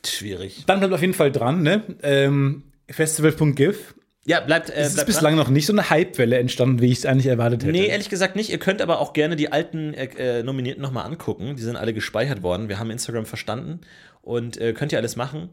Schwierig. 0.05 0.63
Dann 0.65 0.79
bleibt 0.79 0.93
auf 0.93 1.01
jeden 1.01 1.13
Fall 1.13 1.31
dran, 1.31 1.61
ne? 1.61 1.83
Ähm, 2.03 2.63
Festival.gif. 2.89 3.95
Ja, 4.25 4.41
bleibt. 4.41 4.69
Äh, 4.69 4.73
Es 4.73 4.89
ist 4.89 4.93
bleibt 4.95 5.07
bislang 5.07 5.35
noch 5.35 5.49
nicht 5.49 5.65
so 5.65 5.73
eine 5.73 5.89
Hypewelle 5.89 6.37
entstanden, 6.37 6.81
wie 6.81 6.91
ich 6.91 6.99
es 6.99 7.05
eigentlich 7.05 7.27
erwartet 7.27 7.63
hätte. 7.63 7.71
Nee, 7.71 7.87
ehrlich 7.87 8.09
gesagt 8.09 8.35
nicht. 8.35 8.49
Ihr 8.51 8.59
könnt 8.59 8.81
aber 8.81 8.99
auch 8.99 9.13
gerne 9.13 9.35
die 9.35 9.51
alten 9.51 9.93
äh, 9.93 10.39
äh, 10.39 10.43
Nominierten 10.43 10.81
nochmal 10.81 11.05
angucken. 11.05 11.55
Die 11.55 11.61
sind 11.63 11.75
alle 11.77 11.93
gespeichert 11.93 12.43
worden. 12.43 12.69
Wir 12.69 12.79
haben 12.79 12.91
Instagram 12.91 13.25
verstanden 13.25 13.79
und 14.21 14.57
äh, 14.57 14.73
könnt 14.73 14.91
ihr 14.91 14.97
alles 14.99 15.15
machen. 15.15 15.49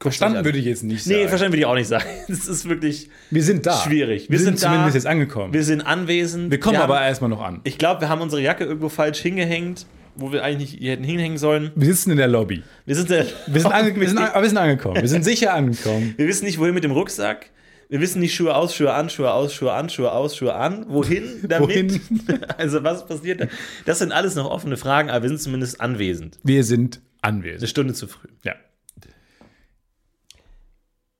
Verstanden 0.00 0.38
an. 0.38 0.44
würde 0.44 0.58
ich 0.58 0.66
jetzt 0.66 0.82
nicht 0.82 1.02
sagen. 1.02 1.16
Nee, 1.18 1.28
verstanden 1.28 1.52
würde 1.54 1.60
ich 1.60 1.66
auch 1.66 1.74
nicht 1.74 1.88
sagen. 1.88 2.04
Das 2.28 2.46
ist 2.46 2.68
wirklich 2.68 3.08
wir 3.30 3.42
sind 3.42 3.64
da. 3.64 3.78
schwierig. 3.78 4.28
Wir, 4.28 4.38
sind, 4.38 4.62
da. 4.62 4.66
zumindest 4.68 4.94
jetzt 4.96 5.06
angekommen. 5.06 5.54
Wir, 5.54 5.60
Wir 5.60 5.64
sind 5.64 5.80
anwesend. 5.80 6.60
kommen 6.60 6.76
Wir 6.76 6.82
aber 6.82 6.96
haben, 7.00 7.06
erstmal 7.06 7.30
noch 7.30 7.40
an. 7.40 7.60
Ich 7.64 7.78
glaube, 7.78 8.02
wir 8.02 8.08
haben 8.10 8.20
unsere 8.20 8.42
Jacke 8.42 8.64
irgendwo 8.64 8.90
falsch 8.90 9.20
hingehängt, 9.20 9.86
wo 10.16 10.32
wir 10.32 10.42
eigentlich 10.44 10.72
nicht 10.78 10.88
hätten 10.88 11.04
hinhängen 11.04 11.38
sollen. 11.38 11.70
Wir 11.74 11.86
sitzen 11.86 12.10
in 12.12 12.16
der 12.18 12.28
Lobby. 12.28 12.62
Wir 12.86 12.94
sind, 12.94 13.08
Wir 13.10 13.24
sind, 13.60 13.66
ange 13.72 13.94
wir 13.98 14.08
sind, 14.08 14.18
an- 14.18 14.42
wir 14.42 14.48
sind 14.48 14.58
angekommen. 14.58 15.00
Wir 15.00 15.08
sind 15.08 15.24
sicher 15.24 15.54
angekommen. 15.54 16.14
wir 16.16 16.26
wissen 16.28 16.44
nicht, 16.44 16.58
wohin 16.58 16.74
mit 16.74 16.84
dem 16.84 16.92
Rucksack. 16.92 17.50
Wir 17.90 18.00
wissen 18.00 18.20
nicht 18.20 18.34
Schuhe 18.34 18.54
aus, 18.56 18.74
Schuhe 18.74 18.92
an, 18.94 19.10
Schuhe 19.10 19.30
aus, 19.32 19.52
Schuhe 19.54 19.72
an, 19.72 19.90
Schuhe 19.90 20.10
aus, 20.10 20.36
Schuhe 20.36 20.54
an. 20.54 20.86
Wohin 20.88 21.24
damit? 21.48 21.68
Wohin? 21.68 22.00
Also 22.56 22.82
was 22.82 23.06
passiert 23.06 23.40
da? 23.42 23.46
Das 23.84 23.98
sind 23.98 24.10
alles 24.12 24.34
noch 24.36 24.50
offene 24.50 24.76
Fragen, 24.76 25.10
aber 25.10 25.22
wir 25.22 25.28
sind 25.28 25.40
zumindest 25.40 25.80
anwesend. 25.80 26.38
Wir 26.42 26.64
sind 26.64 27.00
Eine 27.20 27.36
anwesend. 27.38 27.68
Stunde 27.68 27.92
zu 27.94 28.06
früh. 28.08 28.28
Ja. 28.42 28.54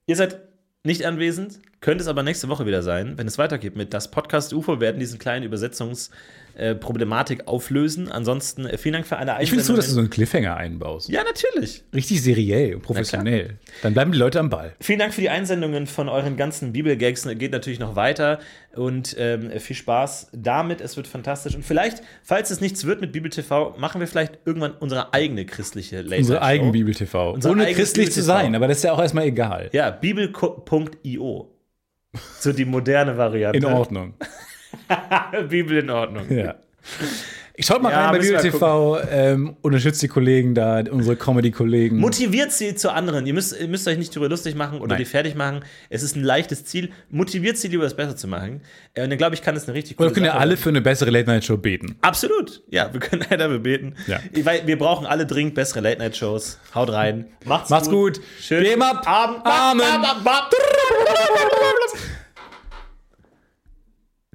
Ihr 0.07 0.17
seid 0.17 0.41
nicht 0.85 1.05
anwesend, 1.07 1.61
könnte 1.81 2.03
es 2.03 2.09
aber 2.09 2.23
nächste 2.23 2.49
Woche 2.49 2.67
wieder 2.67 2.83
sein, 2.83 3.17
wenn 3.17 3.27
es 3.27 3.39
weitergeht 3.39 3.77
mit 3.77 3.95
das 3.95 4.11
Podcast 4.11 4.53
UFO. 4.53 4.73
Wir 4.77 4.81
werden 4.81 5.01
diesen 5.01 5.19
kleinen 5.19 5.45
Übersetzungsproblematik 6.55 7.47
auflösen. 7.47 8.11
Ansonsten 8.11 8.67
äh, 8.67 8.79
vielen 8.79 8.95
Dank 8.95 9.07
für 9.07 9.17
alle 9.17 9.37
Ich 9.41 9.51
finde 9.51 9.63
es 9.63 9.67
so, 9.67 9.77
dass 9.77 9.87
du 9.87 9.93
so 9.93 10.01
einen 10.01 10.11
Cliffhanger 10.11 10.57
einbaust. 10.57 11.09
Ja, 11.09 11.23
natürlich. 11.25 11.83
Richtig 11.95 12.23
seriell 12.23 12.77
und 12.77 12.83
professionell. 12.83 13.59
Dann 13.83 13.95
bleiben 13.95 14.13
die 14.13 14.19
Leute 14.19 14.41
am 14.41 14.51
Ball. 14.51 14.75
Vielen 14.81 14.99
Dank 14.99 15.15
für 15.15 15.21
die 15.21 15.31
Einsendungen 15.31 15.87
von 15.87 16.09
euren 16.09 16.37
ganzen 16.37 16.73
Bibelgags. 16.73 17.27
Geht 17.39 17.53
natürlich 17.53 17.79
noch 17.79 17.97
weiter 17.97 18.39
und 18.75 19.17
ähm, 19.19 19.51
viel 19.61 19.77
Spaß 19.77 20.31
damit. 20.33 20.81
Es 20.81 20.97
wird 20.97 21.07
fantastisch. 21.07 21.55
Und 21.55 21.65
vielleicht, 21.65 22.03
falls 22.23 22.51
es 22.51 22.61
nichts 22.61 22.85
wird 22.85 23.01
mit 23.01 23.13
Bibel 23.13 23.31
TV, 23.31 23.75
machen 23.79 24.01
wir 24.01 24.09
vielleicht 24.09 24.39
irgendwann 24.45 24.73
unsere 24.73 25.13
eigene 25.15 25.47
christliche 25.47 26.03
Late 26.03 26.19
Unsere 26.19 26.43
eigene. 26.43 26.73
Bibel 26.73 26.95
TV. 26.95 27.33
Unser 27.33 27.51
Ohne 27.51 27.73
christlich 27.73 28.13
zu 28.13 28.23
sein, 28.23 28.55
aber 28.55 28.69
das 28.69 28.79
ist 28.79 28.85
ja 28.85 28.93
auch 28.93 29.01
erstmal 29.01 29.25
egal. 29.25 29.71
Ja, 29.73 29.91
bibel.io. 29.91 31.51
So 32.39 32.53
die 32.53 32.65
moderne 32.65 33.17
Variante. 33.17 33.59
In 33.59 33.65
Ordnung. 33.65 34.15
Bibel 35.49 35.79
in 35.79 35.91
Ordnung. 35.91 36.25
Ja. 36.31 36.57
Schaut 37.61 37.83
mal 37.83 37.93
Ja, 37.93 38.07
rein 38.07 38.13
bei 38.17 38.19
Bibel 38.19 38.41
TV, 38.41 38.99
ähm, 39.13 39.57
unterstützt 39.63 40.03
die 40.03 40.09
Kollegen 40.09 40.57
da, 40.57 40.83
unsere 40.91 41.15
Comedy-Kollegen. 41.15 41.99
Motiviert 41.99 42.51
sie 42.51 42.75
zu 42.75 42.91
anderen. 42.93 43.27
Ihr 43.27 43.33
müsst, 43.33 43.59
ihr 43.59 43.69
müsst 43.69 43.87
euch 43.87 43.97
nicht 43.97 44.11
darüber 44.11 44.29
lustig 44.29 44.57
machen 44.57 44.79
oder 44.81 44.89
Nein. 44.95 44.99
die 44.99 45.05
fertig 45.05 45.37
machen. 45.37 45.61
Es 45.89 46.03
ist 46.03 46.17
ein 46.17 46.25
leichtes 46.25 46.65
Ziel. 46.65 46.91
Motiviert 47.11 47.57
sie 47.57 47.69
lieber, 47.69 47.85
es 47.85 47.95
besser 47.95 48.17
zu 48.17 48.27
machen. 48.27 48.61
Äh, 48.95 49.05
Und 49.05 49.11
dann 49.11 49.19
glaube 49.19 49.37
ich, 49.37 49.43
kann 49.43 49.55
es 49.55 49.69
eine 49.69 49.75
richtig 49.75 49.99
Oder 50.01 50.09
coole 50.09 50.15
können 50.15 50.27
ja 50.27 50.33
Sache 50.33 50.41
alle 50.41 50.51
werden. 50.51 50.63
für 50.65 50.69
eine 50.71 50.81
bessere 50.81 51.11
Late-Night-Show 51.11 51.57
beten. 51.59 51.95
Absolut. 52.01 52.61
Ja, 52.71 52.93
wir 52.93 52.99
können 52.99 53.25
leider 53.31 53.49
bebeten. 53.49 53.95
Ja. 54.09 54.19
Weil 54.43 54.67
wir 54.67 54.77
brauchen 54.77 55.07
alle 55.07 55.25
dringend 55.25 55.55
bessere 55.55 55.79
Late-Night-Shows. 55.81 56.59
Haut 56.75 56.91
rein. 56.91 57.27
Macht's, 57.45 57.71
Macht's 57.71 57.89
gut. 57.89 58.21
Schön. 58.41 58.83
Up. 58.83 59.07
Abend. 59.07 59.47
Amen. 59.47 59.85
Ab, 60.05 60.17
ab, 60.25 60.27
ab. 60.27 60.51